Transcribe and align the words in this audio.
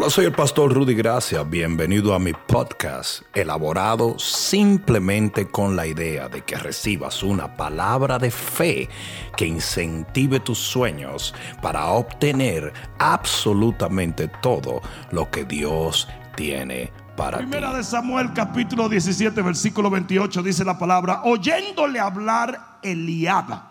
Hola, 0.00 0.08
soy 0.08 0.24
el 0.24 0.32
pastor 0.32 0.72
Rudy 0.72 0.94
Gracia. 0.94 1.42
Bienvenido 1.42 2.14
a 2.14 2.18
mi 2.18 2.32
podcast, 2.32 3.20
elaborado 3.34 4.18
simplemente 4.18 5.46
con 5.46 5.76
la 5.76 5.86
idea 5.86 6.26
de 6.26 6.40
que 6.40 6.56
recibas 6.56 7.22
una 7.22 7.54
palabra 7.54 8.18
de 8.18 8.30
fe 8.30 8.88
que 9.36 9.44
incentive 9.44 10.40
tus 10.40 10.56
sueños 10.56 11.34
para 11.60 11.88
obtener 11.88 12.72
absolutamente 12.98 14.28
todo 14.40 14.80
lo 15.10 15.30
que 15.30 15.44
Dios 15.44 16.08
tiene 16.34 16.90
para 17.14 17.36
Primera 17.36 17.72
ti. 17.72 17.76
de 17.76 17.84
Samuel 17.84 18.32
capítulo 18.32 18.88
17 18.88 19.42
versículo 19.42 19.90
28 19.90 20.42
dice 20.42 20.64
la 20.64 20.78
palabra, 20.78 21.20
oyéndole 21.24 22.00
hablar 22.00 22.78
Eliab, 22.82 23.64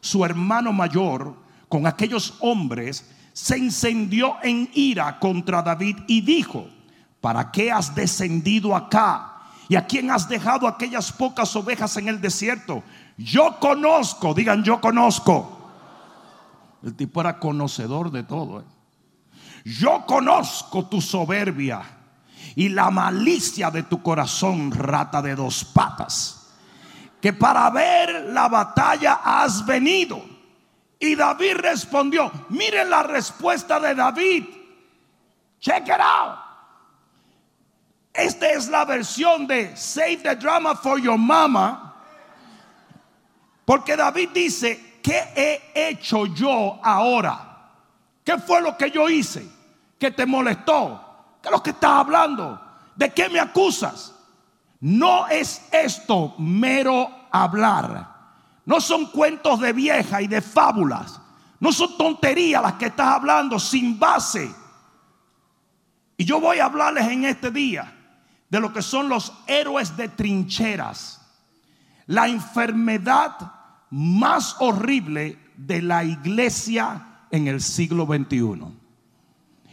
su 0.00 0.24
hermano 0.24 0.72
mayor, 0.72 1.36
con 1.68 1.86
aquellos 1.86 2.34
hombres, 2.40 3.11
se 3.32 3.56
encendió 3.56 4.36
en 4.42 4.70
ira 4.74 5.18
contra 5.18 5.62
David 5.62 5.98
y 6.06 6.20
dijo, 6.20 6.68
¿para 7.20 7.50
qué 7.50 7.72
has 7.72 7.94
descendido 7.94 8.76
acá? 8.76 9.28
¿Y 9.68 9.76
a 9.76 9.86
quién 9.86 10.10
has 10.10 10.28
dejado 10.28 10.68
aquellas 10.68 11.12
pocas 11.12 11.54
ovejas 11.56 11.96
en 11.96 12.08
el 12.08 12.20
desierto? 12.20 12.82
Yo 13.16 13.58
conozco, 13.58 14.34
digan 14.34 14.62
yo 14.62 14.80
conozco. 14.80 15.58
El 16.82 16.94
tipo 16.94 17.20
era 17.20 17.38
conocedor 17.38 18.10
de 18.10 18.24
todo. 18.24 18.60
¿eh? 18.60 18.64
Yo 19.64 20.04
conozco 20.06 20.86
tu 20.86 21.00
soberbia 21.00 21.82
y 22.54 22.68
la 22.68 22.90
malicia 22.90 23.70
de 23.70 23.84
tu 23.84 24.02
corazón, 24.02 24.70
rata 24.72 25.22
de 25.22 25.34
dos 25.34 25.64
patas, 25.64 26.50
que 27.20 27.32
para 27.32 27.70
ver 27.70 28.30
la 28.32 28.48
batalla 28.48 29.20
has 29.24 29.64
venido. 29.64 30.31
Y 31.02 31.16
David 31.16 31.56
respondió, 31.56 32.30
miren 32.50 32.88
la 32.88 33.02
respuesta 33.02 33.80
de 33.80 33.92
David. 33.92 34.44
Check 35.58 35.88
it 35.88 36.00
out. 36.00 36.38
Esta 38.14 38.50
es 38.52 38.68
la 38.68 38.84
versión 38.84 39.48
de 39.48 39.76
Save 39.76 40.18
the 40.18 40.36
Drama 40.36 40.76
for 40.76 41.00
Your 41.00 41.18
Mama. 41.18 41.92
Porque 43.64 43.96
David 43.96 44.28
dice, 44.32 45.00
¿qué 45.02 45.32
he 45.34 45.88
hecho 45.90 46.26
yo 46.26 46.78
ahora? 46.80 47.72
¿Qué 48.22 48.38
fue 48.38 48.60
lo 48.60 48.76
que 48.76 48.92
yo 48.92 49.08
hice? 49.08 49.44
¿Que 49.98 50.12
te 50.12 50.24
molestó? 50.24 51.36
¿Qué 51.42 51.48
es 51.48 51.52
lo 51.52 51.60
que 51.60 51.70
estás 51.70 51.98
hablando? 51.98 52.60
¿De 52.94 53.10
qué 53.10 53.28
me 53.28 53.40
acusas? 53.40 54.14
No 54.78 55.26
es 55.26 55.66
esto 55.72 56.36
mero 56.38 57.10
hablar. 57.32 58.11
No 58.64 58.80
son 58.80 59.06
cuentos 59.06 59.60
de 59.60 59.72
vieja 59.72 60.22
y 60.22 60.26
de 60.26 60.40
fábulas. 60.40 61.20
No 61.60 61.72
son 61.72 61.96
tonterías 61.96 62.62
las 62.62 62.74
que 62.74 62.86
estás 62.86 63.08
hablando 63.08 63.58
sin 63.58 63.98
base. 63.98 64.52
Y 66.16 66.24
yo 66.24 66.40
voy 66.40 66.58
a 66.58 66.66
hablarles 66.66 67.08
en 67.08 67.24
este 67.24 67.50
día 67.50 67.92
de 68.48 68.60
lo 68.60 68.72
que 68.72 68.82
son 68.82 69.08
los 69.08 69.32
héroes 69.46 69.96
de 69.96 70.08
trincheras. 70.08 71.20
La 72.06 72.28
enfermedad 72.28 73.36
más 73.90 74.56
horrible 74.60 75.38
de 75.56 75.82
la 75.82 76.04
iglesia 76.04 77.26
en 77.30 77.48
el 77.48 77.60
siglo 77.60 78.06
XXI. 78.06 78.82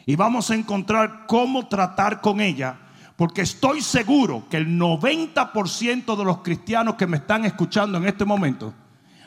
Y 0.06 0.16
vamos 0.16 0.50
a 0.50 0.56
encontrar 0.56 1.26
cómo 1.28 1.68
tratar 1.68 2.22
con 2.22 2.42
ella, 2.42 2.80
porque 3.20 3.42
estoy 3.42 3.82
seguro 3.82 4.46
que 4.50 4.56
el 4.56 4.80
90% 4.80 6.16
de 6.16 6.24
los 6.24 6.38
cristianos 6.38 6.96
que 6.96 7.06
me 7.06 7.18
están 7.18 7.44
escuchando 7.44 7.98
en 7.98 8.08
este 8.08 8.24
momento 8.24 8.74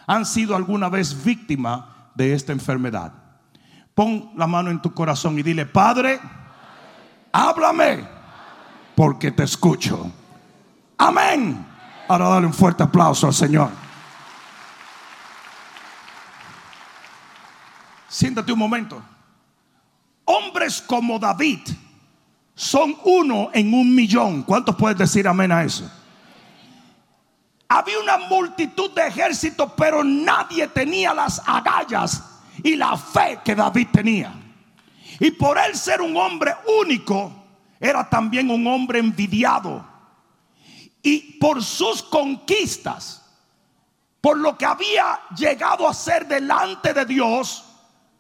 han 0.07 0.25
sido 0.25 0.57
alguna 0.57 0.89
vez 0.89 1.23
víctimas 1.23 1.85
de 2.15 2.33
esta 2.33 2.53
enfermedad. 2.53 3.13
Pon 3.95 4.31
la 4.35 4.47
mano 4.47 4.70
en 4.70 4.81
tu 4.81 4.95
corazón 4.95 5.39
y 5.39 5.43
dile, 5.43 5.67
Padre, 5.67 6.19
háblame, 7.33 8.09
porque 8.95 9.31
te 9.31 9.43
escucho. 9.43 10.11
Amén. 10.97 11.63
Ahora 12.09 12.31
dale 12.31 12.47
un 12.47 12.55
fuerte 12.55 12.83
aplauso 12.83 13.27
al 13.27 13.35
Señor. 13.35 13.69
Siéntate 18.09 18.51
un 18.55 18.59
momento. 18.59 19.03
Hombres 20.24 20.80
como 20.80 21.19
David 21.19 21.61
son 22.55 22.96
uno 23.05 23.51
en 23.52 23.73
un 23.73 23.95
millón. 23.95 24.42
¿Cuántos 24.42 24.77
puedes 24.77 24.98
decir 24.98 25.27
amén 25.27 25.52
a 25.52 25.64
eso? 25.64 25.90
Había 27.68 27.98
una 28.01 28.18
multitud 28.18 28.90
de 28.90 29.07
ejércitos, 29.07 29.73
pero 29.77 30.05
nadie 30.05 30.68
tenía 30.68 31.14
las 31.14 31.41
agallas 31.46 32.23
y 32.62 32.77
la 32.77 32.96
fe 32.96 33.41
que 33.45 33.55
David 33.55 33.89
tenía. 33.92 34.35
Y 35.18 35.30
por 35.30 35.57
él 35.57 35.74
ser 35.74 36.02
un 36.02 36.17
hombre 36.17 36.55
único, 36.80 37.33
era 37.80 38.08
también 38.08 38.51
un 38.51 38.67
hombre 38.67 38.98
envidiado. 38.98 39.85
Y 41.02 41.39
por 41.39 41.64
sus 41.64 42.02
conquistas, 42.02 43.23
por 44.20 44.39
lo 44.39 44.57
que 44.57 44.67
había 44.67 45.18
llegado 45.36 45.89
a 45.89 45.95
ser 45.95 46.29
delante 46.29 46.92
de 46.92 47.05
Dios, 47.07 47.64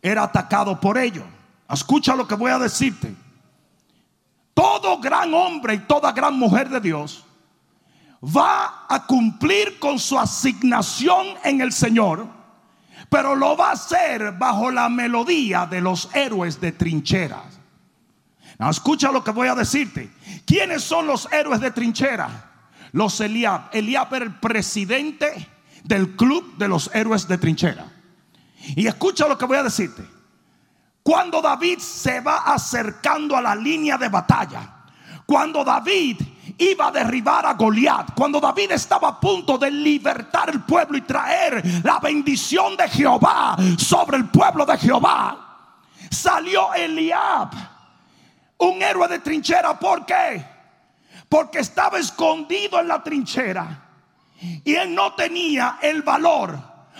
era 0.00 0.24
atacado 0.24 0.80
por 0.80 0.98
ello. 0.98 1.24
Escucha 1.70 2.16
lo 2.16 2.26
que 2.26 2.34
voy 2.34 2.50
a 2.50 2.58
decirte. 2.58 3.14
Todo 4.54 4.98
gran 4.98 5.32
hombre 5.32 5.74
y 5.74 5.78
toda 5.80 6.12
gran 6.12 6.38
mujer 6.38 6.68
de 6.68 6.80
Dios 6.80 7.24
va 8.24 8.86
a 8.88 9.06
cumplir 9.06 9.78
con 9.78 9.98
su 9.98 10.18
asignación 10.18 11.26
en 11.44 11.60
el 11.60 11.72
Señor, 11.72 12.26
pero 13.08 13.34
lo 13.34 13.56
va 13.56 13.70
a 13.70 13.72
hacer 13.72 14.32
bajo 14.32 14.70
la 14.70 14.88
melodía 14.88 15.66
de 15.66 15.80
los 15.80 16.08
héroes 16.14 16.60
de 16.60 16.72
trincheras. 16.72 17.60
Escucha 18.70 19.10
lo 19.10 19.24
que 19.24 19.32
voy 19.32 19.48
a 19.48 19.54
decirte. 19.54 20.10
¿Quiénes 20.46 20.84
son 20.84 21.06
los 21.06 21.30
héroes 21.32 21.60
de 21.60 21.72
trinchera? 21.72 22.50
Los 22.92 23.20
Eliab. 23.20 23.70
Eliab 23.72 24.14
era 24.14 24.24
el 24.24 24.38
presidente 24.38 25.48
del 25.82 26.14
club 26.14 26.56
de 26.58 26.68
los 26.68 26.90
héroes 26.94 27.26
de 27.26 27.38
trinchera. 27.38 27.86
Y 28.76 28.86
escucha 28.86 29.26
lo 29.26 29.36
que 29.36 29.46
voy 29.46 29.56
a 29.56 29.64
decirte. 29.64 30.04
Cuando 31.02 31.42
David 31.42 31.78
se 31.78 32.20
va 32.20 32.38
acercando 32.38 33.36
a 33.36 33.42
la 33.42 33.56
línea 33.56 33.98
de 33.98 34.08
batalla, 34.08 34.60
cuando 35.26 35.64
David 35.64 36.20
iba 36.58 36.88
a 36.88 36.90
derribar 36.92 37.44
a 37.44 37.54
Goliat, 37.54 38.14
cuando 38.14 38.40
David 38.40 38.72
estaba 38.72 39.08
a 39.08 39.20
punto 39.20 39.58
de 39.58 39.70
libertar 39.70 40.50
el 40.50 40.60
pueblo 40.60 40.96
y 40.96 41.02
traer 41.02 41.62
la 41.84 41.98
bendición 41.98 42.76
de 42.76 42.88
Jehová 42.88 43.56
sobre 43.78 44.18
el 44.18 44.26
pueblo 44.26 44.64
de 44.64 44.78
Jehová, 44.78 45.78
salió 46.08 46.72
Eliab, 46.74 47.50
un 48.58 48.80
héroe 48.80 49.08
de 49.08 49.18
trinchera. 49.18 49.76
¿Por 49.78 50.06
qué? 50.06 50.44
Porque 51.28 51.60
estaba 51.60 51.98
escondido 51.98 52.78
en 52.78 52.86
la 52.86 53.02
trinchera 53.02 53.88
y 54.64 54.74
él 54.74 54.94
no 54.94 55.14
tenía 55.14 55.78
el 55.82 56.02
valor, 56.02 56.56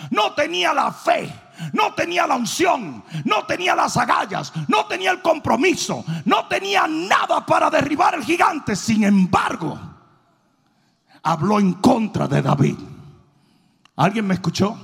no 0.09 0.33
tenía 0.33 0.73
la 0.73 0.91
fe 0.91 1.42
no 1.71 1.93
tenía 1.93 2.27
la 2.27 2.35
unción, 2.35 3.03
no 3.25 3.45
tenía 3.45 3.75
las 3.75 3.95
agallas, 3.97 4.51
no 4.67 4.85
tenía 4.85 5.11
el 5.11 5.21
compromiso, 5.21 6.03
no 6.25 6.47
tenía 6.47 6.87
nada 6.87 7.45
para 7.45 7.69
derribar 7.69 8.15
el 8.15 8.23
gigante. 8.23 8.75
Sin 8.75 9.03
embargo, 9.03 9.79
habló 11.21 11.59
en 11.59 11.73
contra 11.73 12.27
de 12.27 12.41
David. 12.41 12.77
¿Alguien 13.95 14.27
me 14.27 14.33
escuchó? 14.33 14.77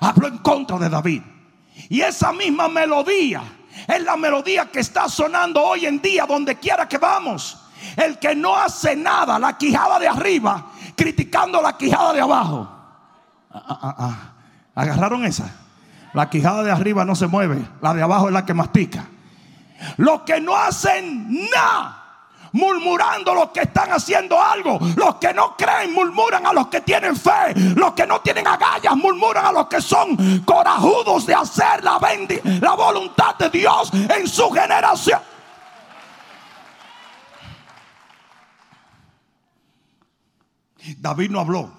Habló 0.00 0.26
en 0.26 0.38
contra 0.38 0.78
de 0.78 0.88
David. 0.88 1.22
Y 1.88 2.00
esa 2.00 2.32
misma 2.32 2.68
melodía 2.68 3.42
es 3.86 4.02
la 4.02 4.16
melodía 4.16 4.70
que 4.70 4.80
está 4.80 5.08
sonando 5.08 5.62
hoy 5.62 5.86
en 5.86 6.00
día 6.00 6.26
donde 6.26 6.56
quiera 6.56 6.88
que 6.88 6.98
vamos. 6.98 7.58
El 7.96 8.18
que 8.18 8.34
no 8.34 8.56
hace 8.56 8.96
nada, 8.96 9.38
la 9.38 9.56
quijada 9.56 9.98
de 9.98 10.08
arriba, 10.08 10.72
criticando 10.96 11.60
la 11.60 11.76
quijada 11.76 12.12
de 12.14 12.20
abajo. 12.20 12.68
Ah, 13.52 13.62
ah, 13.68 13.94
ah. 13.98 14.32
¿Agarraron 14.74 15.24
esa? 15.24 15.65
La 16.16 16.30
quijada 16.30 16.62
de 16.62 16.70
arriba 16.70 17.04
no 17.04 17.14
se 17.14 17.26
mueve, 17.26 17.62
la 17.82 17.92
de 17.92 18.02
abajo 18.02 18.28
es 18.28 18.32
la 18.32 18.46
que 18.46 18.54
mastica. 18.54 19.04
Los 19.98 20.22
que 20.22 20.40
no 20.40 20.56
hacen 20.56 21.46
nada, 21.50 22.22
murmurando 22.52 23.34
los 23.34 23.50
que 23.50 23.60
están 23.60 23.92
haciendo 23.92 24.40
algo. 24.40 24.78
Los 24.96 25.16
que 25.16 25.34
no 25.34 25.54
creen 25.58 25.92
murmuran 25.92 26.46
a 26.46 26.54
los 26.54 26.68
que 26.68 26.80
tienen 26.80 27.14
fe. 27.14 27.52
Los 27.74 27.92
que 27.92 28.06
no 28.06 28.22
tienen 28.22 28.46
agallas 28.46 28.96
murmuran 28.96 29.44
a 29.44 29.52
los 29.52 29.66
que 29.66 29.82
son 29.82 30.40
corajudos 30.46 31.26
de 31.26 31.34
hacer 31.34 31.84
la, 31.84 32.00
la 32.62 32.74
voluntad 32.74 33.34
de 33.36 33.50
Dios 33.50 33.90
en 33.92 34.26
su 34.26 34.50
generación. 34.50 35.20
David 40.96 41.30
no 41.30 41.40
habló, 41.40 41.70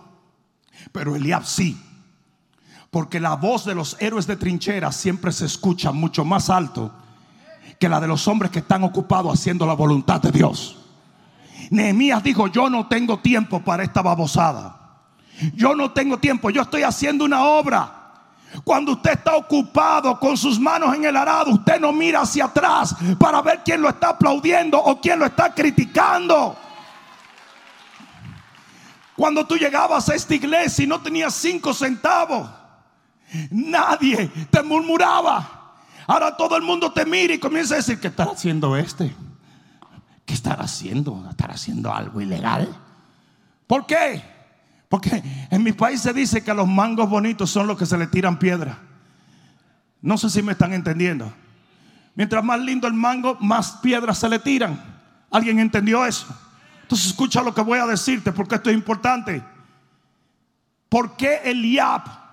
pero 0.91 1.15
Eliab 1.15 1.43
sí. 1.43 1.86
Porque 2.91 3.19
la 3.19 3.35
voz 3.35 3.65
de 3.65 3.75
los 3.75 3.97
héroes 3.99 4.27
de 4.27 4.37
trinchera 4.37 4.91
siempre 4.91 5.31
se 5.31 5.45
escucha 5.45 5.91
mucho 5.91 6.23
más 6.23 6.49
alto 6.49 6.91
que 7.79 7.89
la 7.89 7.99
de 7.99 8.07
los 8.07 8.27
hombres 8.27 8.51
que 8.51 8.59
están 8.59 8.83
ocupados 8.83 9.33
haciendo 9.33 9.65
la 9.65 9.73
voluntad 9.73 10.21
de 10.21 10.31
Dios. 10.31 10.77
Nehemías 11.69 12.23
dijo, 12.23 12.47
yo 12.47 12.69
no 12.69 12.87
tengo 12.87 13.19
tiempo 13.19 13.61
para 13.61 13.83
esta 13.83 14.01
babosada. 14.01 14.75
Yo 15.53 15.75
no 15.75 15.91
tengo 15.91 16.17
tiempo, 16.17 16.49
yo 16.49 16.63
estoy 16.63 16.83
haciendo 16.83 17.25
una 17.25 17.43
obra. 17.43 17.93
Cuando 18.63 18.93
usted 18.93 19.11
está 19.11 19.35
ocupado 19.35 20.19
con 20.19 20.37
sus 20.37 20.59
manos 20.59 20.95
en 20.95 21.05
el 21.05 21.15
arado, 21.15 21.51
usted 21.51 21.79
no 21.79 21.91
mira 21.91 22.21
hacia 22.21 22.45
atrás 22.45 22.95
para 23.19 23.41
ver 23.41 23.61
quién 23.63 23.81
lo 23.81 23.89
está 23.89 24.09
aplaudiendo 24.09 24.79
o 24.79 24.99
quién 24.99 25.19
lo 25.19 25.25
está 25.25 25.53
criticando. 25.53 26.55
Cuando 29.15 29.45
tú 29.45 29.57
llegabas 29.57 30.09
a 30.09 30.15
esta 30.15 30.35
iglesia 30.35 30.85
y 30.85 30.87
no 30.87 31.01
tenías 31.01 31.33
cinco 31.33 31.73
centavos, 31.73 32.49
nadie 33.51 34.29
te 34.49 34.63
murmuraba. 34.63 35.75
Ahora 36.07 36.35
todo 36.35 36.55
el 36.55 36.63
mundo 36.63 36.91
te 36.91 37.05
mira 37.05 37.33
y 37.33 37.39
comienza 37.39 37.73
a 37.73 37.77
decir, 37.77 37.99
¿qué 37.99 38.07
está 38.07 38.23
haciendo 38.23 38.77
este? 38.77 39.13
¿Qué 40.25 40.33
estará 40.33 40.63
haciendo? 40.63 41.25
¿Estará 41.29 41.53
haciendo 41.53 41.93
algo 41.93 42.21
ilegal? 42.21 42.73
¿Por 43.65 43.85
qué? 43.85 44.23
Porque 44.89 45.21
en 45.49 45.63
mi 45.63 45.73
país 45.73 46.01
se 46.01 46.13
dice 46.13 46.43
que 46.43 46.53
los 46.53 46.67
mangos 46.67 47.09
bonitos 47.09 47.49
son 47.49 47.67
los 47.67 47.77
que 47.77 47.85
se 47.85 47.97
le 47.97 48.07
tiran 48.07 48.39
piedra. 48.39 48.77
No 50.01 50.17
sé 50.17 50.29
si 50.29 50.41
me 50.41 50.53
están 50.53 50.73
entendiendo. 50.73 51.31
Mientras 52.15 52.43
más 52.43 52.59
lindo 52.59 52.87
el 52.87 52.93
mango, 52.93 53.37
más 53.41 53.73
piedras 53.73 54.17
se 54.17 54.29
le 54.29 54.39
tiran. 54.39 54.81
¿Alguien 55.29 55.59
entendió 55.59 56.05
eso? 56.05 56.27
Entonces 56.83 57.07
escucha 57.07 57.43
lo 57.43 57.53
que 57.53 57.61
voy 57.61 57.79
a 57.79 57.85
decirte 57.85 58.31
porque 58.31 58.55
esto 58.55 58.69
es 58.69 58.75
importante. 58.77 59.43
¿Por 60.87 61.17
qué 61.17 61.41
Eliab 61.43 62.26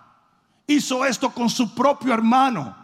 hizo 0.67 1.05
esto 1.05 1.31
con 1.31 1.49
su 1.51 1.75
propio 1.75 2.13
hermano? 2.13 2.77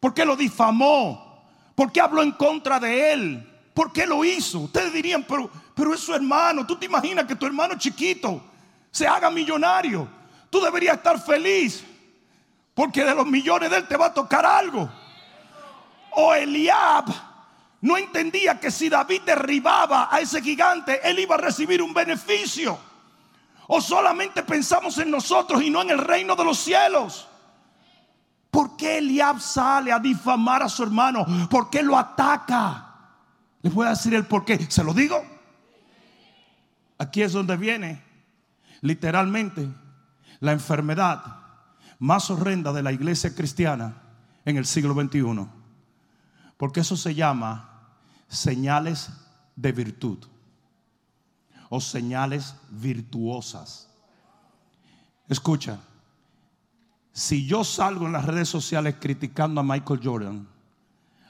¿Por 0.00 0.14
qué 0.14 0.24
lo 0.24 0.36
difamó? 0.36 1.44
¿Por 1.74 1.92
qué 1.92 2.00
habló 2.00 2.22
en 2.22 2.32
contra 2.32 2.80
de 2.80 3.12
él? 3.12 3.52
¿Por 3.74 3.92
qué 3.92 4.06
lo 4.06 4.24
hizo? 4.24 4.60
Ustedes 4.60 4.92
dirían, 4.92 5.24
pero, 5.28 5.50
pero 5.74 5.92
es 5.92 6.00
su 6.00 6.14
hermano. 6.14 6.66
¿Tú 6.66 6.76
te 6.76 6.86
imaginas 6.86 7.26
que 7.26 7.36
tu 7.36 7.46
hermano 7.46 7.76
chiquito 7.76 8.42
se 8.90 9.06
haga 9.06 9.30
millonario? 9.30 10.08
Tú 10.48 10.60
deberías 10.60 10.96
estar 10.96 11.20
feliz 11.20 11.84
porque 12.74 13.04
de 13.04 13.14
los 13.14 13.26
millones 13.26 13.70
de 13.70 13.78
él 13.78 13.88
te 13.88 13.96
va 13.96 14.06
a 14.06 14.14
tocar 14.14 14.44
algo. 14.44 14.88
O 16.10 16.34
Eliab 16.34 17.04
no 17.80 17.96
entendía 17.96 18.58
que 18.58 18.70
si 18.70 18.88
David 18.88 19.22
derribaba 19.26 20.08
a 20.10 20.20
ese 20.20 20.42
gigante, 20.42 21.00
él 21.02 21.18
iba 21.18 21.34
a 21.34 21.38
recibir 21.38 21.82
un 21.82 21.92
beneficio. 21.92 22.78
O 23.68 23.80
solamente 23.80 24.42
pensamos 24.42 24.98
en 24.98 25.10
nosotros 25.10 25.62
y 25.62 25.70
no 25.70 25.82
en 25.82 25.90
el 25.90 25.98
reino 25.98 26.36
de 26.36 26.44
los 26.44 26.58
cielos. 26.58 27.28
¿Por 28.50 28.76
qué 28.76 28.98
Eliab 28.98 29.40
sale 29.40 29.92
a 29.92 29.98
difamar 29.98 30.62
a 30.62 30.68
su 30.68 30.82
hermano? 30.82 31.26
¿Por 31.50 31.68
qué 31.68 31.82
lo 31.82 31.98
ataca? 31.98 32.94
Les 33.62 33.74
voy 33.74 33.86
a 33.86 33.90
decir 33.90 34.14
el 34.14 34.24
por 34.24 34.44
qué. 34.44 34.58
¿Se 34.70 34.84
lo 34.84 34.94
digo? 34.94 35.22
Aquí 36.98 37.22
es 37.22 37.32
donde 37.32 37.56
viene 37.56 38.02
literalmente 38.80 39.68
la 40.40 40.52
enfermedad 40.52 41.22
más 41.98 42.30
horrenda 42.30 42.72
de 42.72 42.82
la 42.82 42.92
iglesia 42.92 43.34
cristiana 43.34 44.02
en 44.44 44.56
el 44.56 44.64
siglo 44.64 44.94
XXI. 44.94 45.48
Porque 46.56 46.80
eso 46.80 46.96
se 46.96 47.14
llama 47.14 47.88
señales 48.28 49.10
de 49.56 49.72
virtud 49.72 50.26
o 51.68 51.80
señales 51.80 52.54
virtuosas. 52.70 53.88
Escucha, 55.28 55.80
si 57.12 57.46
yo 57.46 57.64
salgo 57.64 58.06
en 58.06 58.12
las 58.12 58.24
redes 58.24 58.48
sociales 58.48 58.96
criticando 59.00 59.60
a 59.60 59.64
Michael 59.64 60.00
Jordan, 60.02 60.48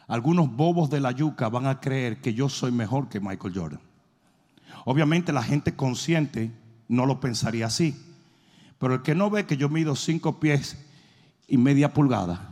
algunos 0.08 0.50
bobos 0.54 0.90
de 0.90 1.00
la 1.00 1.12
yuca 1.12 1.48
van 1.48 1.66
a 1.66 1.80
creer 1.80 2.20
que 2.20 2.34
yo 2.34 2.48
soy 2.48 2.72
mejor 2.72 3.08
que 3.08 3.20
Michael 3.20 3.54
Jordan. 3.54 3.80
Obviamente 4.84 5.32
la 5.32 5.42
gente 5.42 5.74
consciente 5.74 6.52
no 6.88 7.06
lo 7.06 7.18
pensaría 7.18 7.66
así. 7.66 8.00
Pero 8.78 8.94
el 8.94 9.02
que 9.02 9.14
no 9.14 9.30
ve 9.30 9.46
que 9.46 9.56
yo 9.56 9.68
mido 9.68 9.96
cinco 9.96 10.38
pies 10.38 10.76
y 11.48 11.56
media 11.56 11.92
pulgada, 11.92 12.50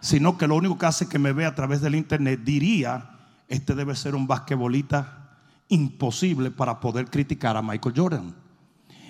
sino 0.00 0.38
que 0.38 0.46
lo 0.46 0.54
único 0.54 0.78
que 0.78 0.86
hace 0.86 1.08
que 1.08 1.18
me 1.18 1.32
ve 1.32 1.44
a 1.44 1.54
través 1.54 1.80
del 1.80 1.94
internet, 1.94 2.40
diría, 2.44 3.10
este 3.48 3.74
debe 3.74 3.96
ser 3.96 4.14
un 4.14 4.26
basquetbolista 4.26 5.27
imposible 5.68 6.50
para 6.50 6.80
poder 6.80 7.10
criticar 7.10 7.56
a 7.56 7.62
Michael 7.62 7.94
Jordan. 7.96 8.34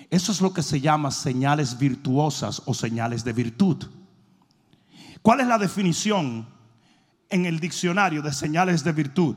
Eso 0.09 0.31
es 0.31 0.41
lo 0.41 0.53
que 0.53 0.63
se 0.63 0.81
llama 0.81 1.11
señales 1.11 1.77
virtuosas 1.77 2.61
o 2.65 2.73
señales 2.73 3.23
de 3.23 3.33
virtud. 3.33 3.85
¿Cuál 5.21 5.41
es 5.41 5.47
la 5.47 5.57
definición 5.57 6.47
en 7.29 7.45
el 7.45 7.59
diccionario 7.59 8.21
de 8.21 8.33
señales 8.33 8.83
de 8.83 8.91
virtud? 8.91 9.35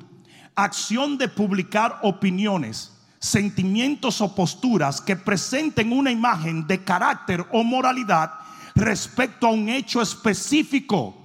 Acción 0.55 1.19
de 1.19 1.29
publicar 1.29 1.99
opiniones, 2.03 2.93
sentimientos 3.19 4.21
o 4.21 4.35
posturas 4.35 5.01
que 5.01 5.17
presenten 5.17 5.93
una 5.93 6.11
imagen 6.11 6.67
de 6.67 6.83
carácter 6.83 7.47
o 7.53 7.63
moralidad 7.63 8.33
respecto 8.75 9.47
a 9.47 9.51
un 9.51 9.69
hecho 9.69 10.01
específico 10.01 11.23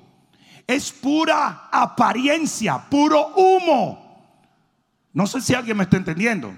es 0.67 0.91
pura 0.91 1.69
apariencia, 1.71 2.77
puro 2.89 3.33
humo. 3.35 4.06
No 5.17 5.25
sé 5.25 5.41
si 5.41 5.55
alguien 5.55 5.75
me 5.75 5.85
está 5.85 5.97
entendiendo. 5.97 6.55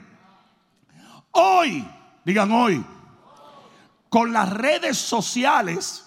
Hoy, 1.31 1.87
digan 2.25 2.51
hoy, 2.51 2.83
con 4.09 4.33
las 4.33 4.49
redes 4.49 4.97
sociales, 4.97 6.05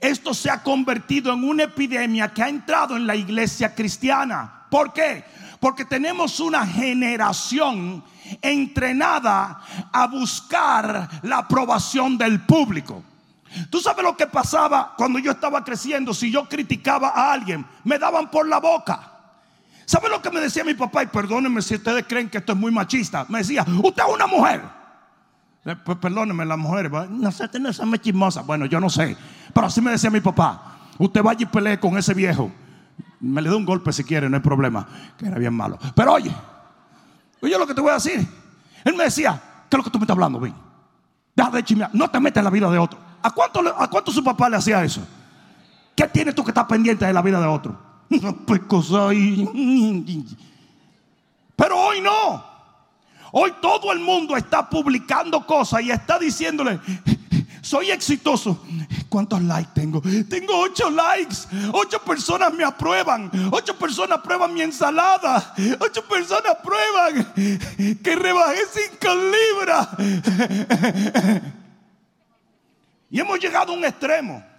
esto 0.00 0.34
se 0.34 0.50
ha 0.50 0.64
convertido 0.64 1.32
en 1.32 1.48
una 1.48 1.62
epidemia 1.62 2.34
que 2.34 2.42
ha 2.42 2.48
entrado 2.48 2.96
en 2.96 3.06
la 3.06 3.14
iglesia 3.14 3.72
cristiana. 3.72 4.66
¿Por 4.68 4.92
qué? 4.92 5.24
Porque 5.60 5.84
tenemos 5.84 6.40
una 6.40 6.66
generación 6.66 8.02
entrenada 8.42 9.62
a 9.92 10.08
buscar 10.08 11.08
la 11.22 11.38
aprobación 11.38 12.18
del 12.18 12.40
público. 12.40 13.04
Tú 13.70 13.78
sabes 13.78 14.02
lo 14.02 14.16
que 14.16 14.26
pasaba 14.26 14.94
cuando 14.96 15.20
yo 15.20 15.30
estaba 15.30 15.62
creciendo. 15.62 16.14
Si 16.14 16.32
yo 16.32 16.48
criticaba 16.48 17.10
a 17.10 17.32
alguien, 17.32 17.64
me 17.84 17.96
daban 17.96 18.28
por 18.28 18.48
la 18.48 18.58
boca. 18.58 19.09
¿Sabe 19.90 20.08
lo 20.08 20.22
que 20.22 20.30
me 20.30 20.38
decía 20.38 20.62
mi 20.62 20.74
papá? 20.74 21.02
Y 21.02 21.06
perdónenme 21.08 21.60
si 21.62 21.74
ustedes 21.74 22.04
creen 22.06 22.30
que 22.30 22.38
esto 22.38 22.52
es 22.52 22.58
muy 22.58 22.70
machista. 22.70 23.26
Me 23.28 23.38
decía, 23.38 23.66
usted 23.82 24.04
es 24.06 24.14
una 24.14 24.28
mujer. 24.28 24.62
Eh, 25.64 25.74
pues 25.84 25.98
perdónenme, 25.98 26.44
las 26.44 26.58
mujeres, 26.58 26.92
no 27.10 27.32
sé, 27.32 27.48
no 27.58 27.86
muy 27.86 27.98
chismosa. 27.98 28.42
Bueno, 28.42 28.66
yo 28.66 28.78
no 28.78 28.88
sé. 28.88 29.16
Pero 29.52 29.66
así 29.66 29.80
me 29.80 29.90
decía 29.90 30.08
mi 30.08 30.20
papá. 30.20 30.78
Usted 30.96 31.24
vaya 31.24 31.42
y 31.42 31.46
pelee 31.46 31.80
con 31.80 31.98
ese 31.98 32.14
viejo. 32.14 32.52
Me 33.18 33.42
le 33.42 33.50
da 33.50 33.56
un 33.56 33.66
golpe 33.66 33.92
si 33.92 34.04
quiere, 34.04 34.30
no 34.30 34.36
hay 34.36 34.42
problema. 34.44 34.86
Que 35.18 35.26
era 35.26 35.38
bien 35.38 35.54
malo. 35.54 35.76
Pero 35.96 36.12
oye, 36.12 36.32
oye 37.42 37.58
lo 37.58 37.66
que 37.66 37.74
te 37.74 37.80
voy 37.80 37.90
a 37.90 37.94
decir. 37.94 38.24
Él 38.84 38.94
me 38.94 39.02
decía, 39.02 39.42
¿qué 39.68 39.76
es 39.76 39.78
lo 39.78 39.82
que 39.82 39.90
tú 39.90 39.98
me 39.98 40.04
estás 40.04 40.14
hablando? 40.14 40.40
Deja 41.34 41.50
de 41.50 41.64
chismear. 41.64 41.90
No 41.94 42.08
te 42.08 42.20
metas 42.20 42.42
en 42.42 42.44
la 42.44 42.50
vida 42.50 42.70
de 42.70 42.78
otro. 42.78 42.96
¿A 43.24 43.32
cuánto, 43.32 43.60
¿A 43.76 43.90
cuánto 43.90 44.12
su 44.12 44.22
papá 44.22 44.48
le 44.48 44.56
hacía 44.56 44.84
eso? 44.84 45.04
¿Qué 45.96 46.06
tienes 46.06 46.32
tú 46.36 46.44
que 46.44 46.52
estar 46.52 46.68
pendiente 46.68 47.04
de 47.04 47.12
la 47.12 47.22
vida 47.22 47.40
de 47.40 47.46
otro? 47.48 47.89
Pues 48.46 48.60
Pero 51.56 51.78
hoy 51.78 52.00
no. 52.00 52.50
Hoy 53.32 53.52
todo 53.62 53.92
el 53.92 54.00
mundo 54.00 54.36
está 54.36 54.68
publicando 54.68 55.46
cosas 55.46 55.82
y 55.82 55.90
está 55.92 56.18
diciéndole, 56.18 56.80
soy 57.62 57.90
exitoso. 57.92 58.64
¿Cuántos 59.08 59.40
likes 59.42 59.70
tengo? 59.74 60.02
Tengo 60.28 60.58
ocho 60.58 60.90
likes. 60.90 61.36
Ocho 61.72 62.00
personas 62.00 62.52
me 62.52 62.64
aprueban. 62.64 63.30
Ocho 63.52 63.78
personas 63.78 64.18
aprueban 64.18 64.52
mi 64.52 64.62
ensalada. 64.62 65.54
Ocho 65.78 66.02
personas 66.04 66.56
aprueban 66.58 67.32
que 68.02 68.16
rebajé 68.16 68.60
cinco 68.72 69.14
libras. 69.14 69.88
Y 73.10 73.18
hemos 73.20 73.38
llegado 73.40 73.72
a 73.72 73.76
un 73.76 73.84
extremo. 73.84 74.49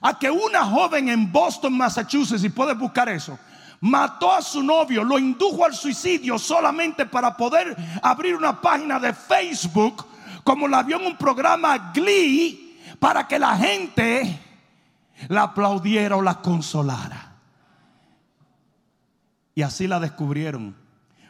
A 0.00 0.18
que 0.18 0.30
una 0.30 0.64
joven 0.64 1.08
en 1.08 1.30
Boston, 1.32 1.76
Massachusetts, 1.76 2.44
y 2.44 2.48
puedes 2.48 2.78
buscar 2.78 3.08
eso, 3.08 3.38
mató 3.80 4.32
a 4.32 4.42
su 4.42 4.62
novio, 4.62 5.04
lo 5.04 5.18
indujo 5.18 5.64
al 5.64 5.74
suicidio 5.74 6.38
solamente 6.38 7.06
para 7.06 7.36
poder 7.36 7.76
abrir 8.02 8.36
una 8.36 8.60
página 8.60 8.98
de 8.98 9.12
Facebook, 9.12 10.04
como 10.44 10.68
la 10.68 10.82
vio 10.82 10.98
en 10.98 11.06
un 11.06 11.16
programa 11.16 11.92
Glee, 11.92 12.78
para 12.98 13.26
que 13.26 13.38
la 13.38 13.56
gente 13.56 14.40
la 15.28 15.42
aplaudiera 15.42 16.16
o 16.16 16.22
la 16.22 16.40
consolara. 16.40 17.36
Y 19.54 19.62
así 19.62 19.88
la 19.88 19.98
descubrieron, 19.98 20.76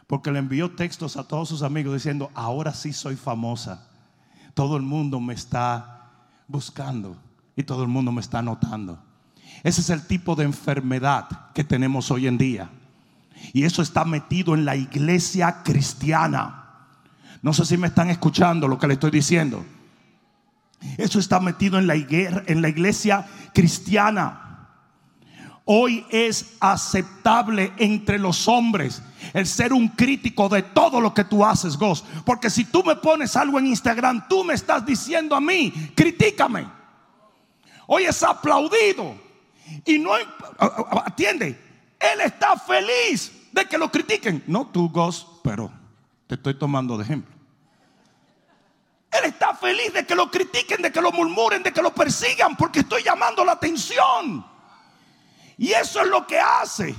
porque 0.05 0.31
le 0.31 0.39
envió 0.39 0.75
textos 0.75 1.17
a 1.17 1.27
todos 1.27 1.49
sus 1.49 1.63
amigos 1.63 1.95
diciendo, 1.95 2.29
ahora 2.35 2.73
sí 2.73 2.93
soy 2.93 3.15
famosa. 3.15 3.87
Todo 4.53 4.77
el 4.77 4.83
mundo 4.83 5.19
me 5.19 5.33
está 5.33 6.11
buscando 6.47 7.17
y 7.59 7.63
todo 7.63 7.83
el 7.83 7.89
mundo 7.89 8.13
me 8.13 8.21
está 8.21 8.41
notando. 8.41 8.97
Ese 9.63 9.81
es 9.81 9.89
el 9.89 10.07
tipo 10.07 10.33
de 10.33 10.45
enfermedad 10.45 11.27
que 11.53 11.65
tenemos 11.65 12.09
hoy 12.09 12.25
en 12.25 12.37
día. 12.37 12.69
Y 13.51 13.65
eso 13.65 13.81
está 13.81 14.05
metido 14.05 14.53
en 14.53 14.63
la 14.63 14.77
iglesia 14.77 15.61
cristiana. 15.61 16.87
No 17.41 17.51
sé 17.51 17.65
si 17.65 17.75
me 17.75 17.87
están 17.87 18.09
escuchando 18.09 18.65
lo 18.69 18.79
que 18.79 18.87
le 18.87 18.93
estoy 18.93 19.11
diciendo. 19.11 19.65
Eso 20.97 21.19
está 21.19 21.41
metido 21.41 21.77
en 21.77 21.87
la, 21.87 21.95
en 21.95 22.61
la 22.61 22.69
iglesia 22.69 23.27
cristiana. 23.53 24.69
Hoy 25.65 26.05
es 26.11 26.55
aceptable 26.61 27.73
entre 27.75 28.19
los 28.19 28.47
hombres 28.47 29.03
el 29.33 29.45
ser 29.45 29.73
un 29.73 29.89
crítico 29.89 30.47
de 30.47 30.61
todo 30.61 31.01
lo 31.01 31.13
que 31.13 31.25
tú 31.25 31.43
haces, 31.43 31.75
Ghost. 31.75 32.05
Porque 32.23 32.49
si 32.49 32.63
tú 32.63 32.85
me 32.85 32.95
pones 32.95 33.35
algo 33.35 33.59
en 33.59 33.67
Instagram, 33.67 34.29
tú 34.29 34.45
me 34.45 34.53
estás 34.53 34.85
diciendo 34.85 35.35
a 35.35 35.41
mí, 35.41 35.73
critícame. 35.93 36.78
Hoy 37.91 38.05
es 38.05 38.21
aplaudido. 38.21 39.19
Y 39.83 39.97
no 39.97 40.11
atiende. 41.05 41.59
Él 41.99 42.21
está 42.21 42.55
feliz 42.55 43.31
de 43.51 43.65
que 43.65 43.79
lo 43.79 43.91
critiquen. 43.91 44.43
No 44.45 44.67
tú, 44.67 44.89
Ghost, 44.89 45.27
pero 45.43 45.71
te 46.27 46.35
estoy 46.35 46.53
tomando 46.53 46.97
de 46.97 47.03
ejemplo. 47.03 47.35
Él 49.11 49.25
está 49.25 49.55
feliz 49.55 49.91
de 49.91 50.05
que 50.05 50.13
lo 50.13 50.29
critiquen, 50.29 50.83
de 50.83 50.91
que 50.91 51.01
lo 51.01 51.11
murmuren, 51.11 51.63
de 51.63 51.73
que 51.73 51.81
lo 51.81 51.91
persigan, 51.91 52.55
porque 52.55 52.81
estoy 52.81 53.01
llamando 53.01 53.43
la 53.43 53.53
atención. 53.53 54.45
Y 55.57 55.71
eso 55.71 56.01
es 56.01 56.07
lo 56.09 56.27
que 56.27 56.39
hace. 56.39 56.93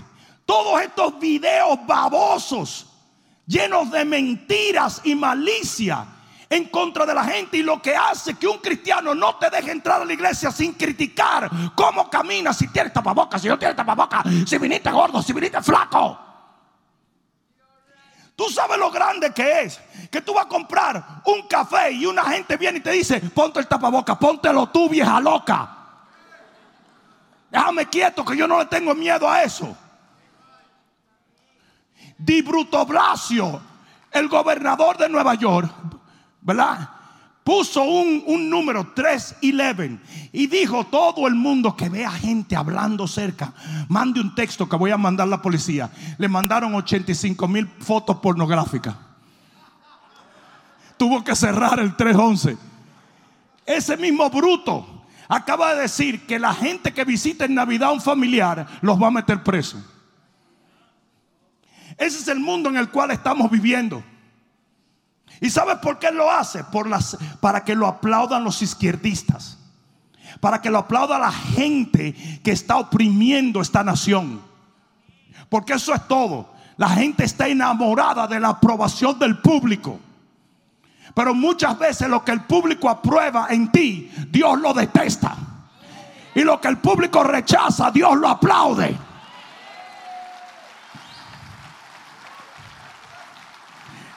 Todos 0.44 0.82
estos 0.82 1.20
videos 1.20 1.78
babosos, 1.86 2.88
llenos 3.46 3.92
de 3.92 4.04
mentiras 4.04 5.02
y 5.04 5.14
malicia 5.14 6.04
en 6.50 6.64
contra 6.64 7.06
de 7.06 7.14
la 7.14 7.22
gente 7.24 7.58
y 7.58 7.62
lo 7.62 7.80
que 7.80 7.94
hace 7.94 8.34
que 8.34 8.48
un 8.48 8.58
cristiano 8.58 9.14
no 9.14 9.36
te 9.36 9.48
deje 9.48 9.70
entrar 9.70 10.02
a 10.02 10.04
la 10.04 10.12
iglesia 10.12 10.50
sin 10.50 10.72
criticar 10.74 11.48
cómo 11.76 12.10
camina, 12.10 12.52
si 12.52 12.66
tiene 12.68 12.90
tapaboca, 12.90 13.38
si 13.38 13.46
no 13.46 13.56
tiene 13.56 13.74
tapaboca, 13.74 14.24
si 14.44 14.58
viniste 14.58 14.90
gordo, 14.90 15.22
si 15.22 15.32
viniste 15.32 15.62
flaco. 15.62 16.18
Tú 18.34 18.48
sabes 18.48 18.78
lo 18.78 18.90
grande 18.90 19.32
que 19.32 19.60
es 19.60 19.80
que 20.10 20.22
tú 20.22 20.34
vas 20.34 20.46
a 20.46 20.48
comprar 20.48 21.22
un 21.26 21.46
café 21.46 21.92
y 21.92 22.04
una 22.04 22.24
gente 22.24 22.56
viene 22.56 22.78
y 22.78 22.80
te 22.80 22.90
dice, 22.90 23.20
ponte 23.20 23.60
el 23.60 23.68
tapaboca, 23.68 24.18
póntelo 24.18 24.68
tú, 24.70 24.88
vieja 24.88 25.20
loca. 25.20 25.76
Déjame 27.48 27.86
quieto 27.86 28.24
que 28.24 28.36
yo 28.36 28.48
no 28.48 28.58
le 28.58 28.66
tengo 28.66 28.92
miedo 28.94 29.28
a 29.28 29.44
eso. 29.44 29.76
Di 32.18 32.42
Bruto 32.42 32.84
Blasio, 32.86 33.60
el 34.10 34.28
gobernador 34.28 34.96
de 34.96 35.08
Nueva 35.08 35.34
York, 35.34 35.70
¿verdad? 36.42 36.90
Puso 37.44 37.82
un, 37.82 38.22
un 38.26 38.50
número 38.50 38.92
311 38.94 39.98
y 40.32 40.46
dijo 40.46 40.84
todo 40.84 41.26
el 41.26 41.34
mundo 41.34 41.74
que 41.74 41.88
vea 41.88 42.10
gente 42.10 42.54
hablando 42.54 43.08
cerca, 43.08 43.52
mande 43.88 44.20
un 44.20 44.34
texto 44.34 44.68
que 44.68 44.76
voy 44.76 44.90
a 44.90 44.98
mandar 44.98 45.26
a 45.26 45.30
la 45.30 45.42
policía. 45.42 45.90
Le 46.18 46.28
mandaron 46.28 46.74
85 46.74 47.48
mil 47.48 47.66
fotos 47.66 48.16
pornográficas. 48.18 48.94
Tuvo 50.96 51.24
que 51.24 51.34
cerrar 51.34 51.80
el 51.80 51.96
311. 51.96 52.58
Ese 53.64 53.96
mismo 53.96 54.28
bruto 54.28 55.04
acaba 55.28 55.74
de 55.74 55.82
decir 55.82 56.26
que 56.26 56.38
la 56.38 56.52
gente 56.52 56.92
que 56.92 57.04
visita 57.04 57.44
en 57.46 57.54
Navidad 57.54 57.92
un 57.92 58.00
familiar 58.00 58.66
los 58.82 59.00
va 59.00 59.06
a 59.06 59.12
meter 59.12 59.42
preso. 59.42 59.82
Ese 61.96 62.18
es 62.18 62.28
el 62.28 62.40
mundo 62.40 62.68
en 62.68 62.76
el 62.76 62.90
cual 62.90 63.12
estamos 63.12 63.50
viviendo. 63.50 64.02
¿Y 65.40 65.48
sabes 65.48 65.78
por 65.78 65.98
qué 65.98 66.10
lo 66.10 66.30
hace? 66.30 66.64
Por 66.64 66.86
las, 66.86 67.16
para 67.40 67.64
que 67.64 67.74
lo 67.74 67.86
aplaudan 67.86 68.44
los 68.44 68.60
izquierdistas. 68.60 69.58
Para 70.40 70.60
que 70.60 70.70
lo 70.70 70.78
aplauda 70.78 71.18
la 71.18 71.32
gente 71.32 72.12
que 72.42 72.52
está 72.52 72.76
oprimiendo 72.76 73.60
esta 73.60 73.82
nación. 73.82 74.42
Porque 75.48 75.72
eso 75.74 75.94
es 75.94 76.06
todo. 76.06 76.52
La 76.76 76.90
gente 76.90 77.24
está 77.24 77.48
enamorada 77.48 78.26
de 78.26 78.38
la 78.38 78.50
aprobación 78.50 79.18
del 79.18 79.38
público. 79.38 79.98
Pero 81.14 81.34
muchas 81.34 81.78
veces 81.78 82.08
lo 82.08 82.24
que 82.24 82.32
el 82.32 82.42
público 82.42 82.88
aprueba 82.88 83.48
en 83.50 83.72
ti, 83.72 84.10
Dios 84.28 84.58
lo 84.60 84.72
detesta. 84.72 85.36
Y 86.34 86.42
lo 86.42 86.60
que 86.60 86.68
el 86.68 86.78
público 86.78 87.22
rechaza, 87.24 87.90
Dios 87.90 88.16
lo 88.16 88.28
aplaude. 88.28 88.96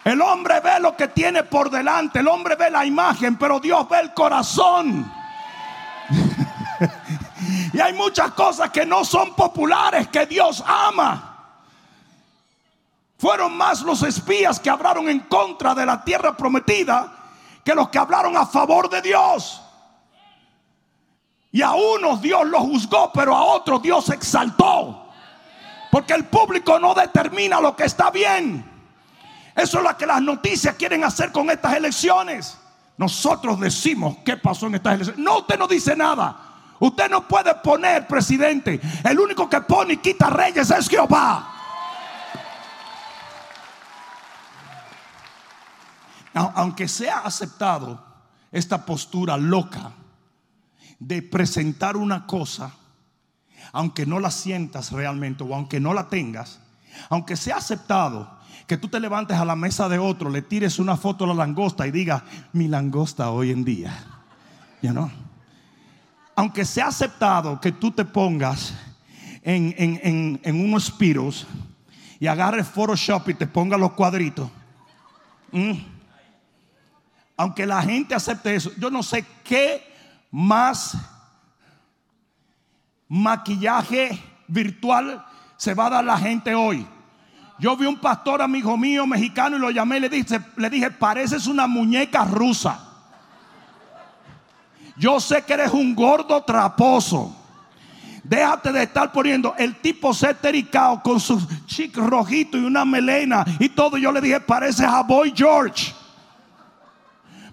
El 0.04 0.22
hombre 0.22 0.60
ve 0.60 0.80
lo 0.80 0.98
que 0.98 1.08
tiene 1.08 1.44
por 1.44 1.70
delante, 1.70 2.20
el 2.20 2.28
hombre 2.28 2.56
ve 2.56 2.70
la 2.70 2.86
imagen, 2.86 3.38
pero 3.38 3.60
Dios 3.60 3.88
ve 3.88 4.00
el 4.00 4.14
corazón. 4.14 5.12
y 7.74 7.80
hay 7.80 7.94
muchas 7.94 8.32
cosas 8.32 8.70
que 8.70 8.86
no 8.86 9.06
son 9.06 9.34
populares 9.34 10.10
que 10.10 10.26
Dios 10.26 10.62
ama. 10.66 11.30
Fueron 13.18 13.56
más 13.56 13.82
los 13.82 14.04
espías 14.04 14.60
que 14.60 14.70
hablaron 14.70 15.08
en 15.08 15.22
contra 15.22 15.74
de 15.74 15.86
la 15.86 16.04
tierra 16.04 16.36
prometida 16.36 17.10
que 17.64 17.74
los 17.74 17.88
que 17.88 17.98
hablaron 17.98 18.36
a 18.36 18.46
favor 18.46 18.90
de 18.90 19.02
Dios. 19.02 19.62
Y 21.54 21.62
a 21.62 21.72
unos 21.72 22.22
Dios 22.22 22.46
los 22.48 22.62
juzgó, 22.62 23.12
pero 23.14 23.34
a 23.34 23.44
otros 23.44 23.82
Dios 23.82 24.10
exaltó. 24.10 25.08
Porque 25.90 26.14
el 26.14 26.26
público 26.26 26.80
no 26.80 26.94
determina 26.94 27.62
lo 27.62 27.76
que 27.76 27.86
está 27.86 28.10
bien. 28.10 28.73
Eso 29.56 29.78
es 29.78 29.84
lo 29.84 29.98
que 29.98 30.06
las 30.06 30.22
noticias 30.22 30.76
quieren 30.76 31.04
hacer 31.04 31.32
con 31.32 31.50
estas 31.50 31.76
elecciones. 31.76 32.58
Nosotros 32.98 33.60
decimos 33.60 34.18
qué 34.26 34.38
pasó 34.38 34.68
en 34.68 34.76
estas 34.76 34.96
elecciones. 34.96 35.24
No, 35.24 35.40
usted 35.40 35.58
no 35.58 35.68
dice 35.68 35.96
nada. 35.96 36.54
Usted 36.80 37.10
no 37.10 37.28
puede 37.28 37.54
poner 37.56 38.08
presidente. 38.08 38.82
El 39.04 39.20
único 39.20 39.50
que 39.50 39.62
pone 39.62 39.94
y 39.94 39.98
quita 39.98 40.30
reyes 40.30 40.70
es 40.72 40.90
Jehová. 40.90 41.50
Aunque 46.34 46.88
sea 46.88 47.20
aceptado 47.20 48.04
esta 48.52 48.86
postura 48.86 49.38
loca 49.38 49.92
de 51.00 51.22
presentar 51.22 51.96
una 51.96 52.26
cosa, 52.26 52.72
aunque 53.72 54.06
no 54.06 54.20
la 54.20 54.32
sientas 54.32 54.92
realmente 54.92 55.44
o 55.44 55.54
aunque 55.54 55.80
no 55.80 55.94
la 55.94 56.10
tengas, 56.10 56.60
aunque 57.10 57.36
sea 57.36 57.58
aceptado 57.58 58.40
que 58.68 58.78
tú 58.78 58.88
te 58.88 59.00
levantes 59.00 59.38
a 59.38 59.46
la 59.46 59.56
mesa 59.56 59.90
de 59.90 59.98
otro, 60.00 60.30
le 60.30 60.42
tires 60.42 60.80
una 60.80 60.96
foto 60.98 61.26
a 61.26 61.28
la 61.28 61.34
langosta 61.34 61.86
y 61.86 61.92
digas, 61.92 62.24
mi 62.54 62.68
langosta 62.68 63.30
hoy 63.32 63.52
en 63.52 63.64
día. 63.64 63.94
Ya 64.82 64.94
no. 64.94 65.12
Aunque 66.36 66.66
sea 66.66 66.88
aceptado 66.88 67.60
que 67.60 67.72
tú 67.72 67.92
te 67.92 68.06
pongas 68.06 68.74
en, 69.44 70.40
unos 70.46 70.92
piros 70.92 71.46
y 72.20 72.28
agarres 72.28 72.68
Photoshop 72.68 73.30
y 73.30 73.34
te 73.34 73.48
pongas 73.48 73.80
los 73.80 73.94
cuadritos. 73.94 74.50
Aunque 77.36 77.66
la 77.66 77.82
gente 77.82 78.16
acepte 78.16 78.56
eso, 78.56 78.72
yo 78.78 78.90
no 78.90 79.04
sé 79.04 79.26
qué 79.44 79.84
más 80.32 80.98
maquillaje 83.08 84.20
virtual 84.48 85.24
se 85.58 85.74
va 85.74 85.88
a 85.88 85.90
dar 85.92 86.06
la 86.06 86.18
gente 86.18 86.56
hoy. 86.56 86.88
Yo 87.60 87.78
vi 87.78 87.86
un 87.86 87.98
pastor 87.98 88.42
amigo 88.42 88.76
mío 88.78 89.06
mexicano 89.06 89.58
y 89.58 89.60
lo 89.60 89.70
llamé 89.70 89.98
y 89.98 90.00
le 90.02 90.10
dije, 90.10 90.42
le 90.58 90.70
dije, 90.70 90.92
pareces 90.92 91.48
una 91.48 91.68
muñeca 91.68 92.26
rusa. 92.26 92.80
Yo 94.96 95.20
sé 95.20 95.44
que 95.44 95.54
eres 95.54 95.72
un 95.72 95.96
gordo 95.96 96.42
traposo. 96.44 97.36
Déjate 98.24 98.72
de 98.72 98.84
estar 98.84 99.12
poniendo 99.12 99.54
el 99.58 99.76
tipo 99.76 100.14
cetericao 100.14 101.04
con 101.04 101.20
su 101.20 101.46
chic 101.66 101.96
rojito 101.98 102.58
y 102.58 102.64
una 102.64 102.86
melena 102.86 103.46
y 103.60 103.70
todo. 103.70 103.98
Yo 103.98 104.12
le 104.12 104.22
dije, 104.22 104.40
pareces 104.40 104.86
a 104.86 105.04
Boy 105.04 105.34
George. 105.36 105.94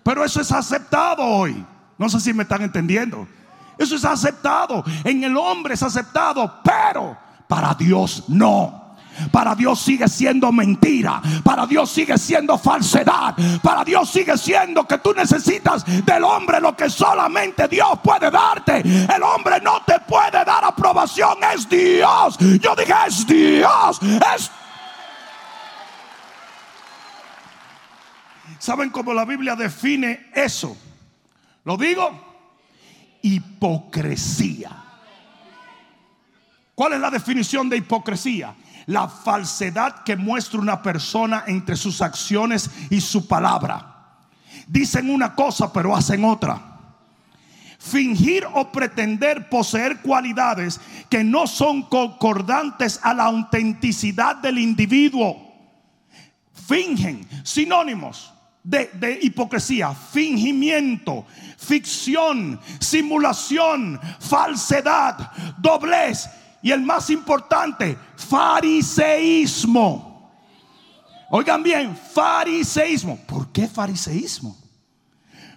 Pero 0.03 0.25
eso 0.25 0.41
es 0.41 0.51
aceptado 0.53 1.25
hoy. 1.25 1.65
No 1.99 2.09
sé 2.09 2.21
si 2.21 2.33
me 2.33 2.45
están 2.45 2.63
entendiendo. 2.63 3.27
Eso 3.77 3.97
es 3.97 4.05
aceptado. 4.05 4.85
En 5.05 5.25
el 5.25 5.37
hombre 5.37 5.75
es 5.75 5.83
aceptado, 5.83 6.61
pero 6.63 7.17
para 7.49 7.75
Dios 7.75 8.25
no. 8.29 8.80
Para 9.31 9.55
Dios 9.55 9.81
sigue 9.81 10.09
siendo 10.09 10.53
mentira. 10.53 11.21
Para 11.43 11.67
Dios 11.67 11.91
sigue 11.91 12.17
siendo 12.19 12.59
falsedad. 12.59 13.35
Para 13.63 13.85
Dios 13.85 14.11
sigue 14.11 14.37
siendo 14.37 14.87
que 14.87 14.99
tú 14.99 15.13
necesitas 15.15 15.85
del 16.05 16.25
hombre 16.25 16.61
lo 16.61 16.77
que 16.77 16.89
solamente 16.89 17.69
Dios 17.69 17.99
puede 18.03 18.31
darte. 18.31 18.81
El 18.81 19.23
hombre 19.23 19.61
no 19.61 19.83
te 19.87 20.01
puede 20.01 20.45
dar 20.45 20.65
aprobación. 20.65 21.39
Es 21.55 21.69
Dios. 21.69 22.39
Yo 22.39 22.75
dije 22.75 22.95
es 23.07 23.27
Dios. 23.27 24.01
Es 24.35 24.51
¿Saben 28.61 28.91
cómo 28.91 29.15
la 29.15 29.25
Biblia 29.25 29.57
define 29.57 30.29
eso? 30.35 30.77
¿Lo 31.65 31.79
digo? 31.79 32.11
Hipocresía. 33.23 34.71
¿Cuál 36.75 36.93
es 36.93 37.01
la 37.01 37.11
definición 37.11 37.71
de 37.71 37.79
hipocresía? 37.79 38.55
La 38.91 39.07
falsedad 39.09 40.03
que 40.03 40.17
muestra 40.17 40.59
una 40.59 40.83
persona 40.83 41.45
entre 41.47 41.77
sus 41.77 42.03
acciones 42.03 42.69
y 42.91 43.01
su 43.01 43.29
palabra. 43.29 44.19
Dicen 44.67 45.11
una 45.11 45.33
cosa 45.33 45.73
pero 45.73 45.95
hacen 45.95 46.25
otra. 46.25 46.61
Fingir 47.79 48.45
o 48.53 48.73
pretender 48.73 49.49
poseer 49.49 50.01
cualidades 50.01 50.81
que 51.09 51.23
no 51.23 51.47
son 51.47 51.83
concordantes 51.83 52.99
a 53.03 53.15
la 53.15 53.27
autenticidad 53.27 54.37
del 54.37 54.59
individuo. 54.59 55.37
Fingen, 56.53 57.27
sinónimos 57.45 58.33
de, 58.63 58.91
de, 58.95 59.21
hipocresía, 59.23 59.95
fingimiento, 59.95 61.27
ficción, 61.57 62.61
simulación, 62.81 64.01
falsedad, 64.19 65.31
doblez 65.59 66.29
y 66.63 66.71
el 66.73 66.83
más 66.83 67.11
importante, 67.11 67.97
fariseísmo. 68.17 70.11
Oigan 71.31 71.63
bien, 71.63 71.97
fariseísmo. 71.97 73.17
¿Por 73.27 73.51
qué 73.53 73.67
fariseísmo? 73.67 74.57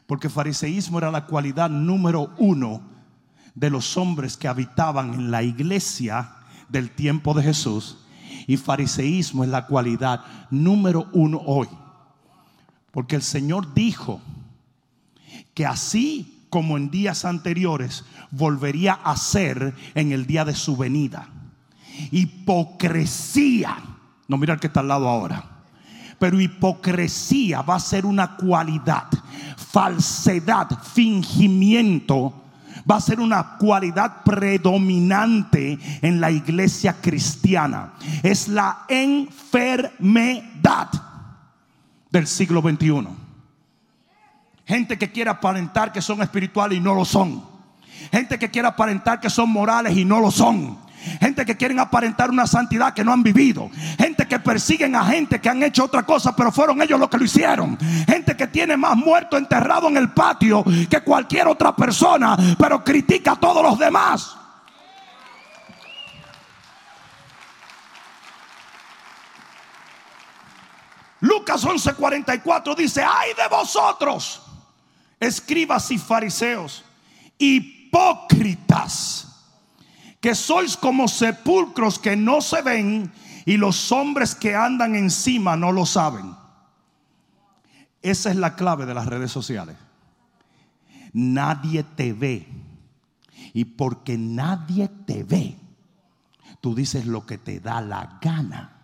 Porque 0.05 0.29
fariseísmo 0.29 0.97
era 0.99 1.11
la 1.11 1.25
cualidad 1.25 1.69
número 1.69 2.33
uno 2.37 2.81
de 3.55 3.69
los 3.69 3.97
hombres 3.97 4.37
que 4.37 4.47
habitaban 4.47 5.13
en 5.13 5.31
la 5.31 5.43
iglesia 5.43 6.35
del 6.69 6.91
tiempo 6.91 7.33
de 7.33 7.43
Jesús. 7.43 7.97
Y 8.47 8.57
fariseísmo 8.57 9.43
es 9.43 9.49
la 9.49 9.67
cualidad 9.67 10.21
número 10.49 11.09
uno 11.13 11.41
hoy. 11.45 11.67
Porque 12.91 13.15
el 13.15 13.23
Señor 13.23 13.73
dijo 13.73 14.21
que 15.53 15.65
así 15.65 16.32
como 16.53 16.77
en 16.77 16.91
días 16.91 17.25
anteriores 17.25 18.05
volvería 18.29 18.93
a 18.93 19.17
ser 19.17 19.73
en 19.95 20.11
el 20.11 20.27
día 20.27 20.45
de 20.45 20.53
su 20.53 20.77
venida. 20.77 21.27
Hipocresía. 22.11 23.75
No 24.27 24.37
mira 24.37 24.53
el 24.53 24.59
que 24.59 24.67
está 24.67 24.81
al 24.81 24.89
lado 24.89 25.09
ahora. 25.09 25.43
Pero 26.19 26.39
hipocresía 26.39 27.63
va 27.63 27.73
a 27.73 27.79
ser 27.79 28.05
una 28.05 28.35
cualidad. 28.35 29.07
Falsedad, 29.57 30.67
fingimiento 30.83 32.43
va 32.89 32.95
a 32.97 33.01
ser 33.01 33.19
una 33.19 33.57
cualidad 33.57 34.21
predominante 34.23 35.79
en 36.03 36.21
la 36.21 36.29
iglesia 36.29 37.01
cristiana. 37.01 37.93
Es 38.21 38.47
la 38.47 38.85
enfermedad 38.89 40.89
del 42.11 42.27
siglo 42.27 42.61
XXI. 42.61 43.22
Gente 44.65 44.97
que 44.97 45.11
quiere 45.11 45.29
aparentar 45.29 45.91
que 45.91 46.01
son 46.01 46.21
espirituales 46.21 46.77
y 46.77 46.81
no 46.81 46.93
lo 46.93 47.05
son. 47.05 47.45
Gente 48.11 48.39
que 48.39 48.49
quiere 48.49 48.67
aparentar 48.67 49.19
que 49.19 49.29
son 49.29 49.49
morales 49.49 49.95
y 49.95 50.05
no 50.05 50.19
lo 50.19 50.31
son. 50.31 50.79
Gente 51.19 51.45
que 51.45 51.57
quieren 51.57 51.79
aparentar 51.79 52.29
una 52.29 52.47
santidad 52.47 52.93
que 52.93 53.03
no 53.03 53.11
han 53.11 53.23
vivido. 53.23 53.69
Gente 53.97 54.25
que 54.25 54.39
persiguen 54.39 54.95
a 54.95 55.03
gente 55.05 55.41
que 55.41 55.49
han 55.49 55.61
hecho 55.61 55.83
otra 55.83 56.03
cosa, 56.03 56.33
pero 56.33 56.51
fueron 56.51 56.81
ellos 56.81 56.97
los 56.97 57.09
que 57.09 57.17
lo 57.17 57.25
hicieron. 57.25 57.77
Gente 58.07 58.37
que 58.37 58.47
tiene 58.47 58.77
más 58.77 58.95
muerto 58.95 59.37
enterrado 59.37 59.89
en 59.89 59.97
el 59.97 60.11
patio 60.11 60.63
que 60.89 61.01
cualquier 61.01 61.47
otra 61.47 61.75
persona, 61.75 62.37
pero 62.57 62.83
critica 62.83 63.33
a 63.33 63.35
todos 63.35 63.61
los 63.61 63.77
demás. 63.77 64.37
Lucas 71.19 71.65
11:44 71.65 72.75
dice, 72.75 73.01
ay 73.01 73.31
de 73.35 73.47
vosotros, 73.49 74.41
escribas 75.23 75.89
y 75.91 75.97
fariseos, 75.97 76.83
hipócritas 77.37 79.23
que 80.23 80.35
sois 80.35 80.77
como 80.77 81.09
sepulcros 81.09 81.99
que 81.99 82.15
no 82.15 82.39
se 82.39 82.61
ven 82.61 83.11
y 83.45 83.57
los 83.57 83.91
hombres 83.91 84.35
que 84.35 84.55
andan 84.55 84.95
encima 84.95 85.57
no 85.57 85.71
lo 85.73 85.85
saben. 85.85 86.33
Esa 88.01 88.29
es 88.29 88.37
la 88.37 88.55
clave 88.55 88.85
de 88.85 88.93
las 88.93 89.05
redes 89.05 89.31
sociales. 89.31 89.75
Nadie 91.11 91.83
te 91.83 92.13
ve. 92.13 92.47
Y 93.53 93.65
porque 93.65 94.17
nadie 94.17 94.87
te 95.05 95.23
ve, 95.23 95.57
tú 96.59 96.73
dices 96.73 97.05
lo 97.05 97.25
que 97.25 97.37
te 97.37 97.59
da 97.59 97.81
la 97.81 98.17
gana. 98.21 98.81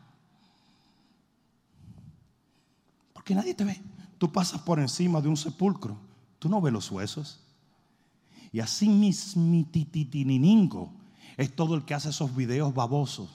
Porque 3.13 3.33
nadie 3.33 3.53
te 3.53 3.63
ve. 3.63 3.81
Tú 4.17 4.31
pasas 4.31 4.61
por 4.61 4.79
encima 4.79 5.21
de 5.21 5.29
un 5.29 5.37
sepulcro. 5.37 6.08
Tú 6.39 6.49
no 6.49 6.61
ves 6.61 6.73
los 6.73 6.89
huesos. 6.89 7.39
Y 8.51 8.61
así 8.61 8.89
mismititininingo 8.89 10.91
es 11.37 11.55
todo 11.55 11.75
el 11.75 11.85
que 11.85 11.93
hace 11.93 12.09
esos 12.09 12.35
videos 12.35 12.73
babosos. 12.73 13.29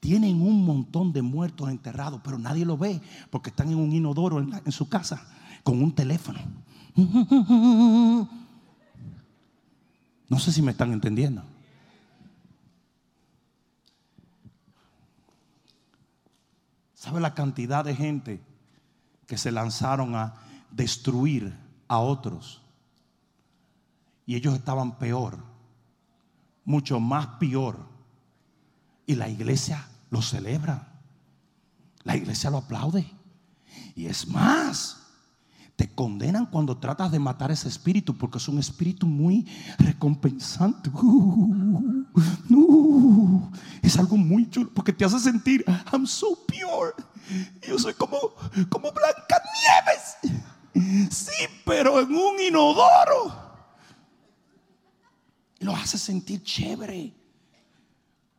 Tienen 0.00 0.40
un 0.40 0.64
montón 0.64 1.12
de 1.12 1.20
muertos 1.22 1.68
enterrados, 1.68 2.20
pero 2.24 2.38
nadie 2.38 2.64
lo 2.64 2.78
ve 2.78 3.00
porque 3.30 3.50
están 3.50 3.70
en 3.70 3.78
un 3.78 3.92
inodoro 3.92 4.38
en, 4.38 4.72
su 4.72 4.88
casa 4.88 5.28
con 5.62 5.82
un 5.82 5.94
teléfono. 5.94 6.40
No 10.28 10.38
sé 10.38 10.50
si 10.50 10.62
me 10.62 10.70
están 10.70 10.92
entendiendo. 10.92 11.44
¿Sabe 16.94 17.20
la 17.20 17.34
cantidad 17.34 17.84
de 17.84 17.94
gente 17.94 18.40
que 19.26 19.36
se 19.36 19.52
lanzaron 19.52 20.14
a 20.14 20.36
destruir 20.70 21.61
a 21.92 21.98
otros? 21.98 22.62
Y 24.24 24.36
ellos 24.36 24.54
estaban 24.54 24.98
peor 24.98 25.52
mucho 26.64 27.00
más 27.00 27.26
peor. 27.38 27.78
Y 29.06 29.14
la 29.14 29.28
iglesia 29.28 29.86
lo 30.10 30.22
celebra. 30.22 30.88
La 32.04 32.16
iglesia 32.16 32.50
lo 32.50 32.58
aplaude. 32.58 33.06
Y 33.94 34.06
es 34.06 34.26
más, 34.26 34.98
te 35.76 35.88
condenan 35.88 36.46
cuando 36.46 36.76
tratas 36.78 37.10
de 37.10 37.18
matar 37.18 37.50
ese 37.50 37.68
espíritu 37.68 38.16
porque 38.16 38.38
es 38.38 38.48
un 38.48 38.58
espíritu 38.58 39.06
muy 39.06 39.46
recompensante. 39.78 40.90
Uh, 42.54 43.50
es 43.82 43.98
algo 43.98 44.16
muy 44.16 44.48
chulo 44.48 44.70
porque 44.74 44.92
te 44.92 45.04
hace 45.04 45.18
sentir, 45.18 45.64
I'm 45.92 46.06
so 46.06 46.38
pure. 46.46 46.92
Yo 47.66 47.78
soy 47.78 47.94
como, 47.94 48.18
como 48.68 48.92
Sí, 51.10 51.46
pero 51.64 51.98
inodoro 52.52 53.42
lo 55.62 55.74
hace 55.74 55.98
sentir 55.98 56.42
chévere. 56.42 57.14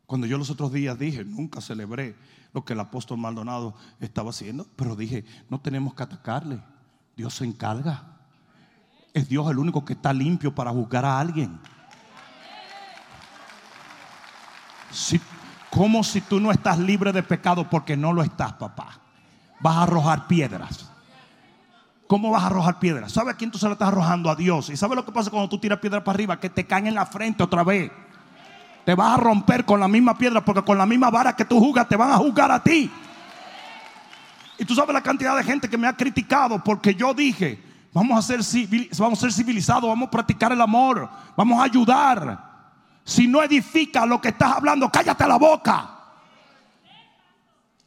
Cuando 0.05 0.27
yo 0.27 0.37
los 0.37 0.49
otros 0.49 0.71
días 0.71 0.99
dije, 0.99 1.23
nunca 1.23 1.61
celebré 1.61 2.15
lo 2.53 2.63
que 2.63 2.73
el 2.73 2.79
apóstol 2.79 3.17
Maldonado 3.17 3.73
estaba 3.99 4.29
haciendo, 4.29 4.67
pero 4.75 4.95
dije, 4.95 5.25
no 5.49 5.59
tenemos 5.59 5.95
que 5.95 6.03
atacarle. 6.03 6.61
Dios 7.15 7.33
se 7.33 7.45
encarga. 7.45 8.03
Es 9.13 9.27
Dios 9.29 9.49
el 9.49 9.57
único 9.57 9.85
que 9.85 9.93
está 9.93 10.13
limpio 10.13 10.53
para 10.53 10.71
juzgar 10.71 11.05
a 11.05 11.19
alguien. 11.19 11.59
Si, 14.91 15.19
como 15.71 16.03
si 16.03 16.21
tú 16.21 16.39
no 16.39 16.51
estás 16.51 16.77
libre 16.77 17.11
de 17.11 17.23
pecado 17.23 17.67
porque 17.69 17.97
no 17.97 18.13
lo 18.13 18.21
estás, 18.21 18.53
papá. 18.53 18.99
Vas 19.59 19.77
a 19.77 19.83
arrojar 19.83 20.27
piedras. 20.27 20.92
¿Cómo 22.07 22.31
vas 22.31 22.43
a 22.43 22.47
arrojar 22.47 22.79
piedras? 22.79 23.11
¿Sabe 23.11 23.31
a 23.31 23.33
quién 23.35 23.49
tú 23.49 23.57
se 23.57 23.65
la 23.65 23.73
estás 23.73 23.87
arrojando? 23.87 24.29
A 24.29 24.35
Dios. 24.35 24.69
¿Y 24.69 24.77
sabe 24.77 24.95
lo 24.95 25.05
que 25.05 25.11
pasa 25.11 25.29
cuando 25.29 25.49
tú 25.49 25.57
tiras 25.57 25.79
piedra 25.79 26.03
para 26.03 26.15
arriba? 26.15 26.39
Que 26.39 26.49
te 26.49 26.65
caen 26.65 26.87
en 26.87 26.95
la 26.95 27.05
frente 27.05 27.43
otra 27.43 27.63
vez. 27.63 27.91
Te 28.85 28.95
vas 28.95 29.13
a 29.13 29.17
romper 29.17 29.63
con 29.63 29.79
la 29.79 29.87
misma 29.87 30.17
piedra 30.17 30.43
porque 30.43 30.61
con 30.63 30.77
la 30.77 30.85
misma 30.85 31.09
vara 31.09 31.35
que 31.35 31.45
tú 31.45 31.59
jugas 31.59 31.87
te 31.87 31.95
van 31.95 32.11
a 32.11 32.17
jugar 32.17 32.51
a 32.51 32.61
ti. 32.61 32.91
Y 34.57 34.65
tú 34.65 34.75
sabes 34.75 34.93
la 34.93 35.01
cantidad 35.01 35.35
de 35.37 35.43
gente 35.43 35.69
que 35.69 35.77
me 35.77 35.87
ha 35.87 35.95
criticado 35.95 36.61
porque 36.63 36.93
yo 36.93 37.13
dije, 37.13 37.61
vamos 37.93 38.17
a 38.17 38.21
ser, 38.21 38.41
vamos 38.97 39.19
a 39.19 39.21
ser 39.21 39.31
civilizados, 39.31 39.83
vamos 39.83 40.07
a 40.07 40.11
practicar 40.11 40.51
el 40.51 40.61
amor, 40.61 41.09
vamos 41.35 41.59
a 41.59 41.63
ayudar. 41.63 42.53
Si 43.05 43.27
no 43.27 43.41
edifica 43.41 44.05
lo 44.05 44.21
que 44.21 44.29
estás 44.29 44.57
hablando, 44.57 44.89
cállate 44.89 45.25
la 45.27 45.37
boca. 45.37 45.89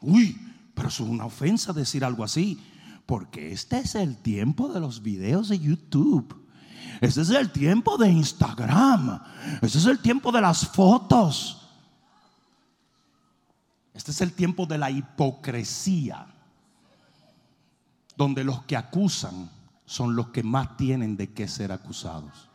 Uy, 0.01 0.39
pero 0.75 0.89
eso 0.89 1.05
es 1.05 1.11
una 1.11 1.27
ofensa 1.27 1.73
decir 1.73 2.05
algo 2.05 2.25
así. 2.25 2.61
Porque 3.07 3.53
este 3.53 3.79
es 3.79 3.95
el 3.95 4.17
tiempo 4.17 4.69
de 4.69 4.81
los 4.81 5.01
videos 5.01 5.49
de 5.49 5.61
YouTube. 5.61 6.45
Este 7.01 7.21
es 7.21 7.31
el 7.31 7.53
tiempo 7.53 7.97
de 7.97 8.11
Instagram. 8.11 9.23
Este 9.63 9.79
es 9.79 9.87
el 9.87 10.01
tiempo 10.01 10.33
de 10.33 10.41
las 10.41 10.67
fotos. 10.67 11.69
Este 13.95 14.11
es 14.11 14.21
el 14.21 14.33
tiempo 14.33 14.67
de 14.67 14.79
la 14.79 14.91
hipocresía. 14.91 16.27
Donde 18.17 18.43
los 18.43 18.65
que 18.65 18.77
acusan 18.77 19.51
son 19.85 20.17
los 20.17 20.29
que 20.29 20.43
más 20.43 20.77
tienen 20.77 21.17
de 21.17 21.33
qué 21.33 21.47
ser 21.47 21.71
acusados. 21.71 22.49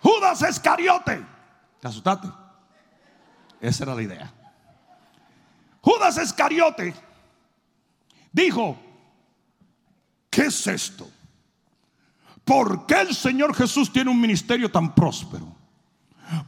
Judas 0.00 0.40
Escariote. 0.42 1.26
¿Te 1.80 1.88
asustaste? 1.88 2.47
Esa 3.60 3.84
era 3.84 3.94
la 3.94 4.02
idea. 4.02 4.32
Judas 5.80 6.18
Escariote 6.18 6.94
dijo, 8.32 8.76
¿qué 10.30 10.42
es 10.42 10.66
esto? 10.66 11.08
¿Por 12.44 12.86
qué 12.86 13.00
el 13.02 13.14
Señor 13.14 13.54
Jesús 13.54 13.92
tiene 13.92 14.10
un 14.10 14.20
ministerio 14.20 14.70
tan 14.70 14.94
próspero? 14.94 15.54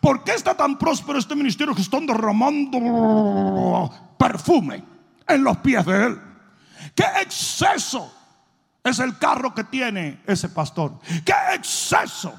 ¿Por 0.00 0.24
qué 0.24 0.34
está 0.34 0.54
tan 0.56 0.78
próspero 0.78 1.18
este 1.18 1.34
ministerio 1.34 1.74
que 1.74 1.82
están 1.82 2.06
derramando 2.06 3.90
perfume 4.18 4.84
en 5.26 5.42
los 5.44 5.56
pies 5.58 5.84
de 5.86 6.06
Él? 6.06 6.20
¿Qué 6.94 7.04
exceso 7.22 8.12
es 8.84 8.98
el 8.98 9.18
carro 9.18 9.54
que 9.54 9.64
tiene 9.64 10.22
ese 10.26 10.48
pastor? 10.48 10.98
¿Qué 11.24 11.34
exceso 11.54 12.38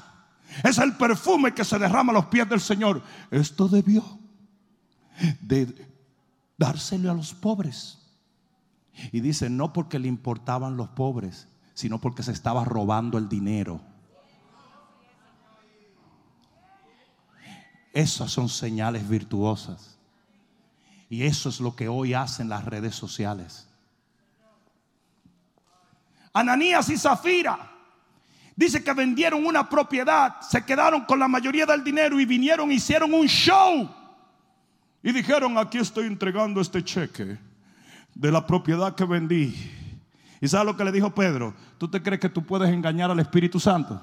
es 0.62 0.78
el 0.78 0.94
perfume 0.96 1.52
que 1.52 1.64
se 1.64 1.78
derrama 1.78 2.12
a 2.12 2.14
los 2.14 2.26
pies 2.26 2.48
del 2.48 2.60
Señor? 2.60 3.02
Esto 3.30 3.68
debió 3.68 4.21
de 5.40 5.88
dárselo 6.58 7.10
a 7.10 7.14
los 7.14 7.34
pobres. 7.34 7.98
Y 9.10 9.20
dice, 9.20 9.48
no 9.48 9.72
porque 9.72 9.98
le 9.98 10.08
importaban 10.08 10.76
los 10.76 10.88
pobres, 10.88 11.48
sino 11.74 12.00
porque 12.00 12.22
se 12.22 12.32
estaba 12.32 12.64
robando 12.64 13.18
el 13.18 13.28
dinero. 13.28 13.80
Esas 17.92 18.30
son 18.30 18.48
señales 18.48 19.08
virtuosas. 19.08 19.98
Y 21.10 21.24
eso 21.24 21.48
es 21.48 21.60
lo 21.60 21.76
que 21.76 21.88
hoy 21.88 22.14
hacen 22.14 22.48
las 22.48 22.64
redes 22.64 22.94
sociales. 22.94 23.68
Ananías 26.32 26.88
y 26.88 26.96
Zafira. 26.96 27.70
Dice 28.54 28.84
que 28.84 28.92
vendieron 28.92 29.46
una 29.46 29.68
propiedad, 29.68 30.40
se 30.42 30.64
quedaron 30.64 31.04
con 31.04 31.18
la 31.18 31.26
mayoría 31.26 31.64
del 31.64 31.82
dinero 31.82 32.20
y 32.20 32.26
vinieron, 32.26 32.70
hicieron 32.70 33.12
un 33.14 33.26
show. 33.26 33.90
Y 35.02 35.12
dijeron, 35.12 35.58
aquí 35.58 35.78
estoy 35.78 36.06
entregando 36.06 36.60
este 36.60 36.82
cheque 36.82 37.36
de 38.14 38.32
la 38.32 38.46
propiedad 38.46 38.94
que 38.94 39.04
vendí. 39.04 39.54
¿Y 40.40 40.48
sabes 40.48 40.66
lo 40.66 40.76
que 40.76 40.84
le 40.84 40.92
dijo 40.92 41.14
Pedro? 41.14 41.54
¿Tú 41.78 41.88
te 41.88 42.02
crees 42.02 42.20
que 42.20 42.28
tú 42.28 42.44
puedes 42.44 42.70
engañar 42.70 43.10
al 43.10 43.18
Espíritu 43.20 43.58
Santo? 43.58 44.00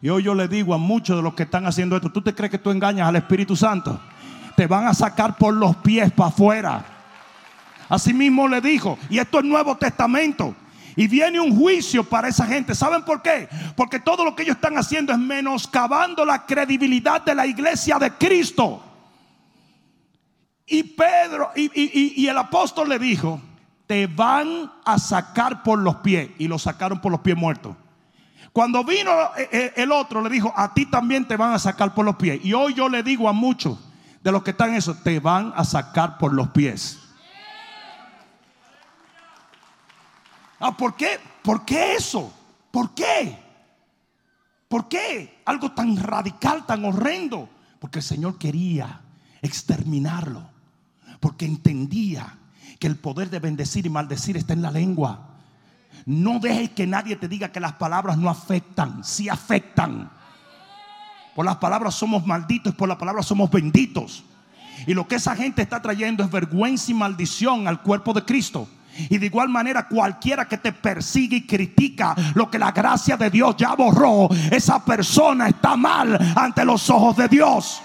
Y 0.00 0.08
hoy 0.08 0.22
yo 0.22 0.34
le 0.34 0.48
digo 0.48 0.74
a 0.74 0.78
muchos 0.78 1.16
de 1.16 1.22
los 1.22 1.34
que 1.34 1.44
están 1.44 1.66
haciendo 1.66 1.96
esto, 1.96 2.10
¿tú 2.10 2.20
te 2.20 2.34
crees 2.34 2.50
que 2.50 2.58
tú 2.58 2.70
engañas 2.70 3.08
al 3.08 3.16
Espíritu 3.16 3.56
Santo? 3.56 4.00
Te 4.56 4.66
van 4.66 4.86
a 4.86 4.94
sacar 4.94 5.36
por 5.36 5.54
los 5.54 5.76
pies 5.76 6.12
para 6.12 6.28
afuera. 6.28 6.84
Así 7.88 8.12
mismo 8.12 8.48
le 8.48 8.60
dijo, 8.60 8.98
y 9.10 9.18
esto 9.18 9.38
es 9.38 9.44
Nuevo 9.44 9.76
Testamento. 9.76 10.54
Y 10.96 11.08
viene 11.08 11.40
un 11.40 11.56
juicio 11.56 12.04
para 12.04 12.28
esa 12.28 12.46
gente. 12.46 12.74
¿Saben 12.74 13.02
por 13.02 13.20
qué? 13.22 13.48
Porque 13.76 13.98
todo 13.98 14.24
lo 14.24 14.36
que 14.36 14.42
ellos 14.42 14.56
están 14.56 14.78
haciendo 14.78 15.12
es 15.12 15.18
menoscabando 15.18 16.24
la 16.24 16.46
credibilidad 16.46 17.22
de 17.22 17.34
la 17.34 17.46
iglesia 17.46 17.98
de 17.98 18.12
Cristo. 18.12 18.83
Y 20.66 20.82
Pedro 20.82 21.50
y, 21.54 22.26
el 22.26 22.38
apóstol 22.38 22.88
le 22.88 22.98
dijo, 22.98 23.40
te 23.86 24.06
van 24.06 24.72
a 24.84 24.98
sacar 24.98 25.62
por 25.62 25.78
los 25.78 25.96
pies. 25.96 26.30
Y 26.38 26.48
lo 26.48 26.58
sacaron 26.58 27.00
por 27.00 27.12
los 27.12 27.20
pies 27.20 27.36
muertos. 27.36 27.76
Cuando 28.52 28.84
vino 28.84 29.10
eh, 29.36 29.48
eh, 29.52 29.72
el 29.76 29.92
otro, 29.92 30.22
le 30.22 30.30
dijo, 30.30 30.52
a 30.56 30.72
ti 30.72 30.86
también 30.86 31.26
te 31.26 31.36
van 31.36 31.52
a 31.52 31.58
sacar 31.58 31.92
por 31.94 32.04
los 32.04 32.16
pies. 32.16 32.40
Y 32.44 32.52
hoy 32.52 32.72
yo 32.74 32.88
le 32.88 33.02
digo 33.02 33.28
a 33.28 33.32
muchos 33.32 33.78
de 34.22 34.32
los 34.32 34.42
que 34.42 34.52
están 34.52 34.70
en 34.70 34.76
eso, 34.76 34.94
te 34.94 35.20
van 35.20 35.52
a 35.54 35.64
sacar 35.64 36.16
por 36.18 36.32
los 36.32 36.48
pies. 36.48 37.00
Ah, 40.60 40.74
¿por 40.74 40.94
qué? 40.94 41.18
¿Por 41.42 41.64
qué 41.64 41.94
eso? 41.94 42.32
¿Por 42.70 42.94
qué? 42.94 43.38
¿Por 44.68 44.88
qué? 44.88 45.42
Algo 45.44 45.72
tan 45.72 45.96
radical, 45.96 46.64
tan 46.64 46.84
horrendo. 46.86 47.50
Porque 47.78 47.98
el 47.98 48.04
Señor 48.04 48.38
quería 48.38 49.02
exterminarlo. 49.42 50.53
Porque 51.24 51.46
entendía 51.46 52.36
que 52.78 52.86
el 52.86 52.96
poder 52.96 53.30
de 53.30 53.38
bendecir 53.38 53.86
y 53.86 53.88
maldecir 53.88 54.36
está 54.36 54.52
en 54.52 54.60
la 54.60 54.70
lengua. 54.70 55.30
No 56.04 56.38
dejes 56.38 56.68
que 56.72 56.86
nadie 56.86 57.16
te 57.16 57.28
diga 57.28 57.50
que 57.50 57.60
las 57.60 57.72
palabras 57.72 58.18
no 58.18 58.28
afectan. 58.28 59.02
Sí 59.02 59.30
afectan. 59.30 60.10
Por 61.34 61.46
las 61.46 61.56
palabras 61.56 61.94
somos 61.94 62.26
malditos 62.26 62.74
por 62.74 62.90
las 62.90 62.98
palabras 62.98 63.24
somos 63.24 63.50
benditos. 63.50 64.22
Y 64.86 64.92
lo 64.92 65.08
que 65.08 65.14
esa 65.14 65.34
gente 65.34 65.62
está 65.62 65.80
trayendo 65.80 66.22
es 66.22 66.30
vergüenza 66.30 66.90
y 66.90 66.94
maldición 66.94 67.68
al 67.68 67.80
cuerpo 67.80 68.12
de 68.12 68.22
Cristo. 68.22 68.68
Y 69.08 69.16
de 69.16 69.24
igual 69.24 69.48
manera 69.48 69.88
cualquiera 69.88 70.46
que 70.46 70.58
te 70.58 70.72
persigue 70.72 71.38
y 71.38 71.46
critica 71.46 72.14
lo 72.34 72.50
que 72.50 72.58
la 72.58 72.70
gracia 72.70 73.16
de 73.16 73.30
Dios 73.30 73.56
ya 73.56 73.74
borró, 73.74 74.28
esa 74.50 74.84
persona 74.84 75.48
está 75.48 75.74
mal 75.74 76.18
ante 76.36 76.66
los 76.66 76.90
ojos 76.90 77.16
de 77.16 77.28
Dios. 77.28 77.80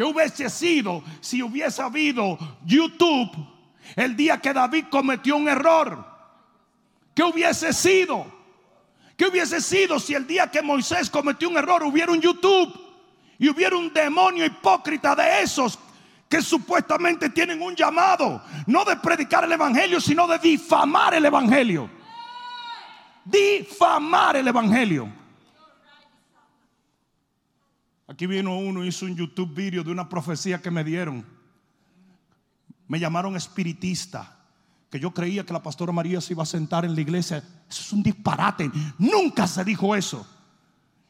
¿Qué 0.00 0.04
hubiese 0.04 0.48
sido 0.48 1.04
si 1.20 1.42
hubiese 1.42 1.82
habido 1.82 2.38
YouTube 2.64 3.30
el 3.94 4.16
día 4.16 4.40
que 4.40 4.54
David 4.54 4.86
cometió 4.90 5.36
un 5.36 5.46
error? 5.46 6.02
¿Qué 7.14 7.22
hubiese 7.22 7.70
sido? 7.74 8.24
¿Qué 9.14 9.26
hubiese 9.26 9.60
sido 9.60 10.00
si 10.00 10.14
el 10.14 10.26
día 10.26 10.50
que 10.50 10.62
Moisés 10.62 11.10
cometió 11.10 11.50
un 11.50 11.58
error 11.58 11.82
hubiera 11.82 12.12
un 12.12 12.20
YouTube 12.22 12.72
y 13.38 13.50
hubiera 13.50 13.76
un 13.76 13.92
demonio 13.92 14.46
hipócrita 14.46 15.14
de 15.14 15.42
esos 15.42 15.78
que 16.30 16.40
supuestamente 16.40 17.28
tienen 17.28 17.60
un 17.60 17.76
llamado, 17.76 18.42
no 18.68 18.86
de 18.86 18.96
predicar 18.96 19.44
el 19.44 19.52
Evangelio, 19.52 20.00
sino 20.00 20.26
de 20.26 20.38
difamar 20.38 21.12
el 21.12 21.26
Evangelio. 21.26 21.90
Difamar 23.22 24.36
el 24.36 24.48
Evangelio. 24.48 25.12
Aquí 28.10 28.26
vino 28.26 28.58
uno, 28.58 28.84
hizo 28.84 29.06
un 29.06 29.14
YouTube 29.14 29.54
video 29.54 29.84
de 29.84 29.92
una 29.92 30.08
profecía 30.08 30.60
que 30.60 30.68
me 30.68 30.82
dieron. 30.82 31.24
Me 32.88 32.98
llamaron 32.98 33.36
espiritista, 33.36 34.36
que 34.90 34.98
yo 34.98 35.14
creía 35.14 35.46
que 35.46 35.52
la 35.52 35.62
pastora 35.62 35.92
María 35.92 36.20
se 36.20 36.32
iba 36.32 36.42
a 36.42 36.46
sentar 36.46 36.84
en 36.84 36.96
la 36.96 37.00
iglesia. 37.00 37.36
Eso 37.36 37.82
es 37.82 37.92
un 37.92 38.02
disparate. 38.02 38.68
Nunca 38.98 39.46
se 39.46 39.62
dijo 39.62 39.94
eso. 39.94 40.26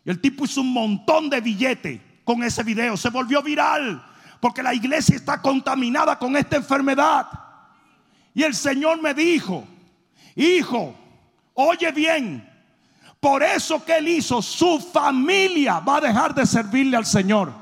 Y 0.05 0.11
el 0.11 0.21
tipo 0.21 0.45
hizo 0.45 0.61
un 0.61 0.75
montón 0.75 1.31
de 1.31 1.41
billetes 1.41 2.03
con 2.23 2.43
ese 2.43 2.63
video. 2.65 2.99
Se 2.99 3.09
volvió 3.09 3.43
viral. 3.43 4.05
Porque 4.39 4.63
la 4.63 4.75
iglesia 4.75 5.17
está 5.17 5.41
contaminada 5.41 6.19
con 6.19 6.37
esta 6.37 6.57
enfermedad. 6.57 7.29
Y 8.35 8.43
el 8.43 8.55
Señor 8.55 9.01
me 9.01 9.15
dijo, 9.15 9.67
hijo, 10.37 10.95
oye 11.55 11.93
bien, 11.93 12.47
por 13.21 13.43
eso 13.43 13.85
que 13.85 13.99
él 13.99 14.09
hizo, 14.09 14.41
su 14.41 14.81
familia 14.81 15.79
va 15.81 15.97
a 15.97 16.01
dejar 16.01 16.35
de 16.35 16.47
servirle 16.47 16.97
al 16.97 17.05
Señor. 17.05 17.53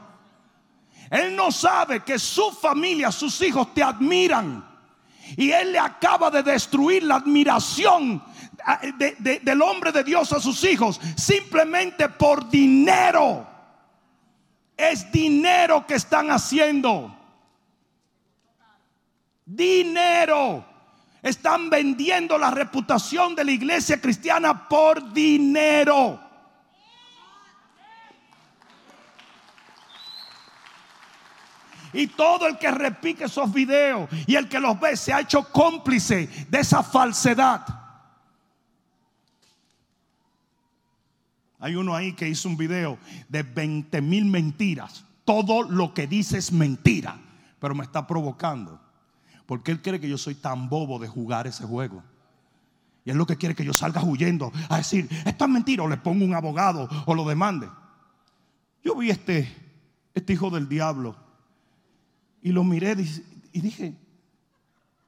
Él 1.11 1.35
no 1.35 1.51
sabe 1.51 2.01
que 2.05 2.19
su 2.19 2.53
familia, 2.53 3.11
sus 3.11 3.41
hijos 3.43 3.75
te 3.75 3.83
admiran. 3.83 4.65
Y 5.37 5.51
él 5.51 5.73
le 5.73 5.79
acaba 5.79 6.31
de 6.31 6.43
destruir 6.43 7.03
la 7.03 7.17
admiración 7.17 8.23
del 9.43 9.63
hombre 9.63 9.93
de 9.93 10.05
Dios 10.05 10.33
a 10.33 10.41
sus 10.41 10.63
hijos 10.65 11.01
simplemente 11.17 12.09
por 12.09 12.49
dinero. 12.49 13.47
Es 14.77 15.11
dinero 15.11 15.85
que 15.87 15.95
están 15.95 16.31
haciendo. 16.31 17.15
Dinero. 19.45 20.65
Están 21.23 21.69
vendiendo 21.69 22.39
la 22.39 22.51
reputación 22.51 23.35
de 23.35 23.45
la 23.45 23.53
iglesia 23.53 24.01
cristiana 24.01 24.69
por 24.69 25.13
dinero. 25.13 26.21
Y 31.93 32.07
todo 32.09 32.47
el 32.47 32.59
que 32.59 32.71
repique 32.71 33.25
esos 33.25 33.53
videos 33.53 34.09
y 34.27 34.37
el 34.37 34.49
que 34.49 34.61
los 34.61 34.79
ve 34.79 34.97
se 34.97 35.13
ha 35.13 35.21
hecho 35.21 35.51
cómplice 35.51 36.29
de 36.49 36.61
esa 36.61 36.83
falsedad. 36.83 37.67
Hay 41.61 41.75
uno 41.75 41.97
ahí 41.97 42.13
que 42.13 42.29
hizo 42.29 42.49
un 42.49 42.57
video 42.57 42.99
de 43.29 43.43
20 43.43 44.01
mil 44.03 44.27
mentiras. 44.27 45.05
Todo 45.25 45.63
lo 45.63 45.93
que 45.93 46.07
dice 46.07 46.39
es 46.39 46.53
mentira, 46.53 47.19
pero 47.59 47.75
me 47.75 47.85
está 47.85 48.07
provocando. 48.07 48.81
Porque 49.49 49.73
él 49.73 49.81
cree 49.81 49.99
que 49.99 50.11
yo 50.11 50.19
soy 50.19 50.35
tan 50.35 50.69
bobo 50.69 50.99
de 50.99 51.09
jugar 51.09 51.47
ese 51.47 51.65
juego. 51.65 52.03
Y 53.03 53.09
es 53.09 53.17
lo 53.17 53.25
que 53.25 53.37
quiere 53.37 53.55
que 53.55 53.65
yo 53.65 53.73
salga 53.73 54.05
huyendo 54.05 54.53
a 54.69 54.77
decir, 54.77 55.09
esto 55.25 55.45
es 55.47 55.51
mentira, 55.51 55.85
o 55.85 55.89
le 55.89 55.97
pongo 55.97 56.23
un 56.23 56.35
abogado 56.35 56.87
o 57.07 57.15
lo 57.15 57.27
demande. 57.27 57.67
Yo 58.85 58.95
vi 58.95 59.09
este, 59.09 59.49
este 60.15 60.35
hijo 60.35 60.51
del 60.51 60.69
diablo 60.69 61.17
y 62.43 62.53
lo 62.53 62.63
miré 62.63 62.95
y 63.51 63.61
dije, 63.63 63.97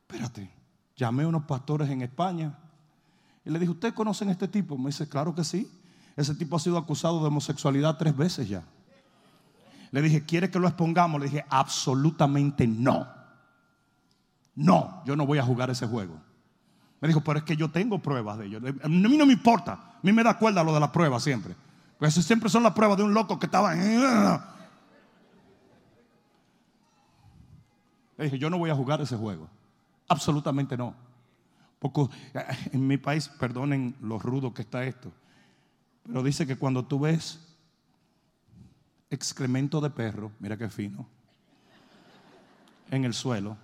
espérate, 0.09 0.51
llamé 0.97 1.25
a 1.25 1.29
unos 1.29 1.45
pastores 1.45 1.91
en 1.91 2.01
España 2.01 2.59
y 3.45 3.51
le 3.51 3.59
dije, 3.59 3.73
¿ustedes 3.73 3.93
conocen 3.93 4.31
a 4.31 4.33
este 4.33 4.49
tipo? 4.49 4.79
Me 4.79 4.87
dice, 4.87 5.07
claro 5.07 5.35
que 5.35 5.45
sí. 5.45 5.71
Ese 6.17 6.35
tipo 6.35 6.57
ha 6.57 6.61
sido 6.61 6.79
acusado 6.79 7.21
de 7.21 7.27
homosexualidad 7.27 7.99
tres 7.99 8.17
veces 8.17 8.49
ya. 8.49 8.65
Le 9.91 10.01
dije, 10.01 10.25
¿quiere 10.25 10.51
que 10.51 10.59
lo 10.59 10.67
expongamos? 10.67 11.21
Le 11.21 11.27
dije, 11.27 11.45
absolutamente 11.51 12.67
no. 12.67 13.20
No, 14.55 15.03
yo 15.05 15.17
no 15.17 15.27
voy 15.27 15.39
a 15.39 15.43
jugar 15.43 15.71
ese 15.71 15.87
juego. 15.87 16.21
Me 17.01 17.09
dijo, 17.09 17.23
pero 17.23 17.39
es 17.39 17.45
que 17.45 17.57
yo 17.57 17.71
tengo 17.71 17.99
pruebas 17.99 18.39
de 18.39 18.47
ello. 18.47 18.59
A 18.83 18.89
mí 18.89 19.17
no 19.17 19.27
me 19.27 19.33
importa. 19.33 19.73
A 19.73 20.01
mí 20.03 20.13
me 20.13 20.23
da 20.23 20.37
cuerda 20.39 20.63
lo 20.63 20.75
de 20.75 20.81
la 20.81 20.93
prueba 20.93 21.19
siempre. 21.19 21.55
Pues 21.99 22.15
siempre 22.15 22.51
son 22.51 22.63
las 22.63 22.73
pruebas 22.73 22.99
de 22.99 23.05
un 23.05 23.15
loco 23.15 23.39
que 23.39 23.47
estaba. 23.47 23.75
Le 23.75 24.41
dije, 28.25 28.39
yo 28.39 28.51
no 28.51 28.59
voy 28.59 28.71
a 28.71 28.75
jugar 28.75 29.01
ese 29.01 29.17
juego. 29.17 29.49
Absolutamente 30.09 30.77
no. 30.77 30.95
Porque 31.79 32.03
eh, 32.35 32.45
en 32.73 32.87
mi 32.87 32.99
país, 32.99 33.29
perdonen 33.29 33.97
lo 34.03 34.19
rudo 34.19 34.53
que 34.53 34.63
está 34.63 34.85
esto. 34.85 35.11
Pero 36.05 36.23
dice 36.23 36.47
que 36.47 36.57
cuando 36.57 36.85
tú 36.85 37.01
ves 37.01 37.41
excremento 39.09 39.81
de 39.81 39.91
perro, 39.91 40.33
mira 40.39 40.57
qué 40.57 40.69
fino, 40.69 41.07
en 42.91 43.05
el 43.05 43.15
suelo, 43.15 43.57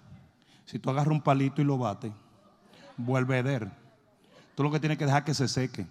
si 0.66 0.81
tú 0.81 0.90
agarras 0.90 1.12
un 1.12 1.22
palito 1.22 1.62
y 1.62 1.64
lo 1.64 1.79
bates, 1.79 2.12
vuelve 2.96 3.37
a 3.37 3.38
heder. 3.38 3.70
Tú 4.55 4.64
lo 4.64 4.70
que 4.70 4.81
tienes 4.81 4.98
que 4.98 5.07
dejar 5.07 5.24
que 5.24 5.33
se 5.33 5.48
seque. 5.48 5.87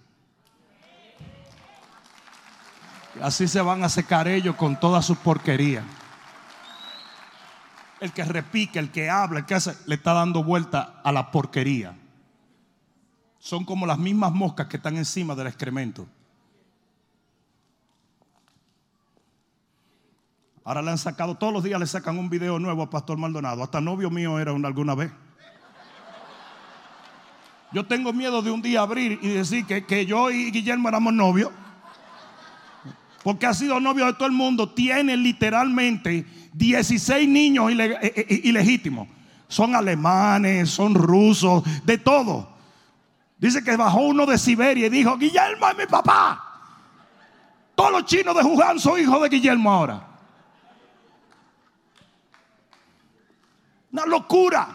Así 3.22 3.48
se 3.48 3.62
van 3.62 3.84
a 3.84 3.90
secar 3.90 4.28
ellos 4.28 4.56
con 4.56 4.78
toda 4.78 5.02
su 5.02 5.16
porquería. 5.16 5.84
El 8.02 8.12
que 8.12 8.26
repique, 8.26 8.78
el 8.78 8.92
que 8.92 9.10
habla, 9.10 9.40
el 9.40 9.46
que 9.46 9.56
hace, 9.56 9.76
le 9.86 9.96
está 9.96 10.14
dando 10.14 10.44
vuelta 10.44 11.00
a 11.04 11.12
la 11.14 11.32
porquería. 11.32 11.98
Son 13.40 13.64
como 13.64 13.86
las 13.86 13.98
mismas 13.98 14.34
moscas 14.34 14.68
que 14.68 14.78
están 14.78 14.98
encima 14.98 15.36
del 15.36 15.48
excremento. 15.48 16.06
Ahora 20.66 20.82
le 20.82 20.90
han 20.92 20.98
sacado, 20.98 21.36
todos 21.36 21.54
los 21.54 21.64
días 21.64 21.80
le 21.80 21.86
sacan 21.86 22.18
un 22.18 22.28
video 22.28 22.58
nuevo 22.58 22.82
a 22.82 22.90
Pastor 22.90 23.18
Maldonado. 23.20 23.62
Hasta 23.64 23.80
novio 23.80 24.10
mío 24.10 24.40
era 24.40 24.52
alguna 24.52 24.96
vez. 24.96 25.12
Yo 27.72 27.86
tengo 27.86 28.12
miedo 28.14 28.42
de 28.42 28.50
un 28.52 28.62
día 28.64 28.82
abrir 28.82 29.20
y 29.22 29.28
decir 29.28 29.66
que, 29.66 29.86
que 29.86 30.06
yo 30.08 30.32
y 30.32 30.50
Guillermo 30.50 30.90
éramos 30.90 31.14
novios. 31.14 31.52
Porque 33.24 33.46
ha 33.46 33.54
sido 33.54 33.80
novio 33.80 34.08
de 34.08 34.14
todo 34.14 34.26
el 34.26 34.32
mundo. 34.32 34.70
Tiene 34.70 35.16
literalmente 35.18 36.26
16 36.54 37.30
niños 37.30 37.72
ile- 37.72 37.98
eh, 38.02 38.14
eh, 38.28 38.42
ilegítimos. 38.46 39.08
Son 39.48 39.76
alemanes, 39.76 40.72
son 40.72 40.96
rusos, 40.96 41.64
de 41.86 42.00
todo. 42.00 42.50
Dice 43.38 43.64
que 43.64 43.76
bajó 43.78 44.00
uno 44.02 44.26
de 44.26 44.38
Siberia 44.40 44.88
y 44.88 44.90
dijo, 44.90 45.16
Guillermo 45.18 45.68
es 45.70 45.78
mi 45.78 45.86
papá. 45.86 46.42
Todos 47.76 47.92
los 47.92 48.06
chinos 48.06 48.36
de 48.36 48.42
Wuhan 48.44 48.80
son 48.80 49.00
hijos 49.00 49.22
de 49.22 49.30
Guillermo 49.30 49.72
ahora. 49.72 50.08
Una 53.96 54.06
locura. 54.06 54.68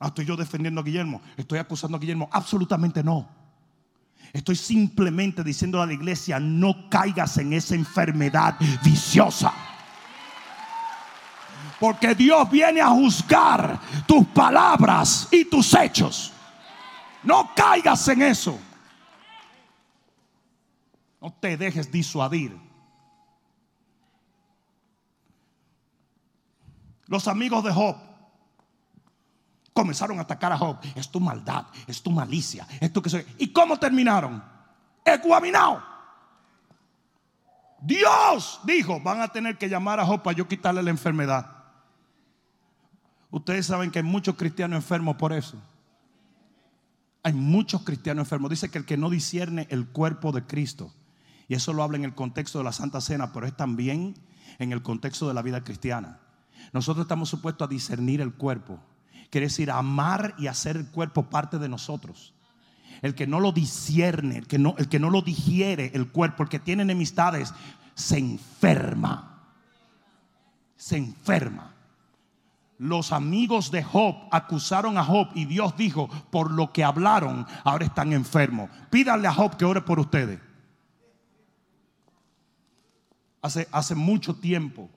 Ah, 0.00 0.08
estoy 0.08 0.24
yo 0.24 0.34
defendiendo 0.34 0.80
a 0.80 0.84
Guillermo. 0.84 1.22
Estoy 1.36 1.60
acusando 1.60 1.96
a 1.96 2.00
Guillermo. 2.00 2.28
Absolutamente 2.32 3.04
no. 3.04 3.28
Estoy 4.32 4.56
simplemente 4.56 5.44
diciendo 5.44 5.80
a 5.80 5.86
la 5.86 5.92
iglesia, 5.92 6.40
no 6.40 6.90
caigas 6.90 7.38
en 7.38 7.52
esa 7.52 7.76
enfermedad 7.76 8.56
viciosa. 8.82 9.52
Porque 11.78 12.16
Dios 12.16 12.50
viene 12.50 12.80
a 12.80 12.88
juzgar 12.88 13.78
tus 14.08 14.26
palabras 14.26 15.28
y 15.30 15.44
tus 15.44 15.72
hechos. 15.74 16.32
No 17.22 17.52
caigas 17.54 18.08
en 18.08 18.22
eso. 18.22 18.58
No 21.20 21.32
te 21.40 21.56
dejes 21.56 21.92
disuadir. 21.92 22.69
Los 27.10 27.26
amigos 27.26 27.64
de 27.64 27.72
Job 27.72 27.96
comenzaron 29.72 30.20
a 30.20 30.22
atacar 30.22 30.52
a 30.52 30.58
Job. 30.58 30.78
Es 30.94 31.10
tu 31.10 31.18
maldad, 31.18 31.66
es 31.88 32.00
tu 32.00 32.12
malicia, 32.12 32.68
es 32.78 32.92
tu 32.92 33.02
que 33.02 33.10
soy. 33.10 33.26
¿Y 33.36 33.52
cómo 33.52 33.76
terminaron? 33.78 34.40
Ecuaminado. 35.04 35.82
Dios 37.80 38.60
dijo, 38.62 39.00
van 39.00 39.22
a 39.22 39.28
tener 39.28 39.58
que 39.58 39.68
llamar 39.68 39.98
a 39.98 40.06
Job 40.06 40.22
para 40.22 40.36
yo 40.36 40.46
quitarle 40.46 40.84
la 40.84 40.90
enfermedad. 40.90 41.50
Ustedes 43.32 43.66
saben 43.66 43.90
que 43.90 43.98
hay 43.98 44.04
muchos 44.04 44.36
cristianos 44.36 44.76
enfermos 44.76 45.16
por 45.16 45.32
eso. 45.32 45.60
Hay 47.24 47.32
muchos 47.32 47.82
cristianos 47.82 48.26
enfermos. 48.26 48.50
Dice 48.50 48.70
que 48.70 48.78
el 48.78 48.86
que 48.86 48.96
no 48.96 49.10
discierne 49.10 49.66
el 49.70 49.88
cuerpo 49.88 50.30
de 50.30 50.46
Cristo, 50.46 50.94
y 51.48 51.54
eso 51.54 51.72
lo 51.72 51.82
habla 51.82 51.96
en 51.96 52.04
el 52.04 52.14
contexto 52.14 52.58
de 52.58 52.64
la 52.64 52.72
Santa 52.72 53.00
Cena, 53.00 53.32
pero 53.32 53.48
es 53.48 53.56
también 53.56 54.14
en 54.60 54.70
el 54.70 54.80
contexto 54.80 55.26
de 55.26 55.34
la 55.34 55.42
vida 55.42 55.64
cristiana. 55.64 56.20
Nosotros 56.72 57.04
estamos 57.04 57.28
supuestos 57.28 57.66
a 57.66 57.70
discernir 57.70 58.20
el 58.20 58.34
cuerpo. 58.34 58.80
Quiere 59.30 59.46
decir 59.46 59.70
amar 59.70 60.34
y 60.38 60.48
hacer 60.48 60.76
el 60.76 60.90
cuerpo 60.90 61.30
parte 61.30 61.58
de 61.58 61.68
nosotros. 61.68 62.34
El 63.02 63.14
que 63.14 63.26
no 63.26 63.40
lo 63.40 63.52
discierne, 63.52 64.38
el 64.38 64.46
que 64.46 64.58
no, 64.58 64.74
el 64.76 64.88
que 64.88 64.98
no 64.98 65.08
lo 65.08 65.22
digiere 65.22 65.90
el 65.94 66.08
cuerpo, 66.08 66.42
el 66.42 66.48
que 66.48 66.58
tiene 66.58 66.82
enemistades, 66.82 67.54
se 67.94 68.18
enferma. 68.18 69.44
Se 70.76 70.96
enferma. 70.96 71.74
Los 72.78 73.12
amigos 73.12 73.70
de 73.70 73.84
Job 73.84 74.16
acusaron 74.30 74.96
a 74.96 75.04
Job 75.04 75.28
y 75.34 75.44
Dios 75.44 75.76
dijo, 75.76 76.08
por 76.30 76.50
lo 76.50 76.72
que 76.72 76.82
hablaron, 76.82 77.46
ahora 77.62 77.84
están 77.84 78.12
enfermos. 78.12 78.70
Pídanle 78.90 79.28
a 79.28 79.34
Job 79.34 79.56
que 79.56 79.66
ore 79.66 79.82
por 79.82 80.00
ustedes. 80.00 80.40
Hace, 83.42 83.68
hace 83.70 83.94
mucho 83.94 84.34
tiempo, 84.34 84.88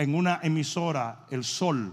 en 0.00 0.14
una 0.14 0.40
emisora, 0.42 1.26
El 1.30 1.44
Sol, 1.44 1.92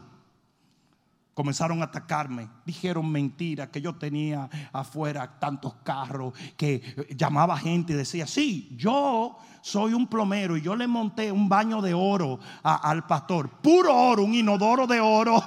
comenzaron 1.38 1.82
a 1.82 1.86
atacarme. 1.86 2.50
Dijeron 2.66 3.08
mentiras, 3.12 3.70
que 3.70 3.80
yo 3.80 3.94
tenía 3.94 4.50
afuera 4.74 5.38
tantos 5.40 5.76
carros, 5.84 6.34
que 6.58 6.82
llamaba 7.16 7.56
gente 7.60 7.94
y 7.94 7.96
decía, 7.96 8.26
sí, 8.26 8.74
yo 8.76 9.38
soy 9.62 9.94
un 9.94 10.08
plomero 10.08 10.58
y 10.58 10.64
yo 10.64 10.76
le 10.76 10.88
monté 10.88 11.32
un 11.32 11.48
baño 11.48 11.80
de 11.80 11.94
oro 11.94 12.40
al 12.64 13.06
pastor, 13.06 13.50
puro 13.62 13.96
oro, 13.96 14.24
un 14.24 14.34
inodoro 14.34 14.88
de 14.88 15.00
oro. 15.00 15.40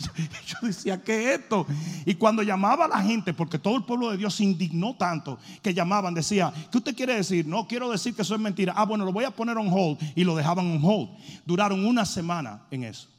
yo 0.46 0.56
decía, 0.62 1.02
¿qué 1.02 1.34
es 1.34 1.40
esto? 1.40 1.66
Y 2.06 2.14
cuando 2.14 2.42
llamaba 2.42 2.86
a 2.86 2.88
la 2.88 3.02
gente, 3.02 3.34
porque 3.34 3.58
todo 3.58 3.76
el 3.76 3.84
pueblo 3.84 4.12
de 4.12 4.16
Dios 4.16 4.34
se 4.34 4.44
indignó 4.44 4.96
tanto, 4.96 5.38
que 5.60 5.74
llamaban, 5.74 6.14
decía, 6.14 6.54
¿qué 6.70 6.78
usted 6.78 6.96
quiere 6.96 7.16
decir? 7.16 7.46
No 7.46 7.68
quiero 7.68 7.90
decir 7.90 8.14
que 8.14 8.22
eso 8.22 8.34
es 8.34 8.40
mentira. 8.40 8.72
Ah, 8.74 8.86
bueno, 8.86 9.04
lo 9.04 9.12
voy 9.12 9.24
a 9.24 9.30
poner 9.30 9.58
on 9.58 9.68
hold. 9.70 9.98
Y 10.14 10.24
lo 10.24 10.34
dejaban 10.34 10.70
on 10.70 10.80
hold. 10.82 11.10
Duraron 11.44 11.84
una 11.84 12.06
semana 12.06 12.62
en 12.70 12.84
eso 12.84 13.11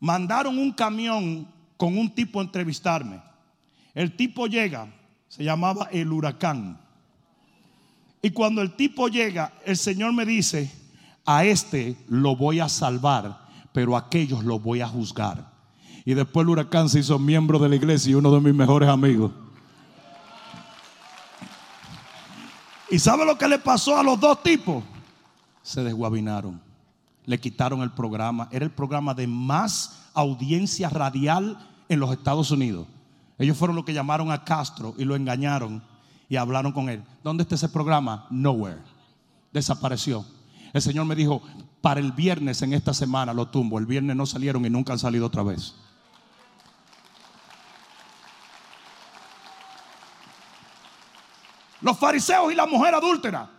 mandaron 0.00 0.58
un 0.58 0.72
camión 0.72 1.46
con 1.76 1.96
un 1.96 2.10
tipo 2.14 2.40
a 2.40 2.44
entrevistarme. 2.44 3.20
El 3.94 4.16
tipo 4.16 4.46
llega, 4.46 4.88
se 5.28 5.44
llamaba 5.44 5.88
el 5.90 6.12
huracán. 6.12 6.80
Y 8.22 8.30
cuando 8.30 8.62
el 8.62 8.74
tipo 8.74 9.08
llega, 9.08 9.52
el 9.64 9.76
Señor 9.76 10.12
me 10.12 10.26
dice, 10.26 10.70
a 11.24 11.44
este 11.44 11.96
lo 12.08 12.36
voy 12.36 12.60
a 12.60 12.68
salvar, 12.68 13.46
pero 13.72 13.96
a 13.96 14.00
aquellos 14.00 14.44
lo 14.44 14.58
voy 14.58 14.80
a 14.80 14.88
juzgar. 14.88 15.52
Y 16.04 16.14
después 16.14 16.44
el 16.44 16.50
huracán 16.50 16.88
se 16.88 17.00
hizo 17.00 17.18
miembro 17.18 17.58
de 17.58 17.68
la 17.68 17.76
iglesia 17.76 18.12
y 18.12 18.14
uno 18.14 18.32
de 18.32 18.40
mis 18.40 18.54
mejores 18.54 18.88
amigos. 18.88 19.32
¿Y 22.88 22.98
sabe 22.98 23.24
lo 23.24 23.36
que 23.36 23.48
le 23.48 23.58
pasó 23.58 23.98
a 23.98 24.02
los 24.02 24.18
dos 24.20 24.42
tipos? 24.42 24.84
Se 25.62 25.82
desguabinaron 25.82 26.65
le 27.26 27.40
quitaron 27.40 27.82
el 27.82 27.90
programa. 27.90 28.48
Era 28.50 28.64
el 28.64 28.70
programa 28.70 29.12
de 29.12 29.26
más 29.26 30.08
audiencia 30.14 30.88
radial 30.88 31.58
en 31.88 32.00
los 32.00 32.10
Estados 32.12 32.50
Unidos. 32.50 32.86
Ellos 33.38 33.58
fueron 33.58 33.76
los 33.76 33.84
que 33.84 33.92
llamaron 33.92 34.30
a 34.30 34.44
Castro 34.44 34.94
y 34.96 35.04
lo 35.04 35.14
engañaron 35.14 35.82
y 36.28 36.36
hablaron 36.36 36.72
con 36.72 36.88
él. 36.88 37.02
¿Dónde 37.22 37.42
está 37.42 37.56
ese 37.56 37.68
programa? 37.68 38.26
Nowhere. 38.30 38.80
Desapareció. 39.52 40.24
El 40.72 40.82
Señor 40.82 41.04
me 41.04 41.14
dijo, 41.14 41.42
para 41.80 42.00
el 42.00 42.12
viernes 42.12 42.62
en 42.62 42.72
esta 42.72 42.94
semana 42.94 43.34
lo 43.34 43.48
tumbo. 43.48 43.78
El 43.78 43.86
viernes 43.86 44.16
no 44.16 44.26
salieron 44.26 44.64
y 44.64 44.70
nunca 44.70 44.92
han 44.92 44.98
salido 44.98 45.26
otra 45.26 45.42
vez. 45.42 45.74
Los 51.80 51.98
fariseos 51.98 52.52
y 52.52 52.56
la 52.56 52.66
mujer 52.66 52.94
adúltera. 52.94 53.55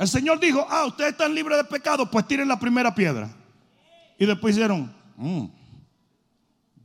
El 0.00 0.08
Señor 0.08 0.40
dijo, 0.40 0.66
ah, 0.66 0.86
ustedes 0.86 1.10
están 1.10 1.34
libres 1.34 1.58
de 1.58 1.64
pecado, 1.64 2.10
pues 2.10 2.26
tiren 2.26 2.48
la 2.48 2.58
primera 2.58 2.94
piedra. 2.94 3.30
Y 4.18 4.24
después 4.24 4.54
hicieron, 4.54 4.90
mmm, 5.18 5.44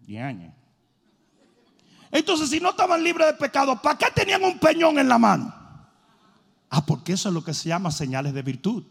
diañe. 0.06 0.54
Entonces, 2.12 2.49
si 2.49 2.60
no 2.60 2.71
estaban 2.71 3.01
libres 3.01 3.28
de 3.28 3.34
pecado, 3.36 3.82
¿para 3.82 3.97
qué 3.97 4.08
tenían 4.13 4.43
un 4.43 4.60
peñón 4.60 4.99
en 4.99 5.08
la 5.08 5.17
mano? 5.17 5.56
Ah, 6.69 6.86
porque 6.86 7.13
eso 7.13 7.30
es 7.30 7.34
lo 7.34 7.41
que 7.41 7.54
se 7.54 7.69
llama 7.69 7.89
señales 7.89 8.34
de 8.34 8.41
virtud. 8.41 8.84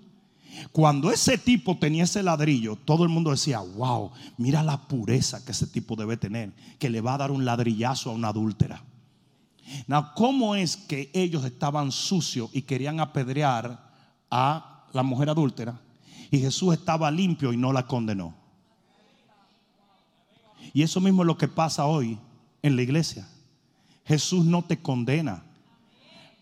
Cuando 0.73 1.11
ese 1.11 1.37
tipo 1.37 1.77
tenía 1.77 2.05
ese 2.05 2.23
ladrillo, 2.23 2.77
todo 2.77 3.03
el 3.03 3.11
mundo 3.11 3.31
decía, 3.31 3.59
wow, 3.59 4.11
mira 4.39 4.63
la 4.63 4.89
pureza 4.89 5.45
que 5.45 5.53
ese 5.53 5.67
tipo 5.67 5.97
debe 5.97 6.17
tener, 6.17 6.55
que 6.79 6.89
le 6.89 7.03
va 7.03 7.13
a 7.13 7.19
dar 7.19 7.31
un 7.31 7.45
ladrillazo 7.45 8.09
a 8.09 8.15
una 8.15 8.29
adúltera. 8.29 8.83
Now, 9.87 10.13
¿cómo 10.15 10.57
es 10.57 10.79
que 10.79 11.11
ellos 11.13 11.45
estaban 11.45 11.93
sucios 11.93 12.49
y 12.55 12.63
querían 12.63 13.01
apedrear 13.01 13.93
a 14.31 14.87
la 14.93 15.03
mujer 15.03 15.31
adúltera? 15.31 15.81
Y 16.31 16.39
Jesús 16.39 16.75
estaba 16.75 17.11
limpio 17.11 17.53
y 17.53 17.57
no 17.57 17.73
la 17.73 17.87
condenó. 17.87 18.35
Y 20.73 20.83
eso 20.83 21.01
mismo 21.01 21.23
es 21.23 21.27
lo 21.27 21.39
que 21.39 21.49
pasa 21.49 21.87
hoy 21.87 22.19
en 22.63 22.77
la 22.77 22.83
iglesia. 22.83 23.29
Jesús 24.05 24.45
no 24.45 24.65
te 24.65 24.81
condena, 24.81 25.45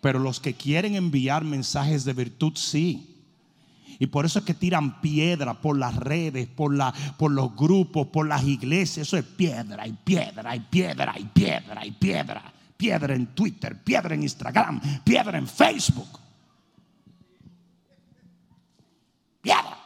pero 0.00 0.18
los 0.18 0.40
que 0.40 0.54
quieren 0.54 0.94
enviar 0.94 1.44
mensajes 1.44 2.04
de 2.04 2.12
virtud 2.12 2.52
sí. 2.56 3.08
Y 3.98 4.06
por 4.06 4.24
eso 4.24 4.40
es 4.40 4.44
que 4.44 4.54
tiran 4.54 5.00
piedra 5.00 5.54
por 5.54 5.78
las 5.78 5.94
redes, 5.94 6.48
por, 6.48 6.74
la, 6.74 6.92
por 7.18 7.30
los 7.30 7.54
grupos, 7.54 8.08
por 8.08 8.26
las 8.26 8.42
iglesias. 8.42 9.06
Eso 9.08 9.16
es 9.16 9.24
piedra 9.24 9.86
y 9.86 9.92
piedra 9.92 10.56
y 10.56 10.60
piedra 10.60 11.14
y 11.18 11.24
piedra 11.24 11.86
y 11.86 11.90
piedra. 11.92 12.52
Piedra 12.76 13.14
en 13.14 13.26
Twitter, 13.28 13.80
piedra 13.80 14.14
en 14.14 14.24
Instagram, 14.24 14.80
piedra 15.04 15.38
en 15.38 15.46
Facebook. 15.46 16.18
Piedra. 19.40 19.78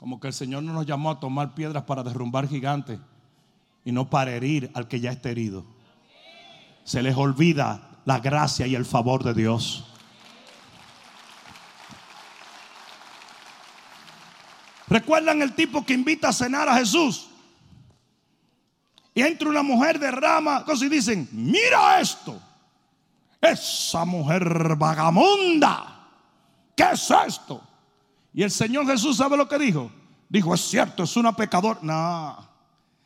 Como 0.00 0.18
que 0.18 0.28
el 0.28 0.32
Señor 0.32 0.62
no 0.62 0.72
nos 0.72 0.86
llamó 0.86 1.10
a 1.10 1.20
tomar 1.20 1.54
piedras 1.54 1.82
para 1.82 2.02
derrumbar 2.02 2.48
gigantes 2.48 2.98
y 3.84 3.92
no 3.92 4.08
para 4.08 4.30
herir 4.30 4.70
al 4.72 4.88
que 4.88 4.98
ya 4.98 5.10
está 5.10 5.28
herido. 5.28 5.66
Se 6.84 7.02
les 7.02 7.14
olvida 7.14 8.00
la 8.06 8.18
gracia 8.18 8.66
y 8.66 8.74
el 8.74 8.86
favor 8.86 9.22
de 9.22 9.34
Dios. 9.34 9.84
¿Recuerdan 14.88 15.42
el 15.42 15.54
tipo 15.54 15.84
que 15.84 15.92
invita 15.92 16.30
a 16.30 16.32
cenar 16.32 16.66
a 16.66 16.76
Jesús? 16.76 17.28
Y 19.14 19.20
entra 19.20 19.50
una 19.50 19.62
mujer 19.62 19.98
de 19.98 20.10
rama, 20.10 20.64
cosas 20.64 20.84
y 20.84 20.88
dicen, 20.88 21.28
mira 21.30 22.00
esto, 22.00 22.40
esa 23.38 24.06
mujer 24.06 24.76
vagabunda, 24.76 26.08
¿qué 26.74 26.84
es 26.92 27.10
esto? 27.26 27.69
Y 28.32 28.42
el 28.42 28.50
Señor 28.50 28.86
Jesús 28.86 29.16
sabe 29.16 29.36
lo 29.36 29.48
que 29.48 29.58
dijo, 29.58 29.90
dijo, 30.28 30.54
es 30.54 30.60
cierto, 30.60 31.02
es 31.02 31.16
una 31.16 31.34
pecadora. 31.34 31.80
No, 31.82 32.48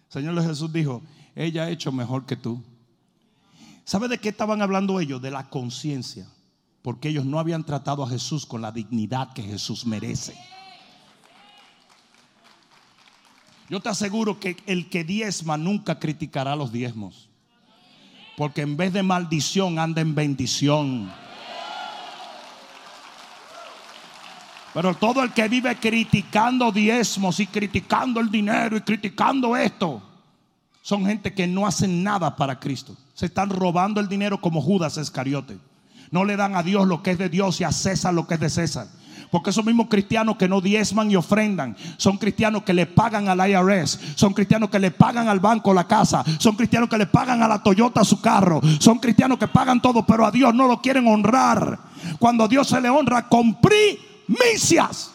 Señor 0.08 0.40
Jesús 0.42 0.72
dijo, 0.72 1.02
ella 1.34 1.64
ha 1.64 1.70
hecho 1.70 1.90
mejor 1.90 2.26
que 2.26 2.36
tú. 2.36 2.62
¿Sabe 3.84 4.08
de 4.08 4.18
qué 4.18 4.30
estaban 4.30 4.62
hablando 4.62 5.00
ellos? 5.00 5.20
De 5.20 5.30
la 5.30 5.48
conciencia. 5.50 6.26
Porque 6.82 7.08
ellos 7.08 7.24
no 7.24 7.38
habían 7.38 7.64
tratado 7.64 8.02
a 8.02 8.08
Jesús 8.08 8.46
con 8.46 8.60
la 8.62 8.70
dignidad 8.70 9.32
que 9.32 9.42
Jesús 9.42 9.86
merece. 9.86 10.36
Yo 13.70 13.80
te 13.80 13.88
aseguro 13.88 14.38
que 14.38 14.56
el 14.66 14.90
que 14.90 15.04
diezma 15.04 15.56
nunca 15.56 15.98
criticará 15.98 16.54
los 16.54 16.70
diezmos. 16.70 17.30
Porque 18.36 18.62
en 18.62 18.76
vez 18.76 18.92
de 18.92 19.02
maldición 19.02 19.78
anda 19.78 20.02
en 20.02 20.14
bendición. 20.14 21.10
Pero 24.74 24.92
todo 24.94 25.22
el 25.22 25.32
que 25.32 25.48
vive 25.48 25.76
criticando 25.76 26.72
diezmos 26.72 27.38
y 27.38 27.46
criticando 27.46 28.18
el 28.20 28.28
dinero 28.28 28.76
y 28.76 28.80
criticando 28.80 29.56
esto, 29.56 30.02
son 30.82 31.06
gente 31.06 31.32
que 31.32 31.46
no 31.46 31.64
hacen 31.64 32.02
nada 32.02 32.34
para 32.34 32.58
Cristo. 32.58 32.96
Se 33.14 33.26
están 33.26 33.50
robando 33.50 34.00
el 34.00 34.08
dinero 34.08 34.40
como 34.40 34.60
Judas 34.60 34.98
Iscariote. 34.98 35.58
No 36.10 36.24
le 36.24 36.36
dan 36.36 36.56
a 36.56 36.64
Dios 36.64 36.88
lo 36.88 37.02
que 37.04 37.12
es 37.12 37.18
de 37.18 37.28
Dios 37.28 37.60
y 37.60 37.64
a 37.64 37.70
César 37.70 38.12
lo 38.12 38.26
que 38.26 38.34
es 38.34 38.40
de 38.40 38.50
César. 38.50 38.88
Porque 39.30 39.50
esos 39.50 39.64
mismos 39.64 39.86
cristianos 39.88 40.36
que 40.36 40.48
no 40.48 40.60
diezman 40.60 41.10
y 41.10 41.16
ofrendan 41.16 41.76
son 41.96 42.18
cristianos 42.18 42.64
que 42.64 42.72
le 42.72 42.86
pagan 42.86 43.28
al 43.28 43.48
IRS, 43.48 43.98
son 44.16 44.32
cristianos 44.32 44.70
que 44.70 44.78
le 44.78 44.90
pagan 44.90 45.28
al 45.28 45.40
banco 45.40 45.72
la 45.72 45.86
casa, 45.86 46.24
son 46.38 46.56
cristianos 46.56 46.88
que 46.88 46.98
le 46.98 47.06
pagan 47.06 47.42
a 47.42 47.48
la 47.48 47.62
Toyota 47.62 48.04
su 48.04 48.20
carro, 48.20 48.60
son 48.78 48.98
cristianos 48.98 49.38
que 49.38 49.48
pagan 49.48 49.80
todo, 49.80 50.04
pero 50.04 50.26
a 50.26 50.30
Dios 50.30 50.54
no 50.54 50.68
lo 50.68 50.80
quieren 50.80 51.06
honrar. 51.06 51.78
Cuando 52.18 52.46
Dios 52.46 52.68
se 52.68 52.80
le 52.80 52.90
honra 52.90 53.28
con 53.28 53.60
primicias, 54.26 55.12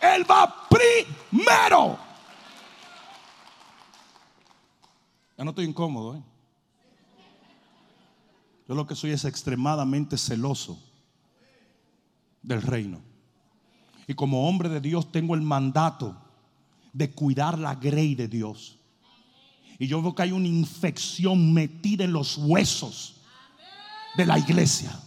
Él 0.00 0.28
va 0.28 0.68
primero. 0.68 1.98
Ya 5.36 5.44
no 5.44 5.50
estoy 5.50 5.66
incómodo. 5.66 6.16
¿eh? 6.16 6.22
Yo 8.68 8.74
lo 8.74 8.86
que 8.86 8.94
soy 8.94 9.10
es 9.10 9.24
extremadamente 9.24 10.16
celoso 10.16 10.82
del 12.42 12.62
reino. 12.62 13.00
Y 14.06 14.14
como 14.14 14.48
hombre 14.48 14.68
de 14.68 14.80
Dios 14.80 15.10
tengo 15.10 15.34
el 15.34 15.42
mandato 15.42 16.16
de 16.92 17.10
cuidar 17.10 17.58
la 17.58 17.74
grey 17.74 18.14
de 18.14 18.28
Dios. 18.28 18.78
Y 19.78 19.88
yo 19.88 20.00
veo 20.00 20.14
que 20.14 20.22
hay 20.22 20.32
una 20.32 20.48
infección 20.48 21.52
metida 21.52 22.04
en 22.04 22.12
los 22.12 22.38
huesos 22.38 23.16
de 24.16 24.24
la 24.24 24.38
iglesia. 24.38 24.98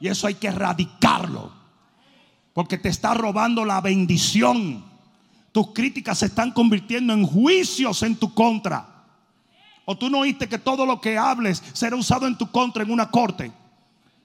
Y 0.00 0.08
eso 0.08 0.26
hay 0.26 0.34
que 0.34 0.48
erradicarlo. 0.48 1.52
Porque 2.52 2.78
te 2.78 2.88
está 2.88 3.14
robando 3.14 3.64
la 3.64 3.80
bendición. 3.80 4.84
Tus 5.52 5.72
críticas 5.72 6.18
se 6.18 6.26
están 6.26 6.52
convirtiendo 6.52 7.12
en 7.12 7.26
juicios 7.26 8.02
en 8.02 8.16
tu 8.16 8.34
contra. 8.34 8.86
O 9.84 9.96
tú 9.96 10.10
no 10.10 10.18
oíste 10.18 10.48
que 10.48 10.58
todo 10.58 10.84
lo 10.84 11.00
que 11.00 11.16
hables 11.16 11.62
será 11.72 11.96
usado 11.96 12.26
en 12.26 12.36
tu 12.36 12.50
contra 12.50 12.82
en 12.82 12.90
una 12.90 13.10
corte. 13.10 13.50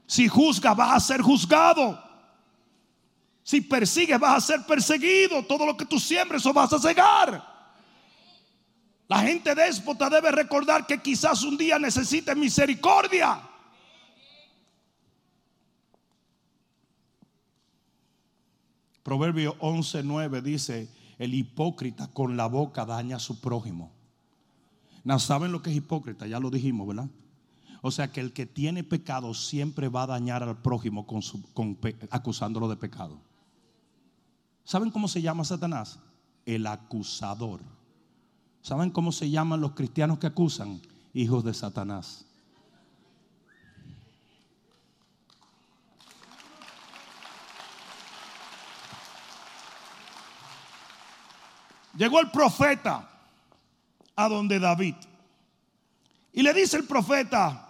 Si 0.05 0.27
juzgas, 0.27 0.75
vas 0.75 0.93
a 0.93 0.99
ser 0.99 1.21
juzgado. 1.21 2.01
Si 3.43 3.61
persigues, 3.61 4.19
vas 4.19 4.37
a 4.37 4.47
ser 4.53 4.65
perseguido. 4.65 5.43
Todo 5.43 5.65
lo 5.65 5.77
que 5.77 5.85
tú 5.85 5.99
siembres, 5.99 6.41
eso 6.41 6.53
vas 6.53 6.73
a 6.73 6.79
cegar. 6.79 7.53
La 9.07 9.19
gente 9.19 9.53
déspota 9.53 10.09
debe 10.09 10.31
recordar 10.31 10.87
que 10.87 11.01
quizás 11.01 11.43
un 11.43 11.57
día 11.57 11.77
necesite 11.77 12.35
misericordia. 12.35 13.41
Proverbio 19.03 19.57
11:9 19.59 20.41
dice: 20.41 20.89
El 21.19 21.33
hipócrita 21.33 22.07
con 22.07 22.37
la 22.37 22.47
boca 22.47 22.85
daña 22.85 23.17
a 23.17 23.19
su 23.19 23.39
prójimo. 23.39 23.91
No 25.03 25.19
saben 25.19 25.51
lo 25.51 25.61
que 25.61 25.69
es 25.69 25.75
hipócrita, 25.75 26.25
ya 26.25 26.39
lo 26.39 26.49
dijimos, 26.49 26.87
¿verdad? 26.87 27.09
O 27.81 27.91
sea 27.91 28.11
que 28.11 28.21
el 28.21 28.31
que 28.31 28.45
tiene 28.45 28.85
pecado 28.85 29.33
siempre 29.33 29.89
va 29.89 30.03
a 30.03 30.07
dañar 30.07 30.41
al 30.41 30.61
prójimo 30.61 31.05
con 31.05 31.21
acusándolo 32.09 32.69
de 32.69 32.77
pecado. 32.77 33.19
¿Saben 34.63 34.89
cómo 34.89 35.09
se 35.09 35.21
llama 35.21 35.43
Satanás? 35.43 35.99
El 36.45 36.65
acusador. 36.65 37.59
¿Saben 38.61 38.89
cómo 38.89 39.11
se 39.11 39.29
llaman 39.29 39.59
los 39.59 39.73
cristianos 39.73 40.19
que 40.19 40.27
acusan? 40.27 40.79
Hijos 41.13 41.43
de 41.43 41.53
Satanás. 41.53 42.25
Llegó 51.95 52.19
el 52.19 52.31
profeta 52.31 53.09
a 54.15 54.27
donde 54.27 54.59
David. 54.59 54.95
Y 56.33 56.41
le 56.41 56.53
dice 56.53 56.77
el 56.77 56.85
profeta, 56.85 57.67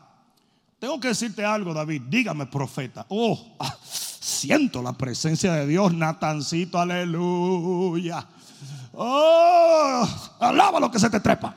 tengo 0.80 1.00
que 1.00 1.10
decirte 1.10 1.44
algo, 1.46 1.74
David. 1.74 2.04
Dígame, 2.08 2.46
profeta. 2.46 3.06
Oh, 3.10 3.56
ah, 3.60 3.76
siento 3.84 4.82
la 4.82 4.94
presencia 4.94 5.54
de 5.54 5.68
Dios, 5.68 5.94
Natancito, 5.94 6.80
aleluya. 6.80 8.28
Oh, 8.94 10.08
alaba 10.40 10.80
lo 10.80 10.92
que 10.92 11.00
se 11.00 11.10
te 11.10 11.20
trepa. 11.20 11.56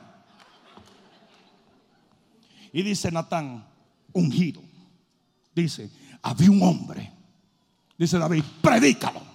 Y 2.73 2.83
dice 2.83 3.11
Natán, 3.11 3.65
ungido. 4.13 4.61
Dice, 5.53 5.89
había 6.21 6.51
un 6.51 6.61
hombre. 6.61 7.11
Dice 7.97 8.17
David, 8.17 8.43
predícalo. 8.61 9.26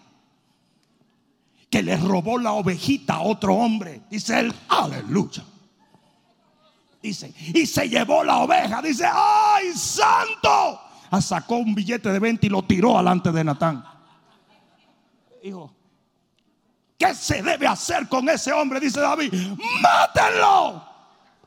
Que 1.73 1.83
le 1.83 1.97
robó 1.97 2.39
la 2.39 2.53
ovejita 2.53 3.15
a 3.15 3.23
otro 3.23 3.55
hombre. 3.55 4.03
Dice 4.11 4.39
él, 4.39 4.55
aleluya. 4.69 5.43
Dice, 7.03 7.35
y 7.55 7.67
se 7.67 7.89
llevó 7.89 8.23
la 8.23 8.39
oveja. 8.39 8.81
Dice, 8.83 9.07
¡ay, 9.11 9.73
santo! 9.75 10.81
Ah, 11.11 11.21
sacó 11.21 11.57
un 11.57 11.75
billete 11.75 12.11
de 12.11 12.19
20 12.19 12.47
y 12.47 12.51
lo 12.51 12.63
tiró 12.63 12.99
delante 12.99 13.33
de 13.33 13.43
Natán. 13.43 13.85
Hijo, 15.43 15.75
¿qué 16.99 17.15
se 17.15 17.43
debe 17.43 17.67
hacer 17.67 18.07
con 18.07 18.29
ese 18.29 18.53
hombre? 18.53 18.79
Dice 18.79 19.01
David, 19.01 19.33
mátenlo. 19.81 20.85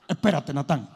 Espérate, 0.08 0.54
Natán. 0.54 0.90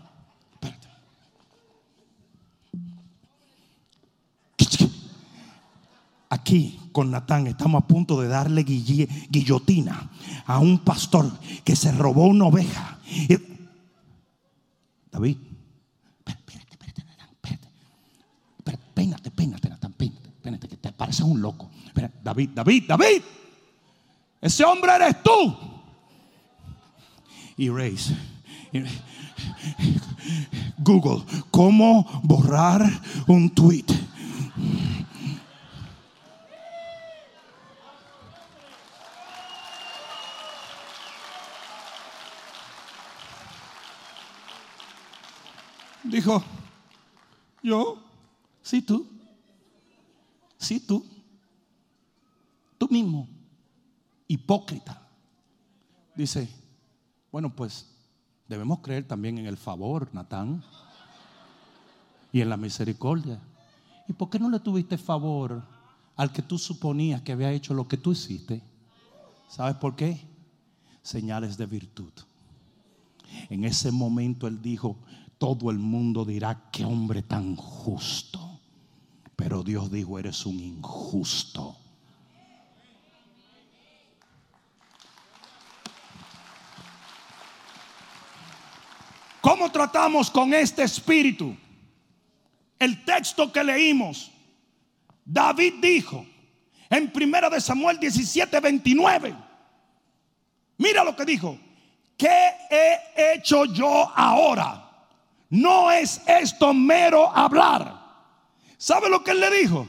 Aquí 6.40 6.80
con 6.94 7.12
Natán 7.12 7.48
estamos 7.48 7.84
a 7.84 7.88
punto 7.88 8.22
de 8.22 8.30
darle 8.30 8.64
guillotina 8.64 10.10
a 10.46 10.60
un 10.60 10.80
pastor 10.80 11.30
que 11.66 11.76
se 11.76 11.92
robó 11.92 12.28
una 12.28 12.46
oveja. 12.46 12.98
David, 15.12 15.38
espérate, 16.26 16.72
espérate, 16.72 17.02
espérate. 17.32 17.68
espérate 18.58 18.86
peínate, 18.94 19.32
peínate, 19.32 19.70
Natán, 19.70 19.94
peínate, 19.94 20.30
peínate, 20.42 20.68
que 20.70 20.78
te 20.78 20.92
pareces 20.94 21.26
un 21.26 21.42
loco. 21.42 21.70
David, 22.24 22.50
David, 22.56 22.84
David, 22.88 23.22
ese 24.40 24.64
hombre 24.64 24.96
eres 24.96 25.22
tú. 25.22 25.58
Erase. 27.58 28.16
Google, 30.78 31.26
¿cómo 31.52 32.08
borrar 32.24 32.82
un 33.28 33.50
tweet? 33.50 34.09
Dijo, 46.10 46.44
yo, 47.62 48.02
sí 48.64 48.82
tú, 48.82 49.08
sí 50.58 50.80
tú, 50.80 51.06
tú 52.78 52.88
mismo, 52.90 53.28
hipócrita. 54.28 55.08
Dice, 56.16 56.50
bueno, 57.32 57.56
pues 57.56 57.96
debemos 58.48 58.80
creer 58.80 59.08
también 59.08 59.38
en 59.38 59.46
el 59.46 59.58
favor, 59.58 60.10
Natán, 60.12 60.64
y 62.32 62.42
en 62.42 62.50
la 62.50 62.58
misericordia. 62.58 63.40
¿Y 64.08 64.14
por 64.14 64.32
qué 64.32 64.40
no 64.40 64.50
le 64.50 64.60
tuviste 64.60 64.98
favor 64.98 65.64
al 66.16 66.32
que 66.32 66.42
tú 66.42 66.58
suponías 66.58 67.22
que 67.22 67.34
había 67.34 67.52
hecho 67.52 67.76
lo 67.76 67.88
que 67.88 67.98
tú 67.98 68.14
hiciste? 68.14 68.64
¿Sabes 69.48 69.76
por 69.76 69.96
qué? 69.96 70.28
Señales 71.04 71.56
de 71.58 71.68
virtud. 71.68 72.12
En 73.50 73.64
ese 73.64 73.92
momento 73.92 74.48
él 74.48 74.60
dijo, 74.62 74.98
todo 75.40 75.72
el 75.72 75.80
mundo 75.80 76.26
dirá, 76.26 76.70
qué 76.72 76.84
hombre 76.84 77.24
tan 77.24 77.56
justo. 77.56 78.60
Pero 79.38 79.64
Dios 79.64 79.90
dijo, 79.90 80.20
eres 80.20 80.46
un 80.46 80.60
injusto. 80.60 81.78
¿Cómo 89.40 89.72
tratamos 89.72 90.30
con 90.30 90.54
este 90.54 90.84
espíritu? 90.84 91.56
El 92.78 93.06
texto 93.06 93.52
que 93.52 93.64
leímos, 93.64 94.30
David 95.24 95.76
dijo, 95.82 96.26
En 96.90 97.12
primera 97.12 97.50
de 97.50 97.62
Samuel 97.62 97.98
17, 97.98 98.60
29. 98.60 99.36
Mira 100.78 101.04
lo 101.04 101.16
que 101.16 101.24
dijo. 101.24 101.58
¿Qué 102.18 102.52
he 102.70 103.36
hecho 103.36 103.64
yo 103.66 104.12
ahora? 104.14 104.89
No 105.50 105.92
es 105.92 106.22
esto 106.28 106.74
mero 106.74 107.30
hablar. 107.36 108.00
¿Sabe 108.78 109.10
lo 109.10 109.24
que 109.24 109.32
él 109.32 109.40
le 109.40 109.52
dijo? 109.52 109.88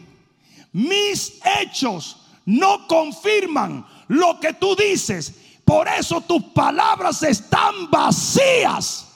Mis 0.72 1.40
hechos 1.44 2.16
no 2.46 2.86
confirman 2.86 3.86
lo 4.08 4.40
que 4.40 4.54
tú 4.54 4.74
dices. 4.74 5.34
Por 5.64 5.86
eso 5.86 6.20
tus 6.22 6.42
palabras 6.44 7.22
están 7.22 7.90
vacías. 7.90 9.06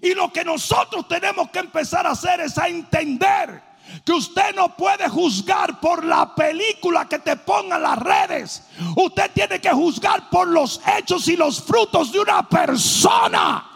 Y 0.00 0.14
lo 0.14 0.32
que 0.32 0.44
nosotros 0.44 1.06
tenemos 1.08 1.50
que 1.50 1.58
empezar 1.58 2.06
a 2.06 2.12
hacer 2.12 2.40
es 2.40 2.56
a 2.56 2.68
entender 2.68 3.62
que 4.04 4.12
usted 4.12 4.54
no 4.54 4.74
puede 4.74 5.08
juzgar 5.08 5.78
por 5.80 6.04
la 6.04 6.34
película 6.34 7.06
que 7.06 7.18
te 7.18 7.36
pongan 7.36 7.82
las 7.82 7.98
redes. 7.98 8.62
Usted 8.96 9.30
tiene 9.32 9.60
que 9.60 9.70
juzgar 9.70 10.30
por 10.30 10.48
los 10.48 10.80
hechos 10.96 11.28
y 11.28 11.36
los 11.36 11.62
frutos 11.62 12.12
de 12.12 12.20
una 12.20 12.48
persona. 12.48 13.73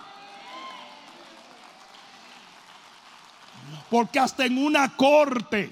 Porque 3.90 4.18
hasta 4.18 4.44
en 4.44 4.58
una 4.58 4.96
corte, 4.96 5.70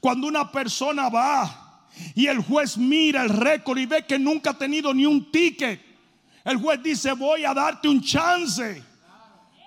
cuando 0.00 0.26
una 0.26 0.50
persona 0.50 1.08
va 1.08 1.86
y 2.14 2.26
el 2.26 2.38
juez 2.38 2.76
mira 2.76 3.22
el 3.22 3.30
récord 3.30 3.78
y 3.78 3.86
ve 3.86 4.04
que 4.06 4.18
nunca 4.18 4.50
ha 4.50 4.58
tenido 4.58 4.92
ni 4.92 5.06
un 5.06 5.30
ticket, 5.30 5.80
el 6.44 6.56
juez 6.56 6.82
dice, 6.82 7.12
voy 7.12 7.44
a 7.44 7.52
darte 7.52 7.88
un 7.88 8.02
chance. 8.02 8.82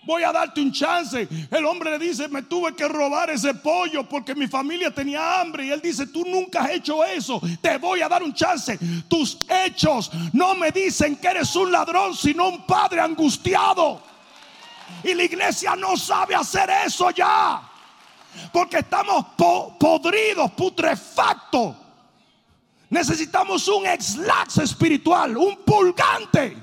Voy 0.03 0.23
a 0.23 0.31
darte 0.31 0.59
un 0.59 0.71
chance. 0.71 1.27
El 1.51 1.65
hombre 1.65 1.91
le 1.91 1.99
dice, 1.99 2.27
me 2.27 2.41
tuve 2.41 2.75
que 2.75 2.87
robar 2.87 3.29
ese 3.29 3.53
pollo 3.53 4.07
porque 4.09 4.33
mi 4.33 4.47
familia 4.47 4.89
tenía 4.89 5.39
hambre. 5.39 5.67
Y 5.67 5.69
él 5.69 5.79
dice, 5.79 6.07
tú 6.07 6.25
nunca 6.25 6.63
has 6.63 6.71
hecho 6.71 7.03
eso. 7.03 7.39
Te 7.61 7.77
voy 7.77 8.01
a 8.01 8.09
dar 8.09 8.23
un 8.23 8.33
chance. 8.33 8.79
Tus 9.07 9.37
hechos 9.47 10.09
no 10.33 10.55
me 10.55 10.71
dicen 10.71 11.17
que 11.17 11.27
eres 11.27 11.55
un 11.55 11.71
ladrón, 11.71 12.15
sino 12.15 12.47
un 12.47 12.65
padre 12.65 12.99
angustiado. 12.99 14.01
Y 15.03 15.13
la 15.13 15.23
iglesia 15.23 15.75
no 15.75 15.95
sabe 15.95 16.33
hacer 16.33 16.69
eso 16.83 17.11
ya. 17.11 17.70
Porque 18.51 18.79
estamos 18.79 19.25
podridos, 19.79 20.51
putrefactos. 20.51 21.75
Necesitamos 22.89 23.67
un 23.69 23.85
ex-lax 23.85 24.57
espiritual, 24.57 25.37
un 25.37 25.55
pulgante, 25.63 26.57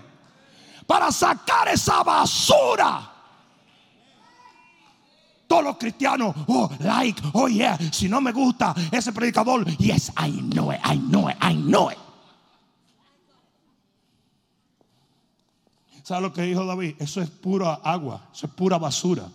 para 0.87 1.11
sacar 1.11 1.69
esa 1.69 2.03
basura. 2.03 3.13
Todos 5.47 5.65
los 5.65 5.79
cristianos, 5.79 6.35
oh, 6.47 6.71
like, 6.81 7.23
oh 7.33 7.49
yeah, 7.49 7.79
si 7.91 8.07
no 8.09 8.21
me 8.21 8.33
gusta 8.33 8.75
ese 8.93 9.11
predicador, 9.13 9.65
yes, 9.79 10.13
I 10.19 10.31
know 10.31 10.71
it, 10.71 10.81
I 10.85 10.99
know 10.99 11.31
it, 11.31 11.37
I 11.41 11.55
know 11.55 11.91
it. 11.91 11.99
¿Sabe 16.03 16.23
lo 16.23 16.33
que 16.33 16.43
dijo 16.43 16.67
David? 16.67 16.97
Eso 16.99 17.23
es 17.23 17.31
pura 17.31 17.81
agua, 17.83 18.29
eso 18.35 18.47
es 18.47 18.53
pura 18.53 18.77
basura, 18.77 19.31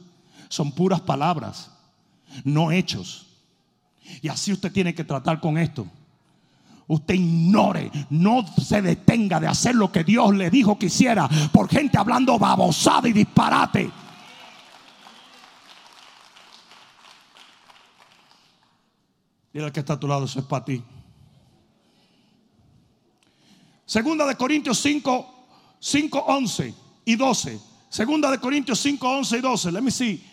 son 0.49 0.71
puras 0.71 1.01
palabras 1.01 1.72
no 2.43 2.71
hechos. 2.71 3.27
Y 4.21 4.27
así 4.27 4.51
usted 4.51 4.71
tiene 4.71 4.93
que 4.93 5.03
tratar 5.03 5.39
con 5.39 5.57
esto. 5.57 5.88
Usted 6.88 7.13
ignore, 7.13 7.89
no 8.09 8.45
se 8.61 8.81
detenga 8.81 9.39
de 9.39 9.47
hacer 9.47 9.75
lo 9.75 9.91
que 9.91 10.03
Dios 10.03 10.36
le 10.36 10.49
dijo 10.49 10.77
que 10.77 10.88
hiciera 10.88 11.29
por 11.51 11.69
gente 11.69 11.97
hablando 11.97 12.38
babosada 12.38 13.07
y 13.07 13.13
disparate. 13.13 13.89
Dile 19.53 19.65
al 19.65 19.71
que 19.71 19.79
está 19.79 19.93
a 19.93 19.99
tu 19.99 20.07
lado, 20.07 20.25
eso 20.25 20.39
es 20.39 20.45
para 20.45 20.65
ti. 20.65 20.84
Segunda 23.86 24.25
de 24.25 24.36
Corintios 24.36 24.79
5, 24.79 25.45
5, 25.79 26.19
11 26.19 26.73
y 27.05 27.15
12. 27.15 27.59
Segunda 27.89 28.31
de 28.31 28.39
Corintios 28.39 28.79
5, 28.79 29.07
11 29.07 29.38
y 29.38 29.41
12. 29.41 29.71
Let 29.71 29.81
me 29.81 29.91
see. 29.91 30.32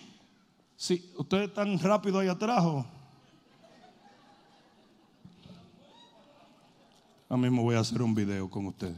Si 0.81 1.13
ustedes 1.15 1.49
están 1.49 1.79
rápido 1.79 2.21
ahí 2.21 2.29
atrás. 2.29 2.65
A 7.29 7.37
mí 7.37 7.51
me 7.51 7.61
voy 7.61 7.77
a 7.77 7.81
hacer 7.81 8.01
un 8.01 8.15
video 8.15 8.49
con 8.49 8.65
ustedes. 8.65 8.97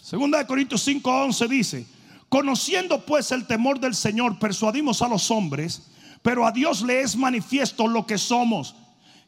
Segunda 0.00 0.38
de 0.38 0.46
Corintios 0.46 0.88
5:11 0.88 1.48
dice, 1.48 1.86
conociendo 2.30 3.04
pues 3.04 3.30
el 3.30 3.46
temor 3.46 3.78
del 3.78 3.94
Señor, 3.94 4.38
persuadimos 4.38 5.02
a 5.02 5.08
los 5.08 5.30
hombres, 5.30 5.90
pero 6.22 6.46
a 6.46 6.50
Dios 6.50 6.80
le 6.80 7.02
es 7.02 7.14
manifiesto 7.14 7.86
lo 7.86 8.06
que 8.06 8.16
somos. 8.16 8.74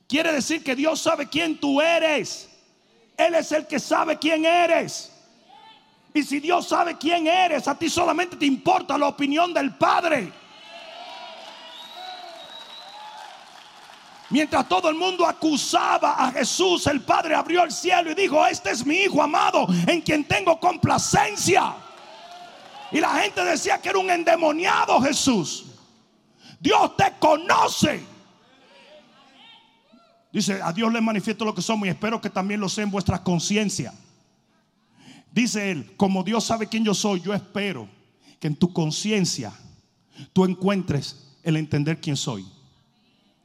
Quiere 0.09 0.33
decir 0.33 0.65
que 0.65 0.75
Dios 0.75 1.03
sabe 1.03 1.29
quién 1.29 1.61
tú 1.61 1.83
eres. 1.83 2.49
Él 3.15 3.35
es 3.35 3.53
el 3.53 3.67
que 3.67 3.79
sabe 3.79 4.19
quién 4.19 4.47
eres. 4.47 5.13
Y 6.17 6.23
si 6.23 6.41
Dios 6.41 6.67
sabe 6.67 6.97
quién 6.97 7.27
eres, 7.27 7.69
a 7.69 7.79
ti 7.79 7.91
solamente 7.91 8.37
te 8.37 8.47
importa 8.47 8.97
la 8.97 9.07
opinión 9.07 9.53
del 9.53 9.75
Padre. 9.75 10.33
Mientras 14.31 14.67
todo 14.67 14.89
el 14.89 14.95
mundo 14.95 15.27
acusaba 15.27 16.15
a 16.15 16.33
Jesús, 16.33 16.87
el 16.87 17.03
Padre 17.03 17.35
abrió 17.35 17.65
el 17.65 17.71
cielo 17.71 18.11
y 18.13 18.15
dijo, 18.15 18.47
este 18.47 18.71
es 18.71 18.87
mi 18.87 19.03
Hijo 19.03 19.23
amado 19.23 19.67
en 19.87 20.01
quien 20.01 20.25
tengo 20.25 20.59
complacencia. 20.59 21.75
Y 22.91 22.99
la 22.99 23.11
gente 23.21 23.45
decía 23.45 23.79
que 23.79 23.91
era 23.91 23.99
un 23.99 24.09
endemoniado 24.09 24.99
Jesús. 25.03 25.67
Dios 26.59 26.97
te 26.97 27.13
conoce. 27.19 28.03
Dice, 30.33 30.63
a 30.63 30.73
Dios 30.73 30.91
le 30.91 31.03
manifiesto 31.03 31.45
lo 31.45 31.55
que 31.55 31.61
somos 31.61 31.87
y 31.87 31.91
espero 31.91 32.23
que 32.23 32.31
también 32.31 32.59
lo 32.59 32.71
sea 32.71 32.85
en 32.85 32.91
vuestra 32.91 33.23
conciencia. 33.23 33.93
Dice 35.37 35.71
él, 35.71 35.93
como 35.99 36.23
Dios 36.23 36.45
sabe 36.45 36.67
quién 36.67 36.83
yo 36.83 36.95
soy, 36.95 37.21
yo 37.21 37.35
espero 37.35 37.87
que 38.41 38.47
en 38.47 38.57
tu 38.57 38.73
conciencia 38.73 39.53
tú 40.33 40.47
encuentres 40.47 41.37
el 41.43 41.59
entender 41.59 42.01
quién 42.01 42.17
soy. 42.17 42.47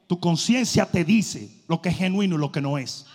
Tu 0.08 0.18
conciencia 0.18 0.86
te 0.86 1.04
dice 1.04 1.52
lo 1.68 1.82
que 1.82 1.89
es 1.89 1.98
genuino 1.98 2.36
y 2.36 2.39
lo 2.39 2.50
que 2.50 2.62
no 2.62 2.78
es. 2.78 3.06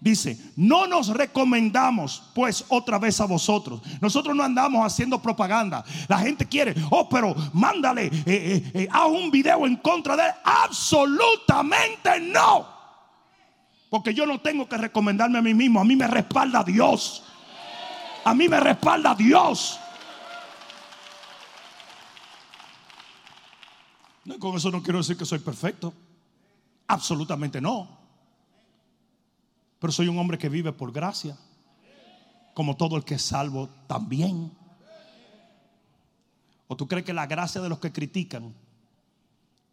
Dice, 0.00 0.38
no 0.56 0.86
nos 0.86 1.08
recomendamos 1.08 2.22
pues 2.34 2.64
otra 2.68 2.98
vez 2.98 3.20
a 3.20 3.26
vosotros. 3.26 3.82
Nosotros 4.00 4.34
no 4.34 4.42
andamos 4.42 4.82
haciendo 4.82 5.20
propaganda. 5.20 5.84
La 6.08 6.20
gente 6.20 6.48
quiere, 6.48 6.74
oh, 6.88 7.06
pero 7.06 7.36
mándale, 7.52 8.06
eh, 8.06 8.12
eh, 8.24 8.70
eh, 8.72 8.88
haz 8.90 9.08
un 9.08 9.30
video 9.30 9.66
en 9.66 9.76
contra 9.76 10.16
de 10.16 10.22
él. 10.22 10.32
Absolutamente 10.42 12.18
no. 12.18 12.79
Porque 13.90 14.14
yo 14.14 14.24
no 14.24 14.40
tengo 14.40 14.68
que 14.68 14.78
recomendarme 14.78 15.40
a 15.40 15.42
mí 15.42 15.52
mismo. 15.52 15.80
A 15.80 15.84
mí 15.84 15.96
me 15.96 16.06
respalda 16.06 16.62
Dios. 16.62 17.24
A 18.24 18.32
mí 18.32 18.48
me 18.48 18.60
respalda 18.60 19.16
Dios. 19.16 19.80
No, 24.24 24.38
con 24.38 24.56
eso 24.56 24.70
no 24.70 24.80
quiero 24.80 24.98
decir 24.98 25.16
que 25.16 25.24
soy 25.26 25.40
perfecto. 25.40 25.92
Absolutamente 26.86 27.60
no. 27.60 27.98
Pero 29.80 29.92
soy 29.92 30.06
un 30.06 30.18
hombre 30.18 30.38
que 30.38 30.48
vive 30.48 30.72
por 30.72 30.92
gracia. 30.92 31.36
Como 32.54 32.76
todo 32.76 32.96
el 32.96 33.04
que 33.04 33.16
es 33.16 33.22
salvo 33.22 33.68
también. 33.88 34.52
¿O 36.68 36.76
tú 36.76 36.86
crees 36.86 37.04
que 37.04 37.12
la 37.12 37.26
gracia 37.26 37.60
de 37.60 37.68
los 37.68 37.80
que 37.80 37.90
critican 37.90 38.54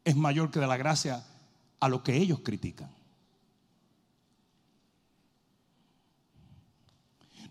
es 0.03 0.15
mayor 0.15 0.49
que 0.49 0.59
de 0.59 0.65
la 0.65 0.77
gracia 0.77 1.23
a 1.79 1.87
los 1.87 2.01
que 2.01 2.17
ellos 2.17 2.39
critican? 2.43 2.96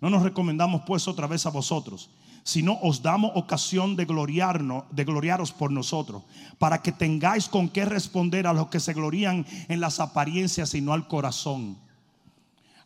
No 0.06 0.10
nos 0.10 0.22
recomendamos 0.22 0.82
pues 0.86 1.08
otra 1.08 1.26
vez 1.26 1.46
a 1.46 1.50
vosotros, 1.50 2.10
sino 2.44 2.78
os 2.80 3.02
damos 3.02 3.32
ocasión 3.34 3.96
de 3.96 4.04
gloriarnos, 4.04 4.84
de 4.92 5.02
gloriaros 5.02 5.50
por 5.50 5.72
nosotros, 5.72 6.22
para 6.60 6.80
que 6.80 6.92
tengáis 6.92 7.48
con 7.48 7.68
qué 7.68 7.84
responder 7.84 8.46
a 8.46 8.52
los 8.52 8.68
que 8.68 8.78
se 8.78 8.94
glorían 8.94 9.44
en 9.66 9.80
las 9.80 9.98
apariencias 9.98 10.76
y 10.76 10.80
no 10.80 10.92
al 10.92 11.08
corazón. 11.08 11.76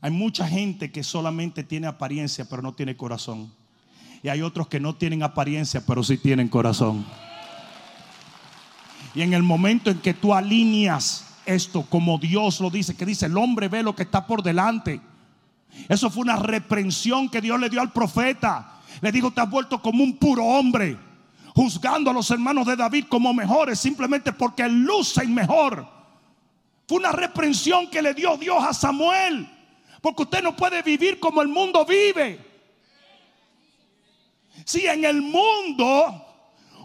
Hay 0.01 0.11
mucha 0.11 0.49
gente 0.49 0.91
que 0.91 1.05
solamente 1.05 1.63
tiene 1.63 1.89
apariencia 1.89 2.47
pero 2.49 2.63
no 2.63 2.73
tiene 2.73 2.97
corazón. 2.97 3.53
Y 4.23 4.31
hay 4.31 4.41
otros 4.41 4.69
que 4.69 4.81
no 4.81 4.95
tienen 4.95 5.23
apariencia 5.23 5.85
pero 5.87 6.03
sí 6.03 6.17
tienen 6.17 6.49
corazón. 6.49 7.05
Y 9.15 9.21
en 9.21 9.35
el 9.35 9.43
momento 9.43 9.91
en 9.91 9.99
que 9.99 10.15
tú 10.15 10.33
alineas 10.33 11.27
esto 11.45 11.83
como 11.83 12.17
Dios 12.17 12.61
lo 12.61 12.71
dice, 12.71 12.97
que 12.97 13.05
dice, 13.05 13.27
el 13.27 13.37
hombre 13.37 13.69
ve 13.69 13.83
lo 13.83 13.95
que 13.95 14.05
está 14.05 14.27
por 14.27 14.43
delante 14.43 15.03
eso 15.89 16.11
fue 16.11 16.23
una 16.23 16.37
reprensión 16.37 17.29
que 17.29 17.41
Dios 17.41 17.59
le 17.59 17.69
dio 17.69 17.81
al 17.81 17.93
profeta. 17.93 18.81
Le 19.01 19.13
dijo, 19.13 19.31
te 19.31 19.41
has 19.41 19.51
vuelto 19.51 19.81
como 19.81 20.05
un 20.05 20.17
puro 20.17 20.45
hombre, 20.45 20.97
juzgando 21.55 22.11
a 22.11 22.15
los 22.15 22.31
hermanos 22.31 22.67
de 22.67 22.77
David 22.77 23.07
como 23.09 23.33
mejores 23.33 23.79
simplemente 23.79 24.33
porque 24.33 24.69
lucen 24.69 25.33
mejor. 25.35 25.87
Fue 26.87 26.99
una 26.99 27.13
reprensión 27.13 27.89
que 27.89 28.03
le 28.03 28.15
dio 28.15 28.37
Dios 28.37 28.63
a 28.63 28.75
Samuel, 28.75 29.49
porque 30.01 30.23
usted 30.23 30.43
no 30.43 30.57
puede 30.57 30.83
vivir 30.83 31.21
como 31.21 31.41
el 31.43 31.49
mundo 31.49 31.85
vive. 31.85 32.45
Si 34.65 34.87
en 34.87 35.05
el 35.05 35.23
mundo 35.23 36.27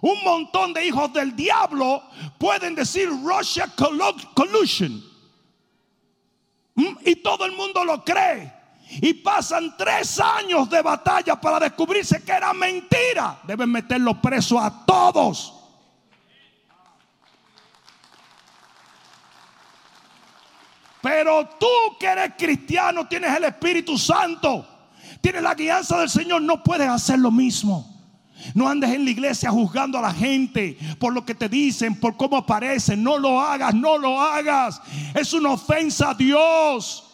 un 0.01 0.23
montón 0.23 0.73
de 0.73 0.85
hijos 0.85 1.11
del 1.13 1.35
diablo 1.35 2.03
pueden 2.37 2.75
decir 2.75 3.09
Russia 3.09 3.71
collusion. 3.75 5.03
¿Mm? 6.75 6.97
Y 7.05 7.15
todo 7.17 7.45
el 7.45 7.53
mundo 7.53 7.83
lo 7.83 8.03
cree. 8.03 8.53
Y 8.89 9.13
pasan 9.13 9.75
tres 9.77 10.19
años 10.19 10.69
de 10.69 10.81
batalla 10.81 11.39
para 11.39 11.59
descubrirse 11.59 12.23
que 12.23 12.31
era 12.31 12.53
mentira. 12.53 13.39
Deben 13.43 13.71
meterlo 13.71 14.21
preso 14.21 14.59
a 14.59 14.85
todos. 14.85 15.53
Pero 21.01 21.47
tú 21.59 21.67
que 21.99 22.07
eres 22.07 22.33
cristiano, 22.35 23.07
tienes 23.07 23.35
el 23.37 23.43
Espíritu 23.43 23.95
Santo, 23.95 24.67
tienes 25.21 25.43
la 25.43 25.53
guianza 25.53 25.99
del 25.99 26.09
Señor, 26.09 26.41
no 26.41 26.63
puedes 26.63 26.89
hacer 26.89 27.19
lo 27.19 27.29
mismo. 27.29 27.95
No 28.53 28.67
andes 28.67 28.91
en 28.91 29.05
la 29.05 29.11
iglesia 29.11 29.51
juzgando 29.51 29.97
a 29.97 30.01
la 30.01 30.13
gente 30.13 30.77
por 30.99 31.13
lo 31.13 31.23
que 31.25 31.35
te 31.35 31.47
dicen, 31.47 31.99
por 31.99 32.17
cómo 32.17 32.37
aparecen. 32.37 33.03
No 33.03 33.17
lo 33.17 33.39
hagas, 33.39 33.73
no 33.73 33.97
lo 33.97 34.19
hagas. 34.19 34.81
Es 35.13 35.33
una 35.33 35.51
ofensa 35.51 36.09
a 36.09 36.13
Dios. 36.15 37.04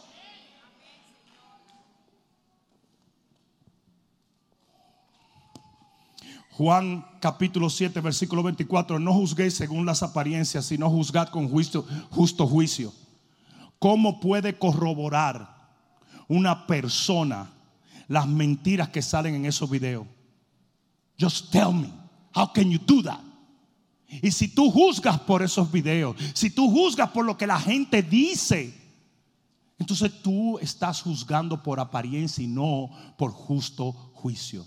Juan 6.61 7.03
capítulo 7.19 7.71
7, 7.71 8.01
versículo 8.01 8.43
24. 8.43 8.99
No 8.99 9.15
juzguéis 9.15 9.55
según 9.55 9.83
las 9.83 10.03
apariencias, 10.03 10.63
sino 10.63 10.91
juzgad 10.91 11.29
con 11.29 11.49
juicio, 11.49 11.83
justo 12.11 12.45
juicio. 12.45 12.93
¿Cómo 13.79 14.19
puede 14.19 14.55
corroborar 14.59 15.71
una 16.27 16.67
persona 16.67 17.49
las 18.07 18.27
mentiras 18.27 18.89
que 18.89 19.01
salen 19.01 19.33
en 19.33 19.47
esos 19.47 19.71
videos? 19.71 20.05
Just 21.19 21.49
tell 21.51 21.73
me, 21.73 21.91
how 22.35 22.53
can 22.53 22.69
you 22.69 22.77
do 22.77 23.01
that? 23.01 23.21
Y 24.21 24.29
si 24.29 24.47
tú 24.47 24.69
juzgas 24.69 25.19
por 25.21 25.41
esos 25.41 25.71
videos, 25.71 26.15
si 26.35 26.51
tú 26.51 26.69
juzgas 26.69 27.09
por 27.09 27.25
lo 27.25 27.39
que 27.39 27.47
la 27.47 27.59
gente 27.59 28.03
dice, 28.03 28.71
entonces 29.79 30.11
tú 30.21 30.59
estás 30.59 31.01
juzgando 31.01 31.63
por 31.63 31.79
apariencia 31.79 32.43
y 32.43 32.47
no 32.47 32.91
por 33.17 33.31
justo 33.31 33.91
juicio. 34.13 34.63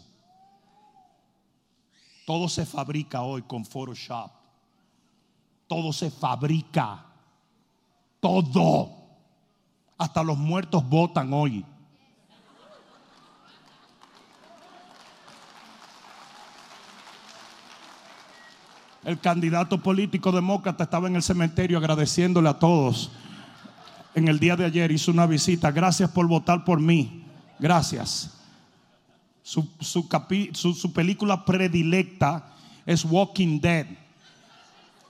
Todo 2.24 2.48
se 2.48 2.64
fabrica 2.64 3.22
hoy 3.22 3.42
con 3.42 3.64
Photoshop. 3.64 4.30
Todo 5.66 5.92
se 5.92 6.10
fabrica. 6.10 7.04
Todo. 8.20 8.90
Hasta 9.98 10.22
los 10.22 10.38
muertos 10.38 10.88
votan 10.88 11.32
hoy. 11.32 11.64
El 19.04 19.20
candidato 19.20 19.82
político 19.82 20.32
demócrata 20.32 20.84
estaba 20.84 21.08
en 21.08 21.16
el 21.16 21.22
cementerio 21.22 21.76
agradeciéndole 21.76 22.48
a 22.48 22.58
todos. 22.58 23.10
En 24.14 24.28
el 24.28 24.38
día 24.38 24.56
de 24.56 24.64
ayer 24.64 24.90
hizo 24.90 25.10
una 25.10 25.26
visita. 25.26 25.70
Gracias 25.70 26.10
por 26.10 26.26
votar 26.26 26.64
por 26.64 26.80
mí. 26.80 27.26
Gracias. 27.58 28.43
Su, 29.44 29.68
su, 29.78 30.92
película 30.94 31.44
predilecta 31.44 32.46
es 32.86 33.04
Walking 33.04 33.60
Dead. 33.60 33.86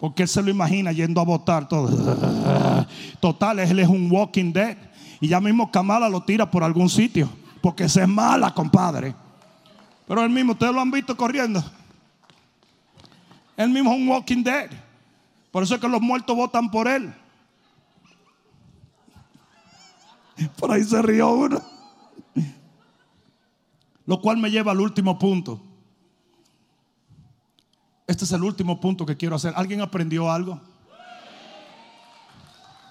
Porque 0.01 0.25
él 0.25 0.29
se 0.29 0.43
lo 0.43 0.51
imagina 0.51 0.91
yendo 0.91 1.21
a 1.21 1.25
votar 1.25 1.69
todo. 1.69 1.89
Total, 3.21 3.61
él 3.61 3.79
es 3.79 3.89
un 3.89 4.11
Walking 4.11 4.53
Dead. 4.53 4.77
Y 5.21 5.29
ya 5.29 5.41
mismo 5.41 5.71
Kamala 5.71 6.09
lo 6.09 6.21
tira 6.21 6.51
por 6.51 6.65
algún 6.65 6.91
sitio. 6.91 7.31
Porque 7.61 7.89
se 7.89 8.03
es 8.03 8.09
mala, 8.09 8.53
compadre. 8.53 9.15
Pero 10.09 10.25
él 10.25 10.31
mismo, 10.31 10.53
ustedes 10.53 10.75
lo 10.75 10.81
han 10.81 10.91
visto 10.91 11.17
corriendo. 11.17 11.63
Él 13.57 13.71
mismo 13.71 13.93
es 13.93 13.99
un 13.99 14.09
Walking 14.09 14.43
Dead. 14.43 14.69
Por 15.53 15.63
eso 15.63 15.77
es 15.77 15.81
que 15.81 15.89
los 15.89 16.03
muertos 16.03 16.35
votan 16.35 16.73
por 16.73 16.89
él. 16.89 17.15
Por 20.59 20.73
ahí 20.73 20.83
se 20.83 21.01
rió 21.01 21.31
uno. 21.31 21.74
Lo 24.07 24.21
cual 24.21 24.37
me 24.37 24.51
lleva 24.51 24.73
al 24.73 24.81
último 24.81 25.19
punto. 25.19 25.61
Este 28.07 28.25
es 28.25 28.33
el 28.33 28.43
último 28.43 28.81
punto 28.81 29.07
que 29.07 29.17
quiero 29.17 29.37
hacer. 29.37 29.55
¿Alguien 29.57 29.81
aprendió 29.81 30.31
algo? 30.31 30.61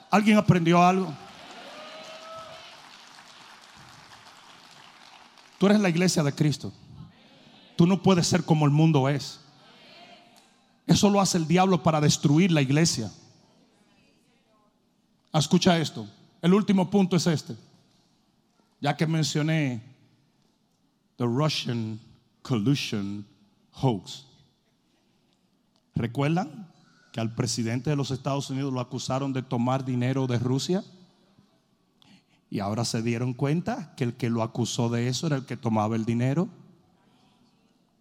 ¿Alguien 0.09 0.37
aprendió 0.37 0.81
algo? 0.81 1.13
Tú 5.59 5.67
eres 5.67 5.79
la 5.79 5.89
iglesia 5.89 6.23
de 6.23 6.33
Cristo. 6.33 6.73
Tú 7.75 7.87
no 7.87 8.01
puedes 8.01 8.27
ser 8.27 8.43
como 8.43 8.65
el 8.65 8.71
mundo 8.71 9.07
es. 9.07 9.39
Eso 10.85 11.09
lo 11.09 11.21
hace 11.21 11.37
el 11.37 11.47
diablo 11.47 11.81
para 11.81 12.01
destruir 12.01 12.51
la 12.51 12.61
iglesia. 12.61 13.11
Escucha 15.31 15.77
esto. 15.77 16.07
El 16.41 16.53
último 16.53 16.89
punto 16.89 17.15
es 17.15 17.25
este. 17.25 17.55
Ya 18.81 18.97
que 18.97 19.07
mencioné 19.07 19.92
the 21.17 21.25
Russian 21.25 21.99
collusion 22.41 23.25
hoax. 23.71 24.25
¿Recuerdan 25.95 26.67
que 27.11 27.21
al 27.21 27.33
presidente 27.33 27.89
de 27.89 27.95
los 27.95 28.11
Estados 28.11 28.49
Unidos 28.49 28.73
lo 28.73 28.79
acusaron 28.79 29.33
de 29.33 29.43
tomar 29.43 29.85
dinero 29.85 30.27
de 30.27 30.39
Rusia? 30.39 30.83
Y 32.49 32.59
ahora 32.59 32.85
se 32.85 33.01
dieron 33.01 33.33
cuenta 33.33 33.93
que 33.95 34.03
el 34.03 34.13
que 34.13 34.29
lo 34.29 34.43
acusó 34.43 34.89
de 34.89 35.07
eso 35.07 35.27
era 35.27 35.37
el 35.37 35.45
que 35.45 35.57
tomaba 35.57 35.95
el 35.95 36.05
dinero. 36.05 36.47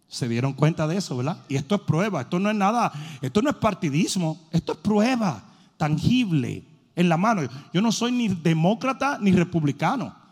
Se 0.07 0.27
dieron 0.27 0.53
cuenta 0.53 0.87
de 0.87 0.97
eso, 0.97 1.17
¿verdad? 1.17 1.43
Y 1.47 1.55
esto 1.55 1.75
es 1.75 1.81
prueba, 1.81 2.21
esto 2.21 2.37
no 2.37 2.49
es 2.49 2.55
nada, 2.55 2.91
esto 3.21 3.41
no 3.41 3.49
es 3.49 3.55
partidismo, 3.55 4.39
esto 4.51 4.73
es 4.73 4.77
prueba 4.77 5.43
tangible 5.77 6.63
en 6.95 7.09
la 7.09 7.17
mano. 7.17 7.41
Yo 7.73 7.81
no 7.81 7.91
soy 7.91 8.11
ni 8.11 8.27
demócrata 8.27 9.17
ni 9.19 9.31
republicano. 9.31 10.22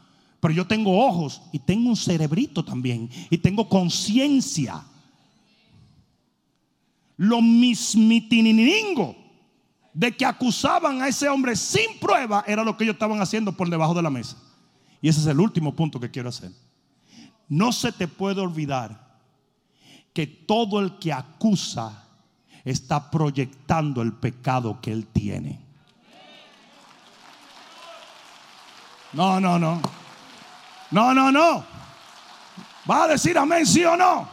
Pero 0.41 0.53
yo 0.53 0.67
tengo 0.67 1.05
ojos 1.05 1.41
y 1.53 1.59
tengo 1.59 1.89
un 1.89 1.95
cerebrito 1.95 2.65
también. 2.65 3.09
Y 3.29 3.37
tengo 3.37 3.69
conciencia. 3.69 4.83
Lo 7.15 7.41
mismitininingo 7.41 9.15
de 9.93 10.11
que 10.17 10.25
acusaban 10.25 11.01
a 11.01 11.07
ese 11.07 11.29
hombre 11.29 11.55
sin 11.55 11.99
prueba 11.99 12.43
era 12.47 12.63
lo 12.63 12.75
que 12.75 12.83
ellos 12.85 12.95
estaban 12.95 13.21
haciendo 13.21 13.51
por 13.53 13.69
debajo 13.69 13.93
de 13.93 14.01
la 14.01 14.09
mesa. 14.09 14.35
Y 14.99 15.09
ese 15.09 15.19
es 15.19 15.27
el 15.27 15.39
último 15.39 15.75
punto 15.75 15.99
que 15.99 16.09
quiero 16.09 16.29
hacer. 16.29 16.51
No 17.47 17.71
se 17.71 17.91
te 17.91 18.07
puede 18.07 18.41
olvidar 18.41 19.19
que 20.13 20.25
todo 20.25 20.79
el 20.79 20.97
que 20.97 21.13
acusa 21.13 22.07
está 22.65 23.11
proyectando 23.11 24.01
el 24.01 24.13
pecado 24.13 24.79
que 24.81 24.91
él 24.91 25.05
tiene. 25.05 25.59
No, 29.13 29.39
no, 29.39 29.59
no. 29.59 29.81
No, 30.91 31.13
no, 31.13 31.31
no. 31.31 31.65
¿Va 32.89 33.03
a 33.03 33.07
decir 33.07 33.37
amén, 33.37 33.65
sí 33.65 33.83
o 33.85 33.95
no? 33.95 34.27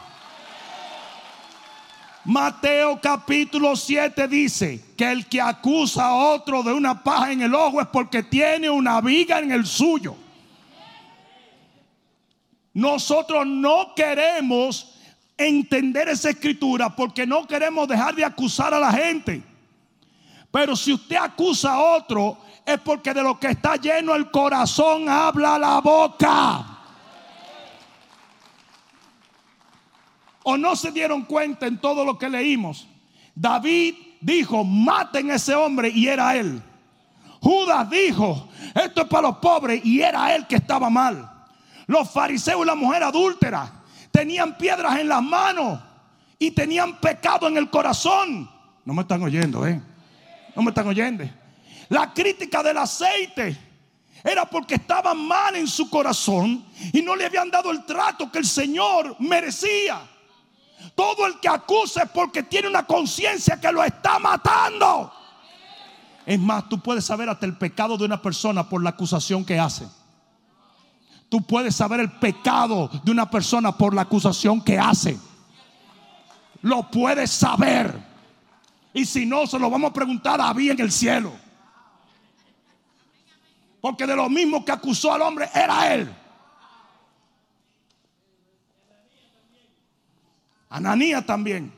Mateo 2.25 3.01
capítulo 3.01 3.75
7 3.75 4.29
dice 4.29 4.85
que 4.97 5.11
el 5.11 5.27
que 5.27 5.41
acusa 5.41 6.09
a 6.09 6.15
otro 6.15 6.63
de 6.63 6.73
una 6.73 7.03
paja 7.03 7.33
en 7.33 7.41
el 7.41 7.55
ojo 7.55 7.81
es 7.81 7.87
porque 7.87 8.23
tiene 8.23 8.69
una 8.69 9.01
viga 9.01 9.39
en 9.39 9.53
el 9.53 9.67
suyo. 9.67 10.15
Nosotros 12.75 13.47
no 13.47 13.95
queremos 13.95 14.95
entender 15.39 16.09
esa 16.09 16.31
escritura 16.31 16.95
porque 16.95 17.27
no 17.27 17.47
queremos 17.47 17.89
dejar 17.89 18.15
de 18.15 18.25
acusar 18.25 18.75
a 18.75 18.81
la 18.81 18.93
gente. 18.93 19.43
Pero 20.51 20.77
si 20.77 20.93
usted 20.93 21.17
acusa 21.17 21.73
a 21.73 21.97
otro, 21.97 22.37
es 22.69 22.79
porque 22.81 23.14
de 23.14 23.23
lo 23.23 23.41
que 23.41 23.47
está 23.49 23.77
lleno 23.77 24.14
el 24.14 24.31
corazón 24.31 25.09
habla 25.09 25.59
la 25.59 25.81
boca. 25.81 26.66
¿O 30.43 30.57
no 30.59 30.77
se 30.77 30.93
dieron 30.93 31.23
cuenta 31.23 31.66
en 31.66 31.79
todo 31.79 32.05
lo 32.05 32.19
que 32.19 32.29
leímos? 32.29 32.87
David 33.35 33.95
dijo, 34.21 34.64
maten 34.64 35.31
a 35.31 35.37
ese 35.37 35.55
hombre 35.55 35.89
y 35.89 36.09
era 36.09 36.37
él. 36.37 36.62
Judas 37.41 37.89
dijo, 37.89 38.51
esto 38.75 39.03
es 39.03 39.09
para 39.09 39.29
los 39.29 39.39
pobres 39.39 39.83
y 39.83 40.03
era 40.03 40.35
él 40.35 40.47
que 40.47 40.57
estaba 40.57 40.91
mal. 40.91 41.27
Los 41.87 42.11
fariseos 42.11 42.62
y 42.62 42.66
la 42.66 42.75
mujer 42.75 43.03
adúltera 43.03 43.73
tenían 44.11 44.59
piedras 44.59 44.99
en 44.99 45.09
las 45.09 45.23
manos 45.23 45.81
y 46.39 46.51
tenían 46.51 47.01
pecado 47.01 47.49
en 47.49 47.57
el 47.57 47.71
corazón. 47.71 48.51
No 48.85 48.93
me 48.93 49.03
están 49.03 49.23
oyendo, 49.23 49.66
¿eh? 49.66 49.81
No 50.55 50.61
me 50.61 50.69
están 50.69 50.87
oyendo. 50.87 51.25
La 51.89 52.12
crítica 52.12 52.62
del 52.62 52.78
aceite 52.78 53.57
era 54.22 54.45
porque 54.45 54.74
estaba 54.74 55.14
mal 55.14 55.57
en 55.57 55.66
su 55.66 55.89
corazón 55.89 56.64
y 56.93 57.01
no 57.03 57.16
le 57.16 57.26
habían 57.26 57.51
dado 57.51 57.70
el 57.70 57.84
trato 57.84 58.30
que 58.30 58.39
el 58.39 58.47
Señor 58.47 59.16
merecía. 59.20 60.01
Todo 60.95 61.26
el 61.26 61.41
que 61.41 61.49
acusa 61.49 62.03
es 62.03 62.11
porque 62.11 62.43
tiene 62.43 62.68
una 62.68 62.84
conciencia 62.84 63.61
que 63.61 63.72
lo 63.72 63.82
está 63.82 64.18
matando. 64.18 65.12
Es 66.26 66.39
más, 66.39 66.68
tú 66.68 66.78
puedes 66.80 67.05
saber 67.05 67.28
hasta 67.28 67.47
el 67.47 67.57
pecado 67.57 67.97
de 67.97 68.05
una 68.05 68.20
persona 68.20 68.68
por 68.68 68.82
la 68.82 68.91
acusación 68.91 69.45
que 69.45 69.59
hace. 69.59 69.89
Tú 71.28 71.43
puedes 71.43 71.74
saber 71.74 72.01
el 72.01 72.11
pecado 72.12 72.91
de 73.03 73.11
una 73.11 73.30
persona 73.30 73.76
por 73.76 73.95
la 73.95 74.03
acusación 74.03 74.61
que 74.61 74.78
hace. 74.78 75.18
lo 76.62 76.91
puede 76.91 77.26
saber. 77.26 77.95
Y 78.93 79.05
si 79.05 79.26
no, 79.26 79.47
se 79.47 79.59
lo 79.59 79.70
vamos 79.70 79.91
a 79.91 79.95
preguntar 79.95 80.41
a 80.41 80.45
David 80.45 80.72
en 80.72 80.80
el 80.80 80.93
cielo. 80.93 81.32
Porque 83.89 84.07
de 84.07 84.14
lo 84.14 84.28
mismo 84.28 84.62
que 84.66 84.70
acusó 84.70 85.14
al 85.14 85.22
hombre 85.22 85.49
era 85.55 85.95
él. 85.95 86.14
Ananía 90.68 91.24
también, 91.24 91.72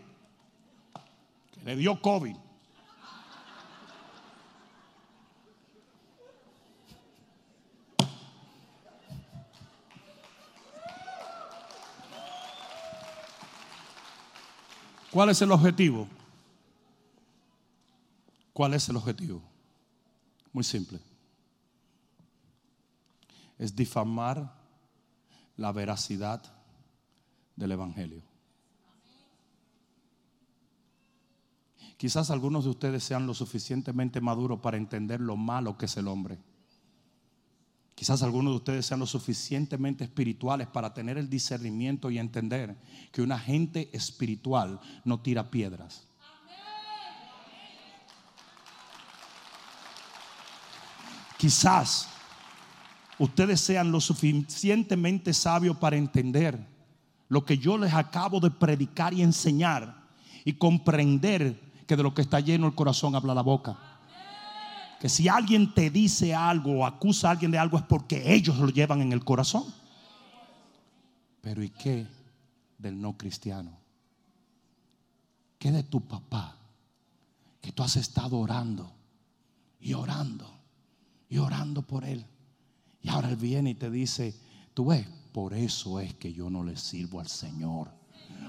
que 1.53 1.61
le 1.63 1.77
dio 1.77 2.03
COVID. 2.03 2.35
¿Cuál 15.13 15.31
es 15.31 15.41
el 15.43 15.53
objetivo? 15.53 16.09
¿Cuál 18.53 18.75
es 18.75 18.89
el 18.89 18.97
objetivo? 18.97 19.41
Muy 20.53 20.65
simple. 20.65 21.10
Es 23.61 23.77
difamar 23.77 24.55
la 25.59 25.71
veracidad 25.71 26.43
del 27.57 27.73
Evangelio. 27.73 28.23
Quizás 31.99 32.31
algunos 32.31 32.65
de 32.65 32.71
ustedes 32.71 33.05
sean 33.05 33.27
lo 33.27 33.35
suficientemente 33.35 34.23
maduros 34.23 34.61
para 34.61 34.79
entender 34.79 35.21
lo 35.21 35.37
malo 35.37 35.77
que 35.77 35.85
es 35.85 35.97
el 35.99 36.09
hombre. 36.09 36.39
Quizás 37.95 38.23
algunos 38.23 38.53
de 38.55 38.57
ustedes 38.57 38.87
sean 38.87 39.01
lo 39.01 39.07
suficientemente 39.07 40.05
espirituales 40.05 40.67
para 40.67 40.95
tener 40.95 41.19
el 41.19 41.29
discernimiento 41.29 42.11
y 42.11 42.19
entender 42.19 42.79
que 43.13 43.21
una 43.21 43.39
gente 43.39 43.95
espiritual 43.95 44.81
no 45.05 45.21
tira 45.21 45.51
piedras. 45.51 46.09
Quizás 51.37 52.10
ustedes 53.21 53.61
sean 53.61 53.93
lo 53.93 54.01
suficientemente 54.01 55.33
sabios 55.33 55.77
para 55.77 55.97
entender 55.97 56.59
lo 57.29 57.45
que 57.45 57.57
yo 57.57 57.79
les 57.79 57.95
acabo 57.95 58.41
de 58.41 58.51
predicar 58.51 59.15
y 59.15 59.23
enseñar 59.23 60.09
y 60.45 60.55
comprender 60.55 61.61
que 61.87 61.95
de 61.95 62.03
lo 62.03 62.13
que 62.13 62.23
está 62.23 62.41
lleno 62.41 62.67
el 62.67 62.75
corazón 62.75 63.15
habla 63.15 63.35
la 63.35 63.43
boca 63.43 63.79
que 65.01 65.09
si 65.09 65.29
alguien 65.29 65.73
te 65.73 65.89
dice 65.89 66.35
algo 66.35 66.81
o 66.81 66.87
acusa 66.87 67.29
a 67.29 67.31
alguien 67.31 67.51
de 67.51 67.59
algo 67.59 67.79
es 67.79 67.85
porque 67.85 68.35
ellos 68.35 68.59
lo 68.59 68.69
llevan 68.69 69.01
en 69.01 69.13
el 69.13 69.25
corazón. 69.25 69.65
Pero 71.41 71.63
¿y 71.63 71.71
qué 71.71 72.07
del 72.77 73.01
no 73.01 73.17
cristiano? 73.17 73.79
¿Qué 75.59 75.73
de 75.73 75.85
tu 75.85 76.03
papá? 76.03 76.55
Que 77.63 77.73
tú 77.73 77.83
has 77.83 77.97
estado 77.97 78.37
orando 78.39 78.93
y 79.81 79.95
orando 79.95 80.55
y 81.31 81.39
orando 81.39 81.81
por 81.81 82.05
él. 82.05 82.27
Y 83.03 83.09
ahora 83.09 83.31
él 83.31 83.37
viene 83.37 83.71
y 83.71 83.75
te 83.75 83.91
dice, 83.91 84.35
tú 84.75 84.87
ves, 84.87 85.07
por 85.33 85.55
eso 85.55 86.01
es 86.01 86.15
que 86.15 86.33
yo 86.33 86.51
no 86.51 86.65
le 86.65 86.77
sirvo 86.77 87.21
al 87.21 87.29
Señor. 87.29 87.91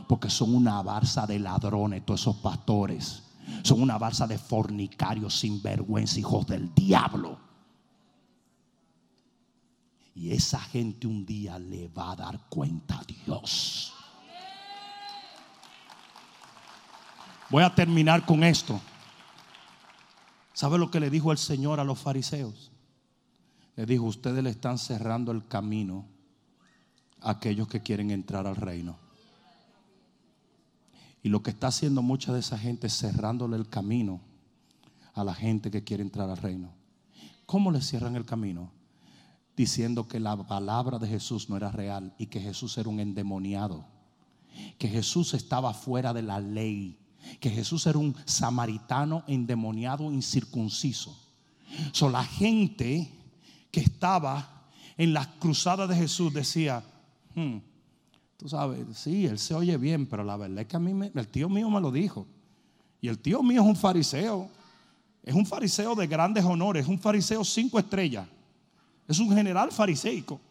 Porque 0.07 0.29
son 0.29 0.53
una 0.55 0.81
barza 0.81 1.25
de 1.25 1.39
ladrones 1.39 2.05
todos 2.05 2.21
esos 2.21 2.37
pastores 2.37 3.23
son 3.63 3.81
una 3.81 3.97
balsa 3.97 4.27
de 4.27 4.37
fornicarios 4.37 5.39
sin 5.39 5.61
vergüenza, 5.61 6.19
hijos 6.19 6.45
del 6.47 6.73
diablo. 6.73 7.39
Y 10.15 10.31
esa 10.31 10.59
gente 10.59 11.07
un 11.07 11.25
día 11.25 11.57
le 11.57 11.87
va 11.87 12.11
a 12.11 12.15
dar 12.15 12.39
cuenta 12.49 12.99
a 12.99 13.03
Dios. 13.03 13.93
Voy 17.49 17.63
a 17.63 17.73
terminar 17.73 18.25
con 18.25 18.43
esto. 18.43 18.79
¿Sabe 20.53 20.77
lo 20.77 20.91
que 20.91 20.99
le 20.99 21.09
dijo 21.09 21.31
el 21.31 21.37
Señor 21.37 21.79
a 21.79 21.83
los 21.83 21.99
fariseos? 21.99 22.70
Le 23.75 23.85
dijo, 23.85 24.05
ustedes 24.05 24.43
le 24.43 24.49
están 24.49 24.77
cerrando 24.77 25.31
el 25.31 25.47
camino 25.47 26.05
a 27.21 27.31
aquellos 27.31 27.67
que 27.67 27.81
quieren 27.81 28.11
entrar 28.11 28.45
al 28.47 28.55
reino. 28.55 28.97
Y 31.23 31.29
lo 31.29 31.43
que 31.43 31.51
está 31.51 31.67
haciendo 31.67 32.01
mucha 32.01 32.33
de 32.33 32.39
esa 32.39 32.57
gente 32.57 32.87
es 32.87 32.97
cerrándole 32.97 33.55
el 33.55 33.69
camino 33.69 34.21
a 35.13 35.23
la 35.23 35.33
gente 35.33 35.69
que 35.69 35.83
quiere 35.83 36.03
entrar 36.03 36.29
al 36.29 36.37
reino. 36.37 36.73
¿Cómo 37.45 37.71
le 37.71 37.81
cierran 37.81 38.15
el 38.15 38.25
camino? 38.25 38.71
Diciendo 39.55 40.07
que 40.07 40.19
la 40.19 40.35
palabra 40.35 40.97
de 40.97 41.07
Jesús 41.07 41.49
no 41.49 41.57
era 41.57 41.71
real 41.71 42.13
y 42.17 42.27
que 42.27 42.39
Jesús 42.39 42.77
era 42.77 42.89
un 42.89 42.99
endemoniado. 42.99 43.85
Que 44.77 44.87
Jesús 44.87 45.33
estaba 45.33 45.73
fuera 45.73 46.13
de 46.13 46.23
la 46.23 46.39
ley. 46.39 46.97
Que 47.39 47.49
Jesús 47.49 47.85
era 47.85 47.99
un 47.99 48.15
samaritano 48.25 49.23
endemoniado 49.27 50.11
incircunciso. 50.11 51.17
So, 51.91 52.09
la 52.09 52.23
gente 52.23 53.20
que 53.71 53.79
estaba 53.79 54.67
en 54.97 55.13
las 55.13 55.27
cruzadas 55.27 55.89
de 55.89 55.95
Jesús 55.95 56.33
decía, 56.33 56.83
hmm, 57.33 57.57
Tú 58.41 58.49
sabes, 58.49 58.97
sí, 58.97 59.27
él 59.27 59.37
se 59.37 59.53
oye 59.53 59.77
bien, 59.77 60.07
pero 60.07 60.23
la 60.23 60.35
verdad 60.35 60.61
es 60.61 60.65
que 60.65 60.75
a 60.75 60.79
mí, 60.79 61.11
el 61.13 61.27
tío 61.27 61.47
mío 61.47 61.69
me 61.69 61.79
lo 61.79 61.91
dijo. 61.91 62.25
Y 62.99 63.07
el 63.07 63.19
tío 63.19 63.43
mío 63.43 63.61
es 63.61 63.67
un 63.67 63.75
fariseo. 63.75 64.49
Es 65.21 65.35
un 65.35 65.45
fariseo 65.45 65.93
de 65.93 66.07
grandes 66.07 66.43
honores, 66.43 66.85
es 66.85 66.89
un 66.89 66.97
fariseo 66.97 67.43
cinco 67.43 67.77
estrellas. 67.77 68.27
Es 69.07 69.19
un 69.19 69.31
general 69.31 69.71
fariseico. 69.71 70.41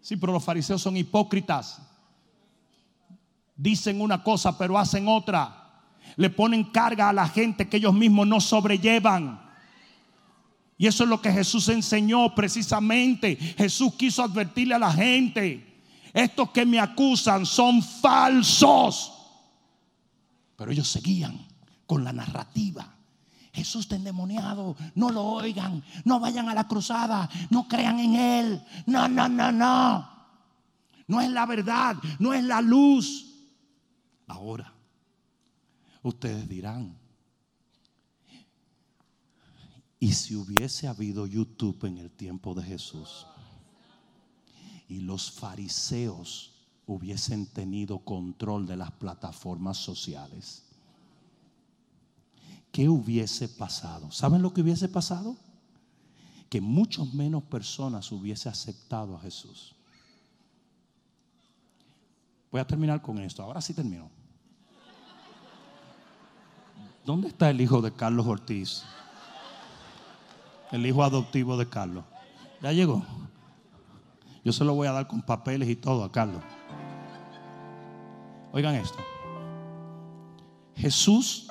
Sí, 0.00 0.16
pero 0.16 0.34
los 0.34 0.44
fariseos 0.44 0.80
son 0.80 0.96
hipócritas. 0.96 1.82
Dicen 3.56 4.00
una 4.00 4.22
cosa, 4.22 4.56
pero 4.56 4.78
hacen 4.78 5.08
otra. 5.08 5.82
Le 6.14 6.30
ponen 6.30 6.62
carga 6.62 7.08
a 7.08 7.12
la 7.12 7.26
gente 7.26 7.68
que 7.68 7.78
ellos 7.78 7.92
mismos 7.92 8.28
no 8.28 8.40
sobrellevan. 8.40 9.43
Y 10.76 10.86
eso 10.86 11.04
es 11.04 11.10
lo 11.10 11.20
que 11.20 11.32
Jesús 11.32 11.68
enseñó 11.68 12.34
precisamente. 12.34 13.36
Jesús 13.36 13.94
quiso 13.94 14.22
advertirle 14.22 14.74
a 14.74 14.78
la 14.78 14.92
gente 14.92 15.74
estos 16.14 16.50
que 16.50 16.64
me 16.64 16.78
acusan 16.78 17.44
son 17.44 17.82
falsos. 17.82 19.12
Pero 20.56 20.70
ellos 20.70 20.88
seguían 20.88 21.44
con 21.86 22.04
la 22.04 22.12
narrativa. 22.12 22.94
Jesús 23.52 23.82
está 23.82 23.96
endemoniado, 23.96 24.76
no 24.94 25.10
lo 25.10 25.22
oigan, 25.22 25.82
no 26.04 26.18
vayan 26.20 26.48
a 26.48 26.54
la 26.54 26.66
cruzada, 26.66 27.28
no 27.50 27.66
crean 27.68 27.98
en 27.98 28.14
Él. 28.14 28.64
No, 28.86 29.08
no, 29.08 29.28
no, 29.28 29.50
no. 29.50 30.08
No 31.06 31.20
es 31.20 31.30
la 31.30 31.46
verdad, 31.46 31.96
no 32.20 32.32
es 32.32 32.44
la 32.44 32.60
luz. 32.60 33.26
Ahora, 34.28 34.72
ustedes 36.02 36.48
dirán, 36.48 36.96
¿y 40.04 40.12
si 40.12 40.36
hubiese 40.36 40.86
habido 40.86 41.26
YouTube 41.26 41.86
en 41.86 41.96
el 41.96 42.10
tiempo 42.10 42.54
de 42.54 42.62
Jesús? 42.62 43.26
y 44.86 45.00
los 45.00 45.30
fariseos 45.30 46.52
hubiesen 46.86 47.46
tenido 47.46 48.00
control 48.00 48.66
de 48.66 48.76
las 48.76 48.90
plataformas 48.90 49.78
sociales, 49.78 50.62
¿qué 52.70 52.86
hubiese 52.90 53.48
pasado? 53.48 54.10
¿Saben 54.12 54.42
lo 54.42 54.52
que 54.52 54.60
hubiese 54.60 54.90
pasado? 54.90 55.38
Que 56.50 56.60
muchos 56.60 57.14
menos 57.14 57.42
personas 57.44 58.12
hubiese 58.12 58.50
aceptado 58.50 59.16
a 59.16 59.20
Jesús. 59.20 59.74
Voy 62.52 62.60
a 62.60 62.66
terminar 62.66 63.00
con 63.00 63.18
esto. 63.20 63.42
Ahora 63.42 63.62
sí 63.62 63.72
termino. 63.72 64.10
¿Dónde 67.06 67.28
está 67.28 67.48
el 67.48 67.58
hijo 67.62 67.80
de 67.80 67.90
Carlos 67.90 68.26
Ortiz? 68.26 68.84
El 70.72 70.86
hijo 70.86 71.04
adoptivo 71.04 71.56
de 71.56 71.68
Carlos. 71.68 72.04
¿Ya 72.62 72.72
llegó? 72.72 73.02
Yo 74.44 74.52
se 74.52 74.64
lo 74.64 74.74
voy 74.74 74.86
a 74.86 74.92
dar 74.92 75.06
con 75.06 75.22
papeles 75.22 75.68
y 75.68 75.76
todo 75.76 76.04
a 76.04 76.12
Carlos. 76.12 76.42
Oigan 78.52 78.74
esto. 78.74 78.98
Jesús 80.76 81.48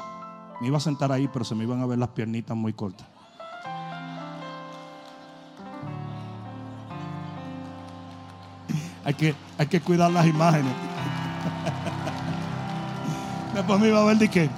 me 0.62 0.68
iba 0.68 0.78
a 0.78 0.82
sentar 0.82 1.12
ahí, 1.12 1.28
pero 1.28 1.44
se 1.44 1.56
me 1.56 1.64
iban 1.64 1.82
a 1.82 1.86
ver 1.86 1.98
las 1.98 2.10
piernitas 2.10 2.56
muy 2.56 2.74
cortas. 2.74 3.08
Hay 9.06 9.14
que, 9.16 9.36
hay 9.58 9.68
que 9.68 9.82
cuidar 9.82 10.12
las 10.12 10.26
imágenes. 10.26 10.74
Después 13.54 13.80
me 13.80 13.90
iba 13.90 14.02
a 14.02 14.06
ver 14.06 14.18
de 14.18 14.30
qué. 14.30 14.50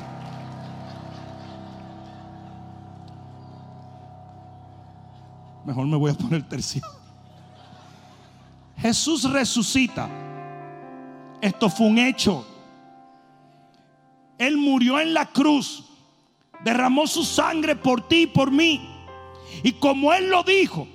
Mejor 5.66 5.88
me 5.88 5.98
voy 5.98 6.12
a 6.12 6.14
poner 6.14 6.48
tercio. 6.48 6.82
Jesús 8.78 9.30
resucita. 9.32 10.08
Esto 11.42 11.70
fue 11.70 11.88
un 11.88 11.98
hecho. 11.98 12.46
Él 14.38 14.58
murió 14.58 15.00
en 15.00 15.14
la 15.14 15.26
cruz, 15.28 15.86
derramó 16.64 17.08
su 17.08 17.24
sangre 17.24 17.76
por 17.76 18.08
ti 18.08 18.24
y 18.24 18.28
por 18.28 18.52
mí. 18.52 18.90
Y 19.64 19.74
como 19.74 20.14
Él 20.14 20.30
lo 20.30 20.44
dijo, 20.44 20.88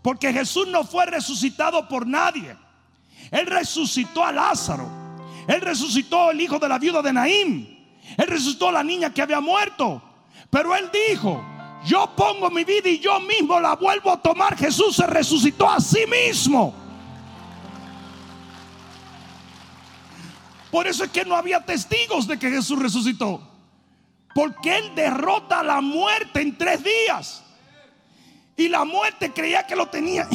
porque 0.00 0.32
Jesús 0.32 0.68
no 0.68 0.84
fue 0.84 1.06
resucitado 1.06 1.88
por 1.88 2.06
nadie. 2.06 2.56
Él 3.30 3.46
resucitó 3.46 4.24
a 4.24 4.32
Lázaro. 4.32 4.88
Él 5.46 5.60
resucitó 5.60 6.30
el 6.30 6.40
hijo 6.40 6.58
de 6.58 6.68
la 6.68 6.78
viuda 6.78 7.02
de 7.02 7.12
Naim. 7.12 7.66
Él 8.16 8.26
resucitó 8.26 8.68
a 8.68 8.72
la 8.72 8.82
niña 8.82 9.12
que 9.12 9.22
había 9.22 9.40
muerto. 9.40 10.02
Pero 10.50 10.74
él 10.76 10.90
dijo, 11.08 11.42
yo 11.84 12.10
pongo 12.14 12.50
mi 12.50 12.64
vida 12.64 12.88
y 12.88 12.98
yo 12.98 13.18
mismo 13.20 13.58
la 13.60 13.74
vuelvo 13.74 14.12
a 14.12 14.16
tomar. 14.20 14.56
Jesús 14.56 14.96
se 14.96 15.06
resucitó 15.06 15.68
a 15.68 15.80
sí 15.80 16.04
mismo. 16.06 16.74
Por 20.70 20.86
eso 20.86 21.04
es 21.04 21.10
que 21.10 21.24
no 21.24 21.36
había 21.36 21.60
testigos 21.64 22.26
de 22.26 22.38
que 22.38 22.50
Jesús 22.50 22.78
resucitó. 22.78 23.40
Porque 24.34 24.78
Él 24.78 24.94
derrota 24.94 25.62
la 25.62 25.80
muerte 25.80 26.40
en 26.40 26.56
tres 26.56 26.82
días. 26.82 27.42
Y 28.56 28.68
la 28.68 28.84
muerte 28.84 29.32
creía 29.32 29.66
que 29.66 29.76
lo 29.76 29.86
tenía. 29.88 30.26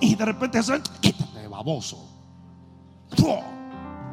Y, 0.00 0.14
de 0.14 0.24
repente 0.24 0.58
eso, 0.58 0.74
quítate, 1.00 1.48
baboso. 1.48 2.08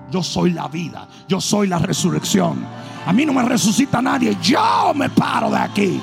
Yo 0.09 0.21
soy 0.21 0.51
la 0.51 0.67
vida. 0.67 1.07
Yo 1.27 1.39
soy 1.39 1.67
la 1.67 1.79
resurrección. 1.79 2.65
A 3.05 3.13
mí 3.13 3.25
no 3.25 3.33
me 3.33 3.43
resucita 3.43 4.01
nadie. 4.01 4.37
Yo 4.41 4.93
me 4.93 5.09
paro 5.09 5.49
de 5.49 5.57
aquí. 5.57 6.01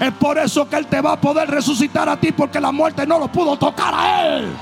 Es 0.00 0.12
por 0.14 0.38
eso 0.38 0.68
que 0.68 0.76
Él 0.76 0.86
te 0.86 1.00
va 1.00 1.12
a 1.12 1.20
poder 1.20 1.48
resucitar 1.50 2.08
a 2.08 2.16
ti. 2.16 2.32
Porque 2.32 2.60
la 2.60 2.72
muerte 2.72 3.06
no 3.06 3.18
lo 3.18 3.28
pudo 3.28 3.56
tocar 3.56 3.94
a 3.94 4.36
Él. 4.36 4.56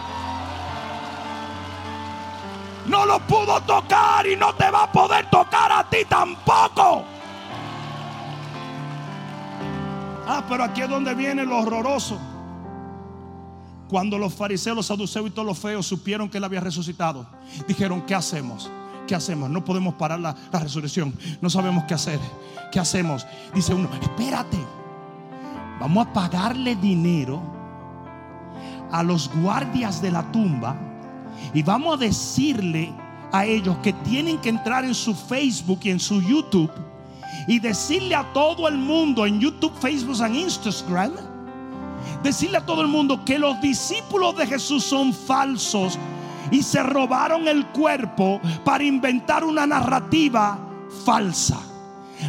No 2.87 3.07
lo 3.07 3.21
pudo 3.21 3.61
tocar 3.63 4.27
y 4.27 4.37
no 4.37 4.55
te 4.55 4.71
va 4.71 4.85
a 4.85 4.93
poder 4.93 5.31
tocar 5.31 5.71
a 5.73 5.89
ti 5.89 5.99
tampoco. 6.09 7.05
Ah, 10.27 10.45
pero 10.49 10.65
aquí 10.65 10.83
es 10.83 10.89
donde 10.89 11.15
viene 11.15 11.45
lo 11.45 11.59
horroroso. 11.59 12.19
Cuando 13.89 14.19
los 14.19 14.35
fariseos, 14.35 14.77
los 14.77 14.87
saduceos 14.87 15.27
y 15.27 15.31
todos 15.31 15.47
los 15.47 15.59
feos 15.59 15.87
supieron 15.87 16.29
que 16.29 16.39
él 16.39 16.45
había 16.45 16.61
resucitado, 16.61 17.27
dijeron, 17.69 18.03
¿qué 18.03 18.15
hacemos? 18.15 18.71
¿Qué 19.07 19.15
hacemos? 19.15 19.51
No 19.51 19.65
podemos 19.65 19.95
parar 19.95 20.19
la, 20.19 20.35
la 20.51 20.59
resurrección. 20.59 21.15
No 21.41 21.51
sabemos 21.51 21.85
qué 21.85 21.95
hacer. 21.95 22.19
¿Qué 22.71 22.81
hacemos? 22.81 23.27
Dice 23.55 23.75
uno, 23.75 23.91
espérate. 24.01 24.59
Vamos 25.83 26.07
a 26.07 26.13
pagarle 26.13 26.77
dinero 26.77 27.43
a 28.93 29.03
los 29.03 29.29
guardias 29.35 30.01
de 30.01 30.13
la 30.13 30.23
tumba 30.31 30.77
y 31.53 31.61
vamos 31.65 31.95
a 31.95 31.97
decirle 31.97 32.93
a 33.33 33.45
ellos 33.45 33.77
que 33.83 33.93
tienen 33.93 34.39
que 34.39 34.51
entrar 34.51 34.85
en 34.85 34.95
su 34.95 35.13
Facebook 35.13 35.81
y 35.83 35.91
en 35.91 35.99
su 35.99 36.23
YouTube 36.23 36.71
y 37.49 37.59
decirle 37.59 38.15
a 38.15 38.33
todo 38.33 38.69
el 38.69 38.79
mundo 38.79 39.27
en 39.27 39.41
YouTube, 39.41 39.73
Facebook 39.81 40.19
y 40.31 40.43
Instagram, 40.43 41.15
decirle 42.23 42.59
a 42.59 42.65
todo 42.65 42.83
el 42.83 42.89
mundo 42.89 43.25
que 43.25 43.37
los 43.37 43.61
discípulos 43.61 44.37
de 44.37 44.47
Jesús 44.47 44.85
son 44.85 45.13
falsos 45.13 45.99
y 46.53 46.63
se 46.63 46.81
robaron 46.85 47.49
el 47.49 47.67
cuerpo 47.67 48.41
para 48.65 48.85
inventar 48.85 49.43
una 49.43 49.67
narrativa 49.67 50.57
falsa. 51.05 51.72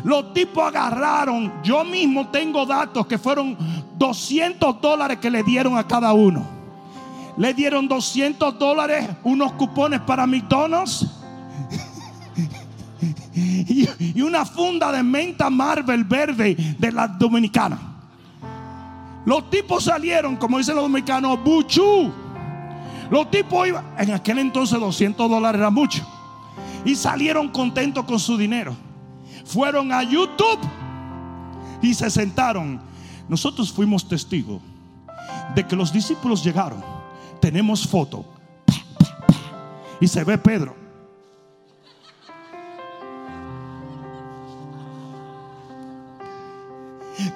Los 0.04 0.34
tipos 0.34 0.66
agarraron, 0.66 1.54
yo 1.64 1.84
mismo 1.84 2.28
tengo 2.28 2.66
datos 2.66 3.06
que 3.08 3.18
fueron 3.18 3.58
200 3.98 4.82
dólares 4.82 5.20
que 5.20 5.30
le 5.30 5.44
dieron 5.44 5.78
a 5.78 5.88
cada 5.88 6.14
uno. 6.14 6.46
Le 7.38 7.54
dieron 7.54 7.88
200 7.88 8.60
dólares, 8.60 9.10
unos 9.24 9.54
cupones 9.54 10.02
para 10.02 10.28
McDonald's 10.28 11.08
y, 13.36 14.22
una 14.22 14.46
funda 14.46 14.92
de 14.92 15.02
menta 15.02 15.50
Marvel 15.50 16.04
verde 16.04 16.56
de 16.78 16.92
la 16.92 17.08
dominicana. 17.08 17.80
Los 19.26 19.50
tipos 19.50 19.86
salieron, 19.86 20.36
como 20.36 20.58
dicen 20.58 20.76
los 20.76 20.84
dominicanos, 20.84 21.42
buchú. 21.44 22.12
Los 23.10 23.32
tipos 23.32 23.68
iban, 23.68 23.86
en 23.98 24.12
aquel 24.12 24.40
entonces 24.40 24.80
200 24.80 25.30
dólares 25.30 25.60
era 25.60 25.70
mucho. 25.70 26.06
Y 26.84 26.96
salieron 26.96 27.50
contentos 27.50 28.04
con 28.06 28.20
su 28.20 28.38
dinero. 28.38 28.76
Fueron 29.46 29.92
a 29.92 30.04
YouTube 30.04 30.60
y 31.82 31.94
se 31.94 32.10
sentaron. 32.10 32.82
Nosotros 33.28 33.72
fuimos 33.72 34.08
testigos 34.08 34.62
de 35.56 35.66
que 35.66 35.76
los 35.76 35.92
discípulos 35.92 36.44
llegaron 36.44 36.94
tenemos 37.44 37.86
foto. 37.86 38.24
Y 40.00 40.08
se 40.08 40.24
ve 40.24 40.38
Pedro. 40.38 40.74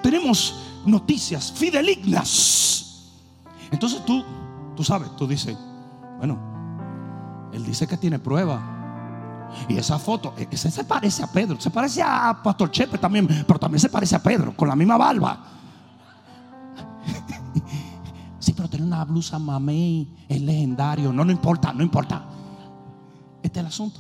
Tenemos 0.02 0.64
noticias 0.86 1.52
fidelignas. 1.52 3.12
Entonces 3.70 4.06
tú, 4.06 4.24
tú 4.78 4.84
sabes, 4.86 5.14
tú 5.18 5.28
dices, 5.28 5.58
bueno, 6.20 6.40
él 7.52 7.66
dice 7.66 7.86
que 7.86 7.98
tiene 7.98 8.18
prueba. 8.18 8.77
Y 9.68 9.78
esa 9.78 10.00
foto, 10.00 10.34
e-, 10.38 10.48
ese 10.52 10.72
se 10.72 10.84
parece 10.84 11.24
a 11.24 11.28
Pedro, 11.28 11.60
se 11.60 11.70
parece 11.70 12.02
a 12.02 12.40
Pastor 12.44 12.72
Chepe 12.72 12.98
también, 12.98 13.28
pero 13.48 13.60
también 13.60 13.80
se 13.80 13.90
parece 13.90 14.16
a 14.16 14.24
Pedro, 14.24 14.56
con 14.56 14.68
la 14.68 14.76
misma 14.76 14.98
barba. 14.98 15.44
Sí, 18.40 18.54
pero 18.54 18.70
tener 18.70 18.86
una 18.86 19.04
blusa 19.04 19.40
mamey 19.40 20.26
es 20.30 20.40
legendario. 20.40 21.12
No, 21.12 21.26
no 21.26 21.34
importa, 21.34 21.74
no 21.74 21.84
importa. 21.84 22.24
Este 23.44 23.60
es 23.60 23.62
el 23.62 23.68
asunto. 23.68 24.00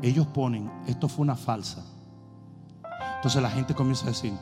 Ellos 0.00 0.28
ponen, 0.28 0.70
esto 0.86 1.08
fue 1.08 1.22
una 1.22 1.34
falsa. 1.34 1.82
Entonces 3.16 3.42
la 3.42 3.50
gente 3.50 3.74
comienza 3.74 4.04
a 4.04 4.10
decir, 4.10 4.32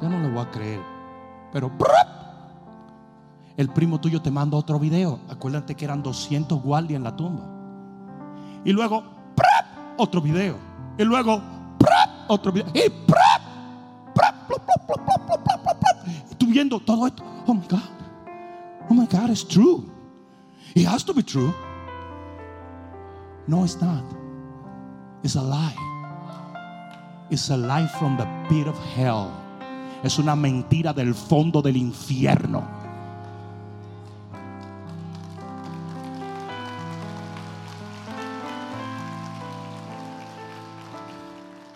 yo 0.00 0.08
no 0.08 0.18
le 0.20 0.30
voy 0.30 0.40
a 0.40 0.50
creer. 0.50 0.80
Pero 1.52 1.70
el 3.56 3.68
primo 3.68 4.00
tuyo 4.00 4.20
te 4.20 4.30
manda 4.30 4.56
otro 4.56 4.78
video. 4.78 5.20
Acuérdate 5.28 5.74
que 5.74 5.84
eran 5.84 6.02
200 6.02 6.60
guardias 6.62 6.96
en 6.96 7.04
la 7.04 7.14
tumba. 7.14 7.44
Y 8.64 8.72
luego, 8.72 9.04
otro 9.96 10.20
video. 10.20 10.56
Y 10.98 11.04
luego, 11.04 11.40
otro 12.28 12.52
video. 12.52 12.72
Y 12.74 12.92
y 16.30 16.34
tú 16.36 16.46
viendo 16.46 16.80
todo 16.80 17.06
esto. 17.06 17.22
Oh 17.46 17.54
my 17.54 17.66
God. 17.68 17.80
Oh 18.90 18.94
my 18.94 19.06
God, 19.06 19.30
it's 19.30 19.46
true. 19.46 19.84
It 20.74 20.86
has 20.86 21.04
to 21.04 21.14
be 21.14 21.22
true. 21.22 21.54
No, 23.46 23.64
it's 23.64 23.80
not. 23.80 24.02
It's 25.22 25.36
a 25.36 25.42
lie. 25.42 25.74
It's 27.30 27.50
a 27.50 27.56
lie 27.56 27.86
from 27.98 28.16
the 28.16 28.26
pit 28.48 28.66
of 28.66 28.78
hell. 28.96 29.30
Es 30.02 30.18
una 30.18 30.34
mentira 30.36 30.92
del 30.92 31.14
fondo 31.14 31.62
del 31.62 31.76
infierno. 31.76 32.83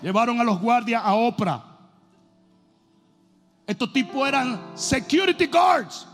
Llevaron 0.02 0.40
a 0.40 0.44
los 0.44 0.60
guardias 0.60 1.02
a 1.04 1.14
Oprah. 1.14 1.64
Estos 3.66 3.92
tipos 3.92 4.26
eran 4.26 4.58
security 4.74 5.46
guards, 5.46 6.06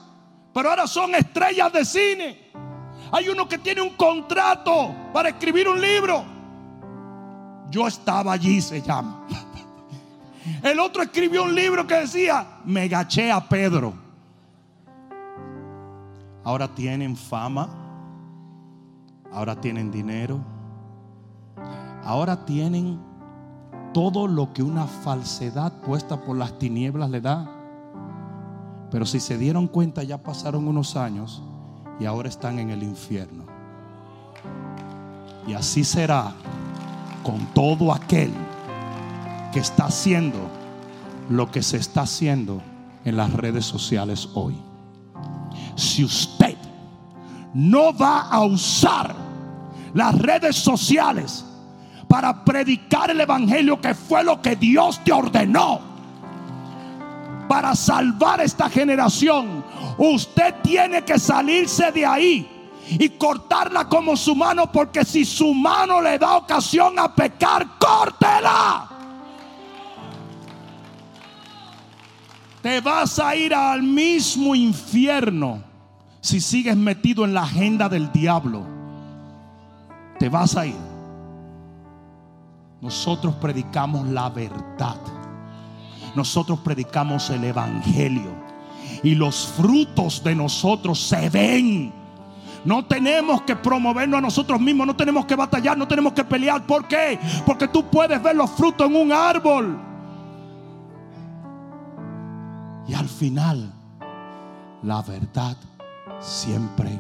pero 0.53 0.71
ahora 0.71 0.87
son 0.87 1.15
estrellas 1.15 1.73
de 1.73 1.85
cine. 1.85 2.51
Hay 3.13 3.29
uno 3.29 3.49
que 3.49 3.59
tiene 3.59 3.81
un 3.81 3.91
contrato 3.91 4.93
para 5.13 5.29
escribir 5.29 5.69
un 5.69 5.81
libro. 5.81 6.25
Yo 7.71 7.87
estaba 7.87 8.33
allí, 8.33 8.61
se 8.61 8.83
llama. 8.83 9.25
El 10.63 10.81
otro 10.81 11.03
escribió 11.03 11.45
un 11.45 11.55
libro 11.55 11.87
que 11.87 11.95
decía, 11.95 12.47
me 12.65 12.89
gaché 12.89 13.31
a 13.31 13.41
Pedro. 13.41 13.95
Ahora 16.43 16.69
tienen 16.69 17.17
fama, 17.17 17.69
ahora 19.33 19.59
tienen 19.59 19.91
dinero, 19.91 20.41
ahora 22.05 22.45
tienen 22.45 23.01
todo 23.95 24.27
lo 24.27 24.53
que 24.53 24.63
una 24.63 24.87
falsedad 24.87 25.73
puesta 25.81 26.21
por 26.21 26.37
las 26.37 26.59
tinieblas 26.59 27.09
le 27.09 27.23
da. 27.23 27.49
Pero 28.91 29.07
si 29.07 29.21
se 29.21 29.39
dieron 29.39 29.69
cuenta, 29.69 30.03
ya 30.03 30.23
pasaron 30.23 30.69
unos 30.69 30.97
años 30.97 31.43
y 31.99 32.05
ahora 32.05 32.29
están 32.29 32.59
en 32.59 32.71
el 32.71 32.83
infierno. 32.83 33.45
Y 35.47 35.55
así 35.55 35.85
será 35.85 36.35
con 37.23 37.47
todo 37.55 37.93
aquel 37.93 38.33
que 39.53 39.61
está 39.61 39.87
haciendo 39.87 40.39
lo 41.31 41.51
que 41.51 41.63
se 41.63 41.77
está 41.77 42.03
haciendo 42.03 42.61
en 43.05 43.17
las 43.17 43.33
redes 43.33 43.65
sociales 43.65 44.29
hoy. 44.35 44.57
Si 45.77 46.05
usted 46.05 46.57
no 47.55 47.97
va 47.97 48.23
a 48.23 48.45
usar 48.45 49.15
las 49.95 50.19
redes 50.19 50.57
sociales 50.57 51.45
para 52.15 52.45
predicar 52.45 53.11
el 53.11 53.21
Evangelio 53.21 53.81
que 53.81 53.93
fue 53.93 54.23
lo 54.23 54.41
que 54.41 54.55
Dios 54.55 55.03
te 55.03 55.11
ordenó. 55.11 55.81
Para 57.49 57.75
salvar 57.75 58.41
esta 58.41 58.71
generación, 58.71 59.65
usted 59.99 60.55
tiene 60.63 61.03
que 61.03 61.19
salirse 61.19 61.91
de 61.91 62.07
ahí 62.07 62.71
y 62.89 63.09
cortarla 63.09 63.89
como 63.89 64.17
su 64.17 64.37
mano, 64.37 64.71
porque 64.71 65.05
si 65.05 65.25
su 65.25 65.53
mano 65.53 66.01
le 66.01 66.17
da 66.17 66.37
ocasión 66.37 67.01
a 67.01 67.13
pecar, 67.13 67.67
córtela. 67.81 68.89
Te 72.63 72.81
vas 72.81 73.19
a 73.19 73.35
ir 73.35 73.53
al 73.53 73.83
mismo 73.83 74.55
infierno 74.55 75.65
si 76.21 76.41
sigues 76.41 76.77
metido 76.77 77.25
en 77.25 77.35
la 77.35 77.43
agenda 77.43 77.89
del 77.89 78.13
diablo, 78.13 78.65
te 80.21 80.29
vas 80.29 80.57
a 80.57 80.65
ir. 80.65 80.84
Nosotros 82.85 83.35
predicamos 83.37 84.07
la 84.09 84.29
verdad. 84.29 84.99
Nosotros 86.15 86.59
predicamos 86.59 87.31
el 87.31 87.45
Evangelio. 87.45 88.31
Y 89.03 89.15
los 89.15 89.47
frutos 89.47 90.23
de 90.23 90.35
nosotros 90.35 91.01
se 91.01 91.31
ven. 91.31 91.95
No 92.63 92.85
tenemos 92.85 93.41
que 93.41 93.57
promovernos 93.57 94.19
a 94.19 94.21
nosotros 94.21 94.61
mismos, 94.61 94.87
no 94.87 94.95
tenemos 94.95 95.25
que 95.25 95.35
batallar, 95.35 95.79
no 95.79 95.89
tenemos 95.89 96.13
que 96.13 96.25
pelear. 96.25 96.67
¿Por 96.67 96.87
qué? 96.87 97.19
Porque 97.47 97.69
tú 97.69 97.87
puedes 97.87 98.23
ver 98.23 98.37
los 98.37 98.51
frutos 98.51 98.87
en 98.87 98.97
un 98.97 99.13
árbol. 99.13 99.79
Y 102.87 102.93
al 102.93 103.09
final, 103.09 103.73
la 104.83 105.01
verdad 105.01 105.57
siempre 106.21 106.91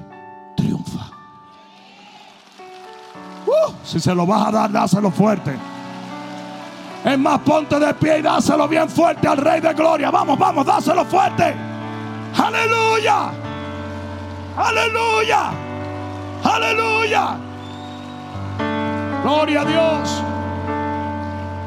triunfa. 0.56 1.10
Uh, 3.46 3.72
si 3.84 4.00
se 4.00 4.14
lo 4.14 4.24
vas 4.24 4.46
a 4.46 4.50
dar, 4.50 4.72
dáselo 4.72 5.10
fuerte. 5.10 5.73
Es 7.04 7.18
más, 7.18 7.38
ponte 7.40 7.78
de 7.78 7.92
pie 7.92 8.20
y 8.20 8.22
dáselo 8.22 8.66
bien 8.66 8.88
fuerte 8.88 9.28
al 9.28 9.36
Rey 9.36 9.60
de 9.60 9.74
Gloria. 9.74 10.10
Vamos, 10.10 10.38
vamos, 10.38 10.64
dáselo 10.64 11.04
fuerte. 11.04 11.54
Aleluya. 12.34 13.30
Aleluya. 14.56 15.50
Aleluya. 16.42 17.36
Gloria 19.22 19.60
a 19.60 19.64
Dios. 19.66 20.22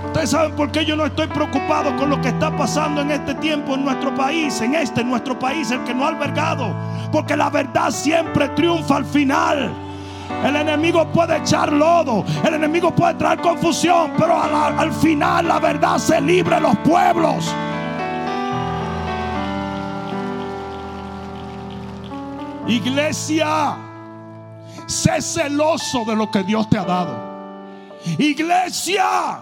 Ustedes 0.06 0.32
saben 0.32 0.56
por 0.56 0.72
qué 0.72 0.84
yo 0.84 0.96
no 0.96 1.06
estoy 1.06 1.28
preocupado 1.28 1.96
con 1.98 2.10
lo 2.10 2.20
que 2.20 2.30
está 2.30 2.56
pasando 2.58 3.02
en 3.02 3.12
este 3.12 3.36
tiempo 3.36 3.76
en 3.76 3.86
nuestro 3.86 4.16
país, 4.16 4.60
en 4.62 4.74
este, 4.74 5.02
en 5.02 5.10
nuestro 5.10 5.38
país, 5.38 5.70
el 5.70 5.84
que 5.84 5.94
no 5.94 6.06
ha 6.06 6.08
albergado. 6.08 6.74
Porque 7.12 7.38
la 7.38 7.52
verdad 7.52 7.92
siempre 7.92 8.50
triunfa 8.50 8.96
al 8.96 9.06
final. 9.06 9.87
El 10.44 10.56
enemigo 10.56 11.08
puede 11.12 11.38
echar 11.38 11.72
lodo, 11.72 12.24
el 12.44 12.54
enemigo 12.54 12.94
puede 12.94 13.16
traer 13.16 13.42
confusión, 13.42 14.12
pero 14.18 14.40
al, 14.42 14.78
al 14.78 14.94
final 14.94 15.48
la 15.48 15.60
verdad 15.60 15.98
se 15.98 16.22
libre 16.22 16.60
los 16.60 16.76
pueblos. 16.78 17.54
Iglesia, 22.68 23.78
sé 24.86 25.22
celoso 25.22 26.04
de 26.06 26.16
lo 26.16 26.30
que 26.30 26.44
Dios 26.44 26.70
te 26.70 26.78
ha 26.78 26.84
dado. 26.84 27.16
Iglesia, 28.18 29.40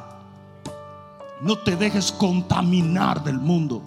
no 1.42 1.58
te 1.58 1.76
dejes 1.76 2.12
contaminar 2.12 3.24
del 3.24 3.40
mundo. 3.40 3.82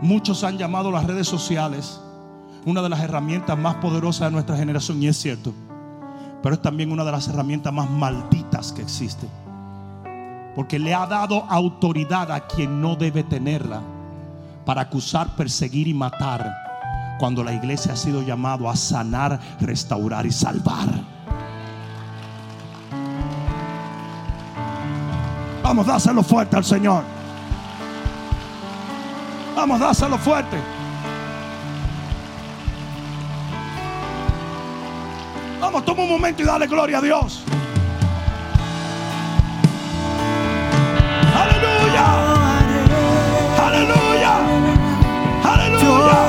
Muchos 0.00 0.44
han 0.44 0.58
llamado 0.58 0.90
las 0.90 1.04
redes 1.04 1.26
sociales 1.26 2.00
una 2.66 2.82
de 2.82 2.88
las 2.88 3.00
herramientas 3.00 3.58
más 3.58 3.76
poderosas 3.76 4.28
de 4.28 4.32
nuestra 4.32 4.56
generación 4.56 5.02
y 5.02 5.08
es 5.08 5.16
cierto. 5.16 5.52
Pero 6.42 6.54
es 6.54 6.62
también 6.62 6.92
una 6.92 7.04
de 7.04 7.12
las 7.12 7.28
herramientas 7.28 7.72
más 7.72 7.90
malditas 7.90 8.72
que 8.72 8.82
existe. 8.82 9.26
Porque 10.54 10.78
le 10.78 10.94
ha 10.94 11.06
dado 11.06 11.44
autoridad 11.48 12.30
a 12.30 12.46
quien 12.46 12.80
no 12.80 12.96
debe 12.96 13.22
tenerla 13.22 13.80
para 14.64 14.82
acusar, 14.82 15.34
perseguir 15.36 15.88
y 15.88 15.94
matar 15.94 16.54
cuando 17.18 17.42
la 17.44 17.52
iglesia 17.52 17.92
ha 17.92 17.96
sido 17.96 18.22
llamado 18.22 18.68
a 18.68 18.76
sanar, 18.76 19.38
restaurar 19.60 20.26
y 20.26 20.32
salvar. 20.32 20.88
Vamos, 25.62 25.86
dáselo 25.86 26.22
fuerte 26.22 26.56
al 26.56 26.64
Señor. 26.64 27.02
Vamos, 29.56 29.80
dáselo 29.80 30.18
fuerte. 30.18 30.73
Vamos, 35.74 35.86
toma 35.86 36.04
un 36.04 36.08
momento 36.08 36.40
y 36.40 36.44
dale 36.44 36.68
gloria 36.68 36.98
a 36.98 37.00
Dios. 37.00 37.42
Aleluya. 41.34 42.04
Aleluya. 43.66 44.34
Aleluya. 45.42 46.20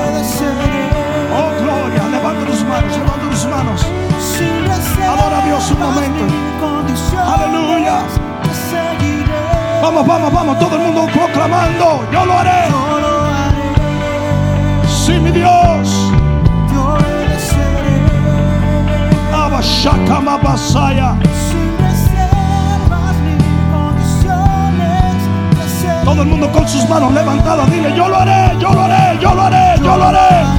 Oh, 1.30 1.50
gloria. 1.62 2.08
Levanta 2.08 2.44
tus 2.50 2.64
manos, 2.64 2.98
levanta 2.98 3.30
tus 3.30 3.46
manos. 3.46 3.86
Adora 5.06 5.38
a 5.38 5.46
Dios 5.46 5.70
un 5.70 5.78
momento. 5.78 6.24
Aleluya. 7.16 8.02
Vamos, 9.80 10.06
vamos, 10.08 10.32
vamos. 10.32 10.58
Todo 10.58 10.74
el 10.74 10.82
mundo 10.82 11.06
proclamando. 11.14 12.04
Yo 12.10 12.26
lo 12.26 12.32
haré. 12.32 12.64
Sí, 14.88 15.12
mi 15.20 15.30
Dios. 15.30 15.55
Abashakama 19.86 20.36
Basaya. 20.38 21.16
Todo 26.04 26.22
el 26.22 26.28
mundo 26.28 26.50
con 26.50 26.68
sus 26.68 26.88
manos 26.88 27.12
levantadas. 27.12 27.70
Dile, 27.70 27.94
yo 27.96 28.08
lo 28.08 28.16
haré, 28.16 28.58
yo 28.58 28.72
lo 28.72 28.82
haré, 28.82 29.18
yo 29.20 29.34
lo 29.34 29.42
haré, 29.42 29.80
yo 29.80 29.96
lo 29.96 30.04
haré. 30.04 30.55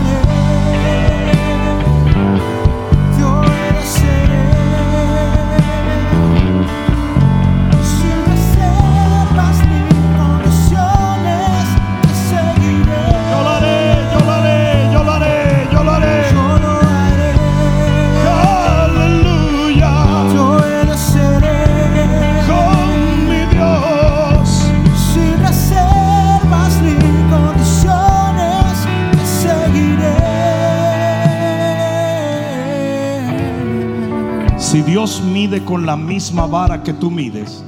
Dios 35.07 35.21
mide 35.21 35.63
con 35.63 35.85
la 35.85 35.95
misma 35.95 36.47
vara 36.47 36.83
que 36.83 36.91
tú 36.91 37.09
mides, 37.09 37.63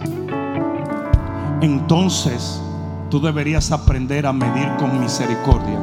entonces 1.62 2.62
tú 3.10 3.22
deberías 3.22 3.72
aprender 3.72 4.26
a 4.26 4.34
medir 4.34 4.68
con 4.78 5.00
misericordia. 5.00 5.80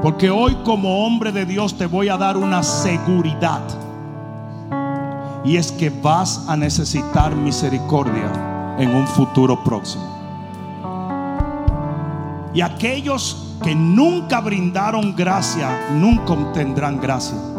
Porque 0.00 0.30
hoy 0.30 0.54
como 0.64 1.04
hombre 1.04 1.32
de 1.32 1.44
Dios 1.44 1.76
te 1.76 1.86
voy 1.86 2.10
a 2.10 2.16
dar 2.16 2.36
una 2.36 2.62
seguridad. 2.62 3.60
Y 5.44 5.56
es 5.56 5.72
que 5.72 5.90
vas 5.90 6.48
a 6.48 6.56
necesitar 6.56 7.34
misericordia 7.34 8.76
en 8.78 8.94
un 8.94 9.08
futuro 9.08 9.64
próximo. 9.64 10.06
Y 12.54 12.60
aquellos 12.60 13.56
que 13.64 13.74
nunca 13.74 14.40
brindaron 14.40 15.16
gracia, 15.16 15.88
nunca 15.90 16.34
obtendrán 16.34 17.00
gracia. 17.00 17.53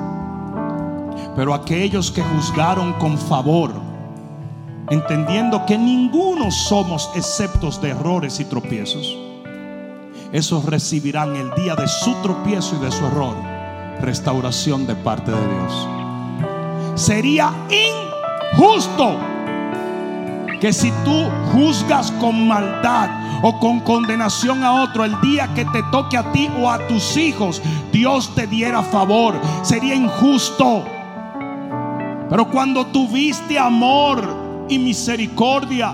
Pero 1.36 1.53
aquellos 1.53 2.11
que 2.11 2.21
juzgaron 2.21 2.93
con 2.93 3.17
favor, 3.17 3.71
entendiendo 4.89 5.65
que 5.65 5.77
ninguno 5.77 6.49
somos 6.51 7.09
exceptos 7.15 7.81
de 7.81 7.89
errores 7.89 8.39
y 8.39 8.45
tropiezos, 8.45 9.17
esos 10.31 10.65
recibirán 10.65 11.36
el 11.36 11.51
día 11.55 11.75
de 11.75 11.88
su 11.88 12.13
tropiezo 12.21 12.75
y 12.75 12.86
de 12.86 12.91
su 12.91 13.05
error 13.05 13.36
restauración 14.01 14.86
de 14.86 14.95
parte 14.95 15.31
de 15.31 15.47
Dios. 15.47 15.88
Sería 16.95 17.53
injusto 18.53 19.17
que 20.59 20.71
si 20.71 20.91
tú 21.03 21.25
juzgas 21.51 22.11
con 22.13 22.47
maldad 22.47 23.09
o 23.43 23.59
con 23.59 23.79
condenación 23.81 24.63
a 24.63 24.83
otro 24.83 25.03
el 25.03 25.19
día 25.21 25.53
que 25.53 25.65
te 25.65 25.83
toque 25.91 26.17
a 26.17 26.31
ti 26.31 26.49
o 26.59 26.69
a 26.69 26.79
tus 26.88 27.17
hijos, 27.17 27.61
Dios 27.91 28.33
te 28.36 28.47
diera 28.47 28.81
favor. 28.81 29.36
Sería 29.63 29.95
injusto. 29.95 30.94
Pero 32.30 32.49
cuando 32.49 32.86
tuviste 32.88 33.57
amor 33.59 34.23
y 34.67 34.80
misericordia, 34.80 35.93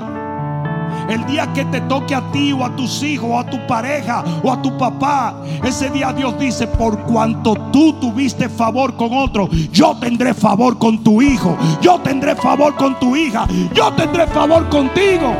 el 1.09 1.25
día 1.25 1.51
que 1.53 1.65
te 1.65 1.81
toque 1.81 2.15
a 2.15 2.31
ti 2.31 2.53
o 2.53 2.63
a 2.63 2.75
tus 2.75 3.03
hijos 3.03 3.29
o 3.29 3.39
a 3.39 3.45
tu 3.45 3.65
pareja 3.67 4.23
o 4.43 4.51
a 4.51 4.61
tu 4.61 4.77
papá, 4.77 5.35
ese 5.63 5.89
día 5.89 6.13
Dios 6.13 6.37
dice, 6.39 6.67
por 6.67 6.99
cuanto 7.01 7.53
tú 7.71 7.93
tuviste 7.93 8.47
favor 8.47 8.95
con 8.95 9.13
otro, 9.13 9.49
yo 9.71 9.97
tendré 9.99 10.33
favor 10.33 10.77
con 10.77 11.03
tu 11.03 11.21
hijo, 11.21 11.57
yo 11.81 11.99
tendré 11.99 12.35
favor 12.35 12.75
con 12.75 12.97
tu 12.99 13.15
hija, 13.15 13.45
yo 13.73 13.91
tendré 13.93 14.25
favor 14.27 14.69
contigo. 14.69 15.33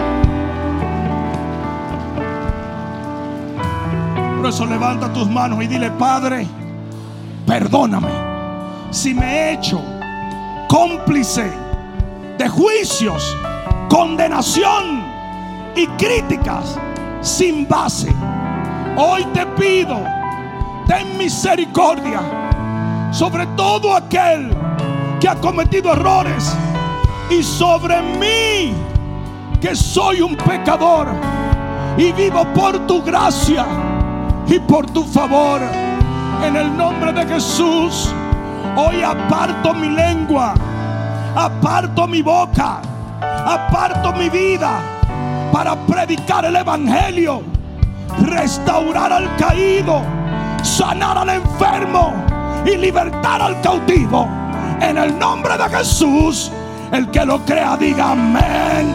Por 4.37 4.49
eso 4.49 4.65
levanta 4.65 5.13
tus 5.13 5.29
manos 5.29 5.63
y 5.63 5.67
dile, 5.67 5.91
Padre, 5.91 6.47
perdóname 7.45 8.09
si 8.89 9.13
me 9.13 9.25
he 9.25 9.53
hecho 9.53 9.79
cómplice 10.71 11.51
de 12.37 12.47
juicios, 12.47 13.35
condenación 13.89 15.03
y 15.75 15.85
críticas 15.97 16.79
sin 17.19 17.67
base. 17.67 18.07
Hoy 18.95 19.25
te 19.33 19.45
pido 19.47 20.01
ten 20.87 21.17
misericordia 21.17 22.21
sobre 23.11 23.45
todo 23.47 23.93
aquel 23.93 24.55
que 25.19 25.27
ha 25.27 25.35
cometido 25.35 25.91
errores 25.91 26.55
y 27.29 27.43
sobre 27.43 28.01
mí 28.01 28.73
que 29.59 29.75
soy 29.75 30.21
un 30.21 30.37
pecador 30.37 31.07
y 31.97 32.13
vivo 32.13 32.45
por 32.53 32.87
tu 32.87 33.03
gracia 33.03 33.65
y 34.47 34.57
por 34.59 34.89
tu 34.89 35.03
favor. 35.03 35.59
En 36.45 36.55
el 36.55 36.77
nombre 36.77 37.11
de 37.11 37.25
Jesús, 37.25 38.13
hoy 38.75 39.03
aparto 39.03 39.73
mi 39.73 39.89
lengua, 39.89 40.53
aparto 41.35 42.07
mi 42.07 42.21
boca, 42.21 42.81
aparto 43.45 44.13
mi 44.13 44.29
vida 44.29 44.79
para 45.51 45.75
predicar 45.75 46.45
el 46.45 46.55
Evangelio, 46.55 47.43
restaurar 48.21 49.11
al 49.11 49.35
caído, 49.35 50.01
sanar 50.63 51.17
al 51.17 51.29
enfermo 51.29 52.13
y 52.65 52.77
libertar 52.77 53.41
al 53.41 53.59
cautivo. 53.61 54.27
En 54.79 54.97
el 54.97 55.17
nombre 55.19 55.57
de 55.57 55.69
Jesús, 55.69 56.51
el 56.91 57.09
que 57.11 57.25
lo 57.25 57.39
crea 57.45 57.77
diga 57.77 58.11
amén. 58.11 58.93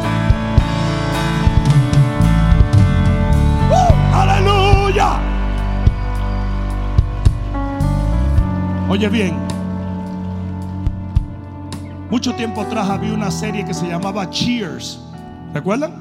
¡Uh! 3.71 4.17
aleluya. 4.17 5.21
Oye 8.89 9.09
bien, 9.09 9.37
mucho 12.17 12.35
tiempo 12.35 12.63
atrás 12.63 12.89
había 12.89 13.13
una 13.13 13.31
serie 13.31 13.63
que 13.63 13.75
se 13.75 13.87
llamaba 13.87 14.31
Cheers. 14.31 14.99
¿Recuerdan? 15.53 15.93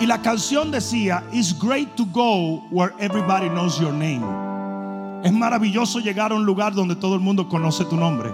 Y 0.00 0.06
la 0.06 0.20
canción 0.22 0.72
decía, 0.72 1.22
It's 1.30 1.56
great 1.56 1.94
to 1.94 2.04
go 2.04 2.64
where 2.72 2.92
everybody 2.98 3.48
knows 3.48 3.78
your 3.78 3.92
name. 3.92 4.24
Es 5.22 5.32
maravilloso 5.32 6.00
llegar 6.00 6.32
a 6.32 6.34
un 6.34 6.44
lugar 6.44 6.74
donde 6.74 6.96
todo 6.96 7.14
el 7.14 7.20
mundo 7.20 7.48
conoce 7.48 7.84
tu 7.84 7.94
nombre. 7.94 8.28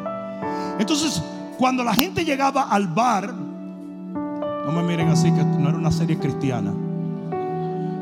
Entonces, 0.79 1.23
cuando 1.59 1.85
la 1.85 1.93
gente 1.93 2.25
llegaba 2.25 2.63
al 2.63 2.87
bar, 2.87 3.35
no 3.35 4.73
me 4.73 4.83
miren 4.83 5.11
así 5.11 5.31
que 5.31 5.45
no 5.45 5.69
era 5.69 5.77
una 5.77 5.93
serie 5.93 6.19
cristiana. 6.19 6.73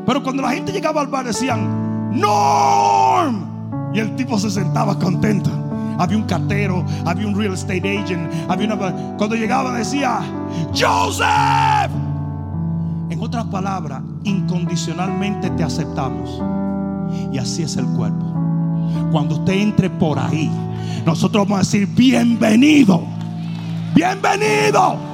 Pero 0.07 0.23
cuando 0.23 0.41
la 0.41 0.51
gente 0.51 0.71
llegaba 0.71 1.01
al 1.01 1.09
bar 1.09 1.27
decían, 1.27 2.13
Norm. 2.17 3.91
Y 3.93 3.99
el 3.99 4.15
tipo 4.15 4.39
se 4.39 4.53
sentaba 4.53 4.97
contento. 5.01 5.68
Había 5.99 6.17
un 6.17 6.25
cartero, 6.25 6.85
había 7.05 7.27
un 7.27 7.37
real 7.37 7.55
estate 7.55 7.99
agent, 7.99 8.33
había 8.49 8.73
una... 8.73 9.17
Cuando 9.17 9.35
llegaba 9.35 9.73
decía, 9.73 10.21
Joseph. 10.75 11.91
En 13.11 13.23
otras 13.23 13.47
palabras, 13.47 14.03
incondicionalmente 14.25 15.51
te 15.51 15.65
aceptamos. 15.65 16.43
Y 17.33 17.39
así 17.39 17.63
es 17.63 17.77
el 17.77 17.87
cuerpo. 17.87 18.25
Cuando 19.11 19.37
usted 19.37 19.55
entre 19.55 19.91
por 19.91 20.19
ahí, 20.19 20.51
nosotros 21.05 21.45
vamos 21.45 21.57
a 21.57 21.61
decir, 21.61 21.89
bienvenido, 21.95 23.03
bienvenido. 23.95 25.08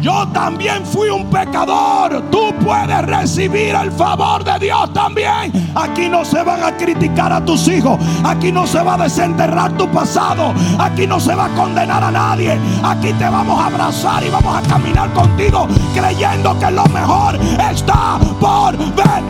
Yo 0.00 0.26
también 0.28 0.84
fui 0.86 1.10
un 1.10 1.28
pecador. 1.28 2.22
Tú 2.30 2.54
puedes 2.64 3.02
recibir 3.02 3.74
el 3.74 3.92
favor 3.92 4.42
de 4.42 4.58
Dios 4.58 4.92
también. 4.94 5.52
Aquí 5.74 6.08
no 6.08 6.24
se 6.24 6.42
van 6.42 6.62
a 6.62 6.76
criticar 6.76 7.32
a 7.32 7.44
tus 7.44 7.68
hijos. 7.68 7.98
Aquí 8.24 8.50
no 8.50 8.66
se 8.66 8.82
va 8.82 8.94
a 8.94 8.98
desenterrar 8.98 9.72
tu 9.76 9.86
pasado. 9.88 10.54
Aquí 10.78 11.06
no 11.06 11.20
se 11.20 11.34
va 11.34 11.46
a 11.46 11.48
condenar 11.50 12.02
a 12.02 12.10
nadie. 12.10 12.58
Aquí 12.82 13.12
te 13.12 13.28
vamos 13.28 13.60
a 13.60 13.66
abrazar 13.66 14.24
y 14.24 14.30
vamos 14.30 14.56
a 14.56 14.62
caminar 14.62 15.12
contigo 15.12 15.68
creyendo 15.94 16.58
que 16.58 16.70
lo 16.70 16.86
mejor 16.86 17.38
está 17.70 18.18
por 18.40 18.78
ver. 18.78 19.22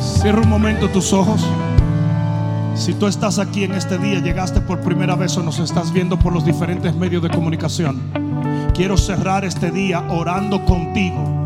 Cierra 0.00 0.40
un 0.40 0.48
momento 0.48 0.88
tus 0.88 1.12
ojos. 1.12 1.46
Si 2.74 2.92
tú 2.92 3.06
estás 3.06 3.38
aquí 3.38 3.64
en 3.64 3.72
este 3.72 3.98
día, 3.98 4.18
llegaste 4.18 4.60
por 4.60 4.80
primera 4.80 5.14
vez 5.14 5.36
o 5.36 5.42
nos 5.42 5.60
estás 5.60 5.92
viendo 5.92 6.18
por 6.18 6.32
los 6.32 6.44
diferentes 6.44 6.94
medios 6.94 7.22
de 7.22 7.30
comunicación, 7.30 8.02
quiero 8.74 8.96
cerrar 8.96 9.44
este 9.44 9.70
día 9.70 10.00
orando 10.10 10.64
contigo 10.64 11.44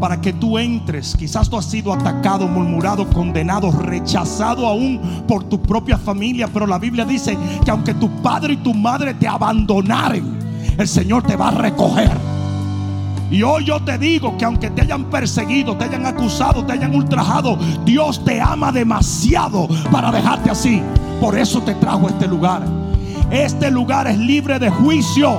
para 0.00 0.20
que 0.20 0.32
tú 0.32 0.58
entres. 0.58 1.16
Quizás 1.16 1.50
tú 1.50 1.56
has 1.56 1.66
sido 1.66 1.92
atacado, 1.92 2.46
murmurado, 2.46 3.08
condenado, 3.10 3.72
rechazado 3.72 4.66
aún 4.66 5.24
por 5.26 5.44
tu 5.44 5.60
propia 5.60 5.98
familia, 5.98 6.48
pero 6.48 6.66
la 6.66 6.78
Biblia 6.78 7.04
dice 7.04 7.36
que 7.64 7.70
aunque 7.70 7.94
tu 7.94 8.08
padre 8.22 8.54
y 8.54 8.56
tu 8.58 8.72
madre 8.72 9.14
te 9.14 9.26
abandonaren, 9.26 10.38
el 10.78 10.86
Señor 10.88 11.24
te 11.24 11.36
va 11.36 11.48
a 11.48 11.50
recoger. 11.50 12.29
Y 13.30 13.42
hoy 13.42 13.64
yo 13.64 13.80
te 13.80 13.96
digo 13.96 14.36
que 14.36 14.44
aunque 14.44 14.70
te 14.70 14.82
hayan 14.82 15.04
perseguido, 15.04 15.76
te 15.76 15.84
hayan 15.84 16.04
acusado, 16.04 16.64
te 16.64 16.72
hayan 16.72 16.94
ultrajado, 16.94 17.56
Dios 17.84 18.24
te 18.24 18.40
ama 18.40 18.72
demasiado 18.72 19.68
para 19.92 20.10
dejarte 20.10 20.50
así. 20.50 20.82
Por 21.20 21.38
eso 21.38 21.62
te 21.62 21.74
trajo 21.76 22.08
a 22.08 22.10
este 22.10 22.26
lugar. 22.26 22.62
Este 23.30 23.70
lugar 23.70 24.08
es 24.08 24.18
libre 24.18 24.58
de 24.58 24.68
juicio. 24.68 25.38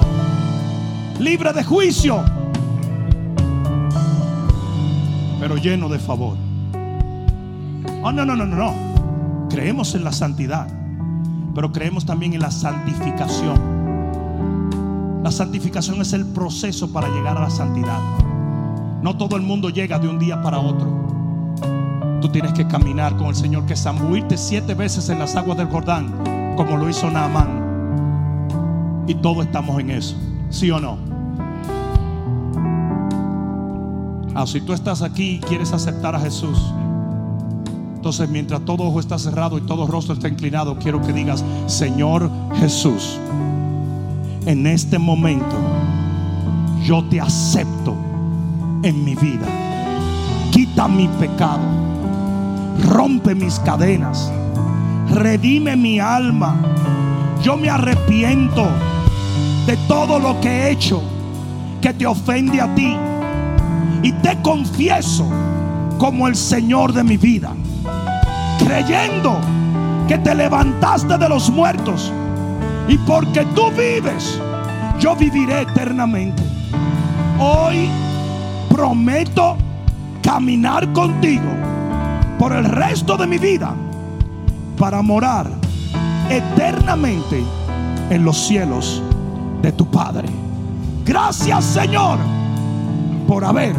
Libre 1.20 1.52
de 1.52 1.64
juicio. 1.64 2.24
Pero 5.42 5.58
lleno 5.58 5.90
de 5.90 6.00
favor. 6.00 6.38
Oh, 8.04 8.12
no, 8.12 8.26
no, 8.26 8.36
no, 8.36 8.46
no, 8.46 8.56
no. 8.56 9.48
Creemos 9.50 9.96
en 9.96 10.06
la 10.06 10.14
santidad. 10.14 10.68
Pero 11.54 11.74
creemos 11.74 12.06
también 12.06 12.34
en 12.34 12.40
la 12.40 12.52
santificación. 12.52 13.71
La 15.24 15.30
santificación 15.32 16.02
es 16.02 16.14
el 16.14 16.26
proceso 16.26 16.92
para 16.92 17.08
llegar 17.10 17.38
a 17.38 17.42
la 17.42 17.50
santidad. 17.52 18.00
No 19.04 19.18
todo 19.18 19.36
el 19.36 19.44
mundo 19.44 19.70
llega 19.70 20.00
de 20.00 20.08
un 20.08 20.18
día 20.18 20.42
para 20.42 20.60
otro. 20.60 20.88
Tú 22.22 22.30
tienes 22.30 22.54
que 22.54 22.68
caminar 22.68 23.16
con 23.18 23.28
el 23.28 23.36
Señor, 23.36 23.68
que 23.68 23.76
zambuirte 23.76 24.36
siete 24.36 24.74
veces 24.74 25.10
en 25.10 25.20
las 25.20 25.36
aguas 25.36 25.60
del 25.60 25.68
Jordán, 25.68 26.56
como 26.58 26.76
lo 26.76 26.90
hizo 26.90 27.12
Naamán. 27.12 29.06
Y 29.08 29.14
todos 29.16 29.46
estamos 29.46 29.80
en 29.80 29.92
eso, 29.92 30.16
¿sí 30.50 30.72
o 30.72 30.80
no? 30.80 30.98
Ah, 34.34 34.48
si 34.48 34.62
tú 34.62 34.74
estás 34.74 35.04
aquí 35.04 35.36
y 35.36 35.40
quieres 35.40 35.72
aceptar 35.72 36.16
a 36.16 36.20
Jesús, 36.20 36.74
entonces 37.96 38.28
mientras 38.28 38.62
todo 38.62 38.86
ojo 38.86 39.00
está 39.00 39.20
cerrado 39.20 39.60
y 39.60 39.62
todo 39.62 39.86
rostro 39.86 40.16
está 40.16 40.28
inclinado, 40.28 40.80
quiero 40.80 41.00
que 41.02 41.14
digas, 41.14 41.44
Señor 41.68 42.32
Jesús 42.56 43.20
en 44.46 44.66
este 44.68 44.98
momento 44.98 45.56
yo 46.84 47.04
te 47.06 47.22
acepto 47.22 47.96
en 48.84 49.06
mi 49.06 49.16
vida. 49.16 49.46
Quita 50.52 50.88
mi 50.88 51.08
pecado, 51.08 51.62
rompe 52.90 53.36
mis 53.36 53.60
cadenas, 53.60 54.32
redime 55.10 55.76
mi 55.76 56.00
alma. 56.00 56.56
Yo 57.42 57.56
me 57.56 57.70
arrepiento 57.70 58.68
de 59.66 59.78
todo 59.88 60.20
lo 60.20 60.40
que 60.42 60.50
he 60.50 60.72
hecho 60.72 61.02
que 61.82 61.94
te 61.94 62.06
ofende 62.06 62.62
a 62.62 62.74
ti 62.76 62.96
y 64.04 64.12
te 64.12 64.40
confieso 64.42 65.28
como 65.98 66.28
el 66.28 66.36
Señor 66.36 66.94
de 66.94 67.04
mi 67.04 67.18
vida, 67.18 67.54
creyendo 68.60 69.38
que 70.08 70.18
te 70.18 70.34
levantaste 70.34 71.18
de 71.18 71.30
los 71.30 71.50
muertos 71.50 72.12
y 72.88 72.98
porque 73.00 73.46
tú 73.56 73.70
vives, 73.72 74.40
yo 75.00 75.16
viviré 75.16 75.62
eternamente. 75.62 76.44
Hoy 77.40 77.90
prometo 78.70 79.58
caminar 80.22 80.92
contigo 80.94 81.50
por 82.38 82.54
el 82.54 82.66
resto 82.66 83.18
de 83.18 83.28
mi 83.28 83.38
vida 83.38 83.74
para 84.78 85.02
morar 85.02 85.48
eternamente 86.30 87.44
en 88.10 88.26
los 88.26 88.38
cielos 88.38 89.02
de 89.62 89.72
tu 89.72 89.86
Padre. 89.86 90.28
Gracias 91.06 91.66
Señor 91.66 92.18
por 93.28 93.46
haber 93.46 93.76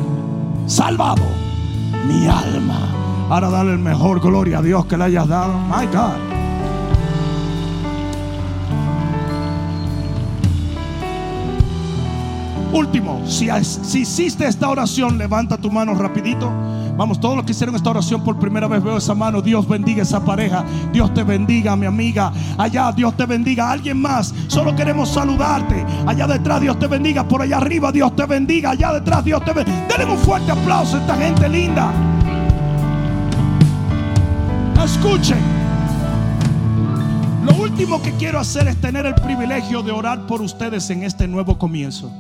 salvado 0.67 1.23
mi 2.07 2.27
alma. 2.27 2.89
Ahora 3.31 3.51
dale 3.51 3.73
el 3.73 3.79
mejor 3.79 4.21
gloria 4.21 4.59
a 4.59 4.63
Dios 4.63 4.87
que 4.87 4.97
le 4.97 5.05
hayas 5.05 5.29
dado. 5.29 5.55
My 5.69 5.87
God. 5.87 6.32
Último, 12.73 13.23
si, 13.27 13.51
hiciste 13.99 14.47
esta 14.47 14.71
oración, 14.71 15.19
levanta 15.19 15.59
tu 15.59 15.71
mano 15.71 15.95
rapidito. 15.95 16.51
Vamos, 16.97 17.21
todos 17.21 17.37
los 17.37 17.45
que 17.45 17.53
hicieron 17.53 17.77
esta 17.77 17.91
oración 17.91 18.25
por 18.25 18.39
primera 18.39 18.67
vez, 18.67 18.83
veo 18.83 18.97
esa 18.97 19.15
mano. 19.15 19.43
Dios 19.43 19.69
bendiga 19.69 20.03
esa 20.03 20.25
pareja. 20.25 20.65
Dios 20.91 21.13
te 21.13 21.23
bendiga, 21.23 21.77
mi 21.77 21.85
amiga. 21.85 22.33
Allá, 22.57 22.91
Dios 22.93 23.15
te 23.15 23.27
bendiga. 23.27 23.71
Alguien 23.71 24.01
más, 24.01 24.35
solo 24.47 24.75
queremos 24.75 25.11
saludarte. 25.11 25.85
Allá 26.07 26.27
detrás, 26.27 26.63
Dios 26.63 26.79
te 26.79 26.87
bendiga. 26.87 27.29
Por 27.29 27.43
allá 27.43 27.59
arriba, 27.59 27.93
Dios 27.93 28.17
te 28.17 28.25
bendiga. 28.25 28.71
Allá 28.71 28.95
detrás, 28.95 29.23
Dios 29.23 29.45
te 29.45 29.53
bendiga. 29.53 29.87
Denle 29.89 30.13
un 30.13 30.19
fuerte 30.19 30.51
aplauso 30.51 30.97
a 30.97 31.01
esta 31.01 31.17
gente 31.17 31.49
linda. 31.51 31.93
Escuchen. 34.83 35.39
Lo 37.45 37.55
último 37.55 38.01
que 38.01 38.13
quiero 38.13 38.39
hacer 38.39 38.67
es 38.69 38.81
tener 38.81 39.05
el 39.05 39.15
privilegio 39.15 39.83
de 39.83 39.93
orar 39.93 40.27
por 40.27 40.41
ustedes 40.41 40.89
en 40.89 41.03
este 41.03 41.29
nuevo 41.29 41.59
comienzo. 41.59 42.11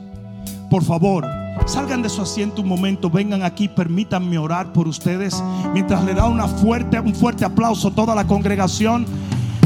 Por 0.72 0.82
favor, 0.82 1.28
salgan 1.66 2.00
de 2.00 2.08
su 2.08 2.22
asiento 2.22 2.62
un 2.62 2.68
momento, 2.68 3.10
vengan 3.10 3.42
aquí, 3.42 3.68
permítanme 3.68 4.38
orar 4.38 4.72
por 4.72 4.88
ustedes 4.88 5.44
mientras 5.74 6.02
le 6.02 6.14
da 6.14 6.24
una 6.24 6.48
fuerte, 6.48 6.98
un 6.98 7.14
fuerte 7.14 7.44
aplauso 7.44 7.88
a 7.88 7.90
toda 7.90 8.14
la 8.14 8.26
congregación. 8.26 9.04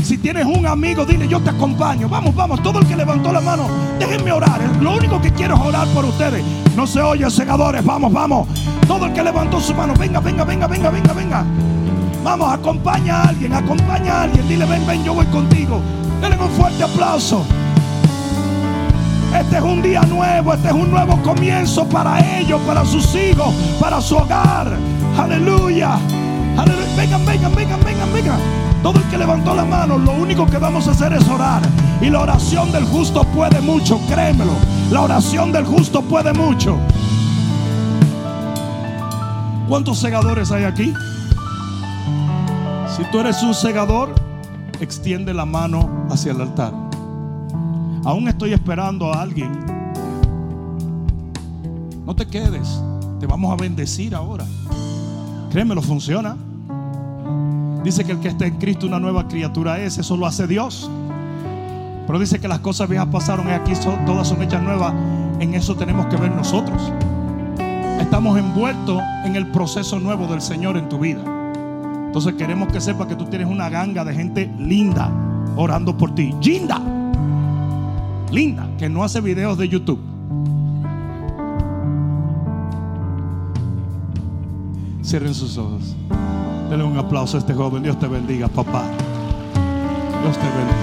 Si 0.02 0.18
tienes 0.18 0.46
un 0.46 0.66
amigo, 0.66 1.04
dile 1.04 1.28
yo 1.28 1.40
te 1.40 1.50
acompaño. 1.50 2.09
Vamos, 2.09 2.34
vamos, 2.34 2.61
todo 2.61 2.80
el 2.80 2.86
que 2.88 2.96
levantó 2.96 3.32
la 3.32 3.40
mano, 3.40 3.68
déjenme 4.00 4.32
orar. 4.32 4.61
Lo 4.80 4.96
único 4.96 5.22
que 5.22 5.30
quiero 5.32 5.54
es 5.54 5.61
orar 5.61 5.86
por 5.94 6.04
ustedes. 6.04 6.44
No 6.74 6.88
se 6.88 7.00
oye, 7.00 7.30
segadores, 7.30 7.84
vamos, 7.84 8.12
vamos. 8.12 8.48
Todo 8.88 9.07
el 9.07 9.12
que 9.12 9.22
levantó 9.22 9.61
su 9.61 9.74
mano, 9.74 9.94
venga, 9.96 10.18
venga, 10.18 10.42
venga, 10.42 10.66
venga, 10.66 10.90
venga, 10.90 11.12
venga. 11.12 11.44
Vamos, 12.24 12.52
acompaña 12.52 13.18
a 13.18 13.28
alguien, 13.28 13.52
acompaña 13.52 14.12
a 14.12 14.22
alguien. 14.24 14.48
Dile, 14.48 14.64
ven, 14.64 14.84
ven, 14.84 15.04
yo 15.04 15.14
voy 15.14 15.26
contigo. 15.26 15.80
Denle 16.20 16.36
un 16.36 16.50
fuerte 16.50 16.82
aplauso. 16.82 17.46
Este 19.35 19.57
es 19.57 19.62
un 19.62 19.83
día 19.83 20.03
nuevo, 20.03 20.55
este 20.55 20.68
es 20.68 20.74
un 20.74 20.91
nuevo 20.91 21.20
comienzo 21.22 21.87
para 21.89 22.39
ellos, 22.39 22.61
para 22.66 22.85
sus 22.85 23.14
hijos, 23.14 23.55
para 23.81 24.01
su 24.01 24.16
hogar. 24.16 24.77
Aleluya. 25.18 25.99
Vengan, 26.97 27.27
vengan, 27.27 27.55
vengan, 27.55 27.81
vengan, 27.85 28.12
vengan. 28.12 28.41
Todo 28.83 28.99
el 28.99 29.05
que 29.11 29.18
levantó 29.18 29.55
la 29.55 29.64
mano, 29.64 29.99
lo 29.99 30.12
único 30.12 30.47
que 30.47 30.57
vamos 30.57 30.89
a 30.89 30.93
hacer 30.93 31.12
es 31.12 31.29
orar. 31.29 31.61
Y 32.01 32.09
la 32.09 32.20
oración 32.20 32.72
del 32.72 32.85
justo 32.85 33.24
puede 33.24 33.61
mucho, 33.61 34.01
créemelo. 34.09 34.53
La 34.91 35.03
oración 35.03 35.53
del 35.53 35.66
justo 35.66 36.03
puede 36.03 36.33
mucho. 36.33 36.79
¿Cuántos 39.68 39.99
segadores 39.99 40.51
hay 40.53 40.64
aquí? 40.64 40.95
Si 42.97 43.03
tú 43.11 43.20
eres 43.20 43.43
un 43.43 43.53
segador, 43.53 44.14
extiende 44.81 45.35
la 45.35 45.45
mano 45.45 46.07
hacia 46.09 46.33
el 46.33 46.41
altar. 46.41 46.86
Aún 48.07 48.28
estoy 48.28 48.52
esperando 48.52 49.12
a 49.12 49.20
alguien. 49.20 49.50
No 52.07 52.14
te 52.14 52.24
quedes. 52.24 52.80
Te 53.18 53.26
vamos 53.26 53.52
a 53.52 53.61
bendecir 53.61 54.14
ahora. 54.14 54.44
Créemelo, 55.50 55.82
funciona. 55.82 56.36
Dice 57.82 58.04
que 58.04 58.12
el 58.12 58.20
que 58.20 58.28
está 58.28 58.46
en 58.46 58.59
Cristo 58.59 58.86
una 58.86 59.00
nueva 59.00 59.26
criatura 59.26 59.80
es. 59.80 59.98
Eso 59.98 60.16
lo 60.16 60.24
hace 60.24 60.46
Dios. 60.46 60.88
Pero 62.07 62.20
dice 62.20 62.38
que 62.38 62.46
las 62.46 62.61
cosas 62.61 62.88
viejas 62.88 63.09
pasaron 63.09 63.48
y 63.48 63.50
aquí 63.50 63.72
todas 64.07 64.28
son 64.28 64.40
hechas 64.40 64.62
nuevas. 64.62 64.94
En 65.40 65.54
eso 65.54 65.74
tenemos 65.74 66.07
que 66.07 66.14
ver 66.14 66.30
nosotros. 66.30 66.80
Estamos 68.00 68.38
envueltos 68.38 69.02
en 69.24 69.34
el 69.34 69.48
proceso 69.48 69.98
nuevo 69.98 70.28
del 70.28 70.40
Señor 70.40 70.76
en 70.76 70.88
tu 70.88 71.00
vida. 71.00 71.24
Entonces 72.07 72.34
queremos 72.34 72.72
que 72.72 72.80
sepa 72.80 73.09
que 73.09 73.16
tú 73.16 73.24
tienes 73.24 73.48
una 73.48 73.68
ganga 73.68 74.04
de 74.04 74.14
gente 74.14 74.48
linda 74.61 75.11
orando 75.57 75.96
por 75.96 76.14
ti. 76.14 76.32
Linda. 76.40 76.95
Linda, 78.37 78.68
que 78.76 78.91
no 78.91 79.03
hace 79.03 79.22
videos 79.22 79.57
de 79.57 79.66
YouTube. 79.66 79.99
Cierren 85.03 85.32
sus 85.32 85.57
ojos. 85.57 85.97
Denle 86.68 86.84
un 86.84 86.99
aplauso 86.99 87.39
a 87.39 87.41
este 87.41 87.55
joven. 87.55 87.82
Dios 87.82 87.99
te 87.99 88.07
bendiga, 88.07 88.47
papá. 88.49 88.82
Dios 90.22 90.37
te 90.37 90.45
bendiga. 90.45 90.76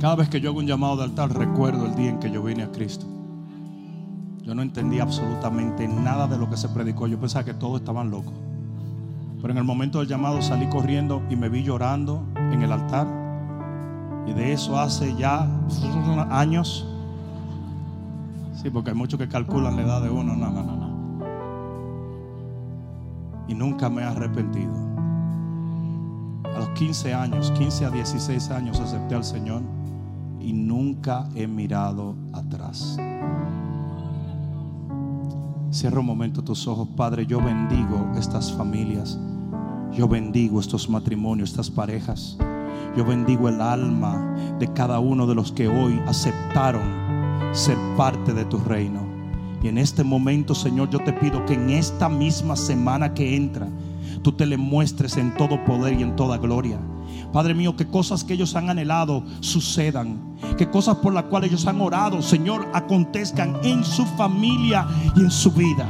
Cada 0.00 0.14
vez 0.14 0.30
que 0.30 0.40
yo 0.40 0.48
hago 0.48 0.60
un 0.60 0.66
llamado 0.66 0.96
de 0.96 1.04
altar, 1.04 1.36
recuerdo 1.36 1.84
el 1.84 1.94
día 1.94 2.08
en 2.08 2.20
que 2.20 2.30
yo 2.30 2.42
vine 2.42 2.62
a 2.62 2.72
Cristo. 2.72 3.11
Yo 4.52 4.56
no 4.56 4.60
entendía 4.60 5.02
absolutamente 5.02 5.88
nada 5.88 6.26
de 6.26 6.36
lo 6.36 6.50
que 6.50 6.58
se 6.58 6.68
predicó. 6.68 7.06
Yo 7.06 7.18
pensaba 7.18 7.42
que 7.42 7.54
todos 7.54 7.80
estaban 7.80 8.10
locos. 8.10 8.34
Pero 9.40 9.50
en 9.50 9.56
el 9.56 9.64
momento 9.64 10.00
del 10.00 10.08
llamado 10.08 10.42
salí 10.42 10.66
corriendo 10.66 11.22
y 11.30 11.36
me 11.36 11.48
vi 11.48 11.62
llorando 11.62 12.22
en 12.36 12.60
el 12.60 12.70
altar. 12.70 13.06
Y 14.26 14.34
de 14.34 14.52
eso 14.52 14.78
hace 14.78 15.16
ya 15.16 15.48
años. 16.30 16.86
Sí, 18.62 18.68
porque 18.68 18.90
hay 18.90 18.94
muchos 18.94 19.18
que 19.18 19.26
calculan 19.26 19.74
la 19.74 19.82
edad 19.84 20.02
de 20.02 20.10
uno. 20.10 20.36
No, 20.36 20.50
no, 20.50 20.62
no, 20.62 20.76
no. 20.76 21.24
Y 23.48 23.54
nunca 23.54 23.88
me 23.88 24.02
he 24.02 24.04
arrepentido. 24.04 24.74
A 26.54 26.58
los 26.58 26.68
15 26.74 27.14
años, 27.14 27.50
15 27.52 27.86
a 27.86 27.90
16 27.90 28.50
años 28.50 28.78
acepté 28.80 29.14
al 29.14 29.24
Señor 29.24 29.62
y 30.42 30.52
nunca 30.52 31.26
he 31.34 31.46
mirado 31.46 32.16
atrás. 32.34 32.98
Cierra 35.72 36.00
un 36.00 36.06
momento 36.06 36.44
tus 36.44 36.68
ojos, 36.68 36.86
Padre. 36.98 37.24
Yo 37.24 37.40
bendigo 37.40 38.12
estas 38.18 38.52
familias. 38.52 39.18
Yo 39.90 40.06
bendigo 40.06 40.60
estos 40.60 40.86
matrimonios, 40.90 41.48
estas 41.48 41.70
parejas. 41.70 42.36
Yo 42.94 43.06
bendigo 43.06 43.48
el 43.48 43.58
alma 43.58 44.36
de 44.58 44.70
cada 44.70 44.98
uno 44.98 45.26
de 45.26 45.34
los 45.34 45.50
que 45.50 45.68
hoy 45.68 45.98
aceptaron 46.06 46.82
ser 47.52 47.78
parte 47.96 48.34
de 48.34 48.44
tu 48.44 48.58
reino. 48.58 49.00
Y 49.62 49.68
en 49.68 49.78
este 49.78 50.04
momento, 50.04 50.54
Señor, 50.54 50.90
yo 50.90 50.98
te 50.98 51.14
pido 51.14 51.42
que 51.46 51.54
en 51.54 51.70
esta 51.70 52.10
misma 52.10 52.54
semana 52.54 53.14
que 53.14 53.34
entra, 53.34 53.66
tú 54.20 54.32
te 54.32 54.44
le 54.44 54.58
muestres 54.58 55.16
en 55.16 55.34
todo 55.38 55.64
poder 55.64 55.98
y 55.98 56.02
en 56.02 56.14
toda 56.16 56.36
gloria. 56.36 56.78
Padre 57.32 57.54
mío, 57.54 57.76
que 57.76 57.86
cosas 57.86 58.24
que 58.24 58.34
ellos 58.34 58.54
han 58.54 58.68
anhelado 58.68 59.22
sucedan. 59.40 60.36
Que 60.58 60.68
cosas 60.68 60.96
por 60.96 61.14
las 61.14 61.24
cuales 61.24 61.50
ellos 61.50 61.66
han 61.66 61.80
orado, 61.80 62.20
Señor, 62.22 62.68
acontezcan 62.74 63.56
en 63.62 63.84
su 63.84 64.04
familia 64.04 64.86
y 65.16 65.20
en 65.20 65.30
su 65.30 65.50
vida. 65.50 65.88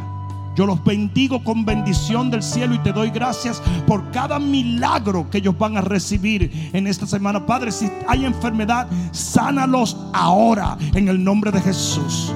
Yo 0.54 0.66
los 0.66 0.84
bendigo 0.84 1.42
con 1.42 1.64
bendición 1.64 2.30
del 2.30 2.42
cielo 2.42 2.74
y 2.74 2.78
te 2.78 2.92
doy 2.92 3.10
gracias 3.10 3.62
por 3.86 4.10
cada 4.10 4.38
milagro 4.38 5.28
que 5.30 5.38
ellos 5.38 5.56
van 5.56 5.78
a 5.78 5.80
recibir 5.80 6.70
en 6.74 6.86
esta 6.86 7.06
semana. 7.06 7.46
Padre, 7.46 7.72
si 7.72 7.90
hay 8.06 8.26
enfermedad, 8.26 8.86
sánalos 9.12 9.96
ahora 10.12 10.76
en 10.94 11.08
el 11.08 11.24
nombre 11.24 11.50
de 11.50 11.60
Jesús. 11.60 12.32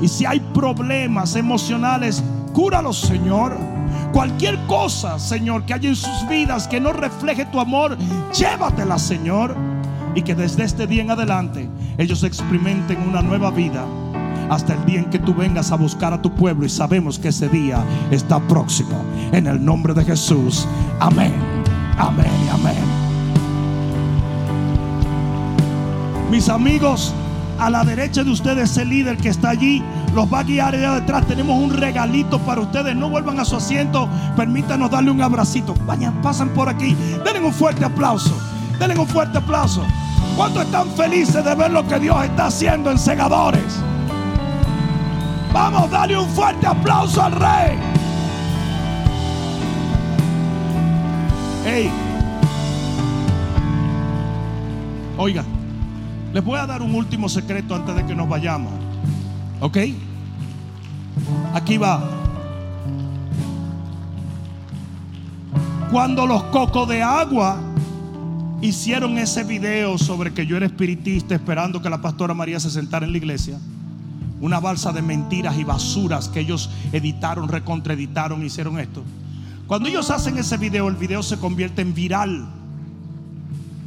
Y 0.00 0.08
si 0.08 0.24
hay 0.24 0.40
problemas 0.40 1.36
emocionales, 1.36 2.24
cúralos, 2.54 2.98
Señor. 2.98 3.79
Cualquier 4.12 4.58
cosa, 4.66 5.18
Señor, 5.18 5.64
que 5.64 5.74
haya 5.74 5.88
en 5.88 5.96
sus 5.96 6.28
vidas 6.28 6.68
que 6.68 6.80
no 6.80 6.92
refleje 6.92 7.44
tu 7.46 7.60
amor, 7.60 7.96
llévatela, 8.32 8.98
Señor. 8.98 9.56
Y 10.14 10.22
que 10.22 10.34
desde 10.34 10.64
este 10.64 10.88
día 10.88 11.02
en 11.02 11.10
adelante 11.12 11.70
ellos 11.96 12.24
experimenten 12.24 13.00
una 13.08 13.22
nueva 13.22 13.52
vida 13.52 13.84
hasta 14.50 14.74
el 14.74 14.84
día 14.84 14.98
en 14.98 15.10
que 15.10 15.20
tú 15.20 15.32
vengas 15.32 15.70
a 15.70 15.76
buscar 15.76 16.12
a 16.12 16.20
tu 16.20 16.34
pueblo 16.34 16.66
y 16.66 16.68
sabemos 16.68 17.18
que 17.20 17.28
ese 17.28 17.48
día 17.48 17.84
está 18.10 18.40
próximo. 18.40 19.04
En 19.30 19.46
el 19.46 19.64
nombre 19.64 19.94
de 19.94 20.04
Jesús. 20.04 20.66
Amén. 20.98 21.32
Amén 21.96 22.26
amén. 22.52 22.74
Mis 26.30 26.48
amigos, 26.48 27.12
a 27.60 27.68
la 27.68 27.84
derecha 27.84 28.24
de 28.24 28.30
ustedes 28.30 28.70
ese 28.70 28.84
líder 28.84 29.18
que 29.18 29.28
está 29.28 29.50
allí 29.50 29.82
los 30.14 30.32
va 30.32 30.40
a 30.40 30.42
guiar 30.42 30.74
allá 30.74 30.94
detrás. 30.94 31.26
Tenemos 31.26 31.56
un 31.62 31.70
regalito 31.70 32.38
para 32.40 32.62
ustedes. 32.62 32.96
No 32.96 33.10
vuelvan 33.10 33.38
a 33.38 33.44
su 33.44 33.56
asiento. 33.56 34.08
Permítanos 34.36 34.90
darle 34.90 35.10
un 35.10 35.20
abracito. 35.20 35.74
Vayan, 35.86 36.20
pasan 36.22 36.48
por 36.50 36.68
aquí. 36.68 36.96
Denle 37.24 37.40
un 37.40 37.52
fuerte 37.52 37.84
aplauso. 37.84 38.36
Denle 38.78 38.98
un 38.98 39.06
fuerte 39.06 39.38
aplauso. 39.38 39.84
¿Cuántos 40.36 40.64
están 40.64 40.88
felices 40.92 41.44
de 41.44 41.54
ver 41.54 41.70
lo 41.70 41.86
que 41.86 41.98
Dios 41.98 42.24
está 42.24 42.46
haciendo 42.46 42.90
en 42.90 42.98
segadores? 42.98 43.80
Vamos, 45.52 45.90
dale 45.90 46.16
un 46.16 46.28
fuerte 46.28 46.66
aplauso 46.66 47.22
al 47.22 47.32
rey. 47.32 47.78
Hey. 51.66 51.92
Oiga, 55.18 55.44
les 56.32 56.44
voy 56.44 56.58
a 56.58 56.66
dar 56.66 56.82
un 56.82 56.94
último 56.94 57.28
secreto 57.28 57.74
antes 57.74 57.94
de 57.94 58.06
que 58.06 58.14
nos 58.14 58.28
vayamos. 58.28 58.72
¿Ok? 59.60 59.78
Aquí 61.54 61.76
va. 61.76 62.02
Cuando 65.90 66.26
los 66.26 66.44
cocos 66.44 66.88
de 66.88 67.02
agua 67.02 67.60
hicieron 68.60 69.18
ese 69.18 69.42
video 69.42 69.98
sobre 69.98 70.32
que 70.32 70.46
yo 70.46 70.56
era 70.56 70.66
espiritista 70.66 71.34
esperando 71.34 71.82
que 71.82 71.90
la 71.90 72.00
pastora 72.00 72.32
María 72.32 72.60
se 72.60 72.70
sentara 72.70 73.06
en 73.06 73.12
la 73.12 73.18
iglesia, 73.18 73.58
una 74.40 74.60
balsa 74.60 74.92
de 74.92 75.02
mentiras 75.02 75.58
y 75.58 75.64
basuras 75.64 76.28
que 76.28 76.40
ellos 76.40 76.70
editaron, 76.92 77.48
recontraeditaron, 77.48 78.44
hicieron 78.44 78.78
esto. 78.78 79.02
Cuando 79.66 79.88
ellos 79.88 80.10
hacen 80.10 80.38
ese 80.38 80.56
video, 80.56 80.88
el 80.88 80.96
video 80.96 81.22
se 81.22 81.38
convierte 81.38 81.82
en 81.82 81.92
viral. 81.92 82.48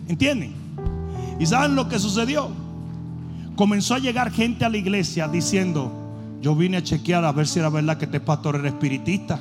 ¿Entienden? 0.07 0.62
¿Y 1.39 1.45
saben 1.45 1.76
lo 1.76 1.88
que 1.88 1.99
sucedió? 1.99 2.49
Comenzó 3.55 3.95
a 3.95 3.99
llegar 3.99 4.31
gente 4.31 4.65
a 4.65 4.69
la 4.69 4.77
iglesia 4.77 5.27
diciendo, 5.27 5.91
yo 6.41 6.55
vine 6.55 6.77
a 6.77 6.84
chequear 6.84 7.23
a 7.23 7.31
ver 7.31 7.47
si 7.47 7.60
era 7.60 7.69
verdad 7.69 7.97
que 7.97 8.05
este 8.05 8.19
pastor 8.19 8.55
era 8.55 8.68
espiritista. 8.68 9.39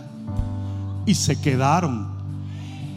Y 1.06 1.14
se 1.14 1.40
quedaron. 1.40 2.06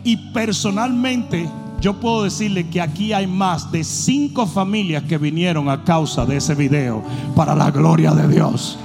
Y 0.03 0.17
personalmente 0.31 1.49
yo 1.81 1.99
puedo 1.99 2.23
decirle 2.23 2.67
que 2.69 2.81
aquí 2.81 3.13
hay 3.13 3.27
más 3.27 3.71
de 3.71 3.83
cinco 3.83 4.45
familias 4.45 5.03
que 5.03 5.17
vinieron 5.17 5.69
a 5.69 5.83
causa 5.83 6.25
de 6.25 6.37
ese 6.37 6.55
video 6.55 7.03
para 7.35 7.55
la 7.55 7.71
gloria 7.71 8.11
de 8.11 8.27
Dios. 8.27 8.77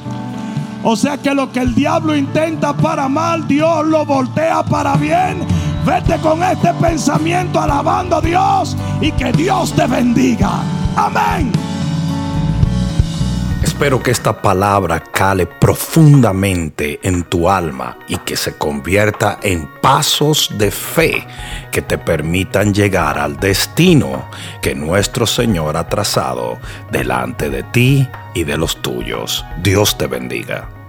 O 0.83 0.97
sea 0.97 1.19
que 1.19 1.35
lo 1.35 1.53
que 1.53 1.61
el 1.61 1.75
diablo 1.75 2.17
intenta 2.17 2.75
para 2.75 3.09
mal, 3.09 3.47
Dios 3.47 3.87
lo 3.87 4.07
voltea 4.07 4.63
para 4.63 4.97
bien. 4.97 5.39
Vete 5.85 6.19
con 6.19 6.43
este 6.43 6.73
pensamiento 6.75 7.61
alabando 7.61 8.17
a 8.17 8.21
Dios 8.21 8.77
y 9.01 9.13
que 9.13 9.33
Dios 9.33 9.73
te 9.75 9.87
bendiga. 9.87 10.63
Amén. 10.97 11.53
Espero 13.63 14.03
que 14.03 14.11
esta 14.11 14.43
palabra 14.43 15.01
cale 15.01 15.47
profundamente 15.47 17.01
en 17.03 17.25
tu 17.25 17.49
alma 17.49 17.97
y 18.09 18.19
que 18.19 18.37
se 18.37 18.59
convierta 18.59 19.39
en 19.43 19.67
pasos 19.81 20.51
de 20.59 20.71
fe 20.71 21.27
que 21.71 21.81
te 21.81 21.97
permitan 21.97 22.75
llegar 22.75 23.19
al 23.19 23.39
destino 23.39 24.27
que 24.61 24.75
nuestro 24.75 25.27
Señor 25.27 25.79
ha 25.79 25.89
trazado 25.89 26.59
delante 26.91 27.49
de 27.49 27.63
ti 27.63 28.07
y 28.35 28.45
de 28.45 28.59
los 28.59 28.83
tuyos. 28.83 29.45
Dios 29.63 29.97
te 29.97 30.07
bendiga. 30.07 30.80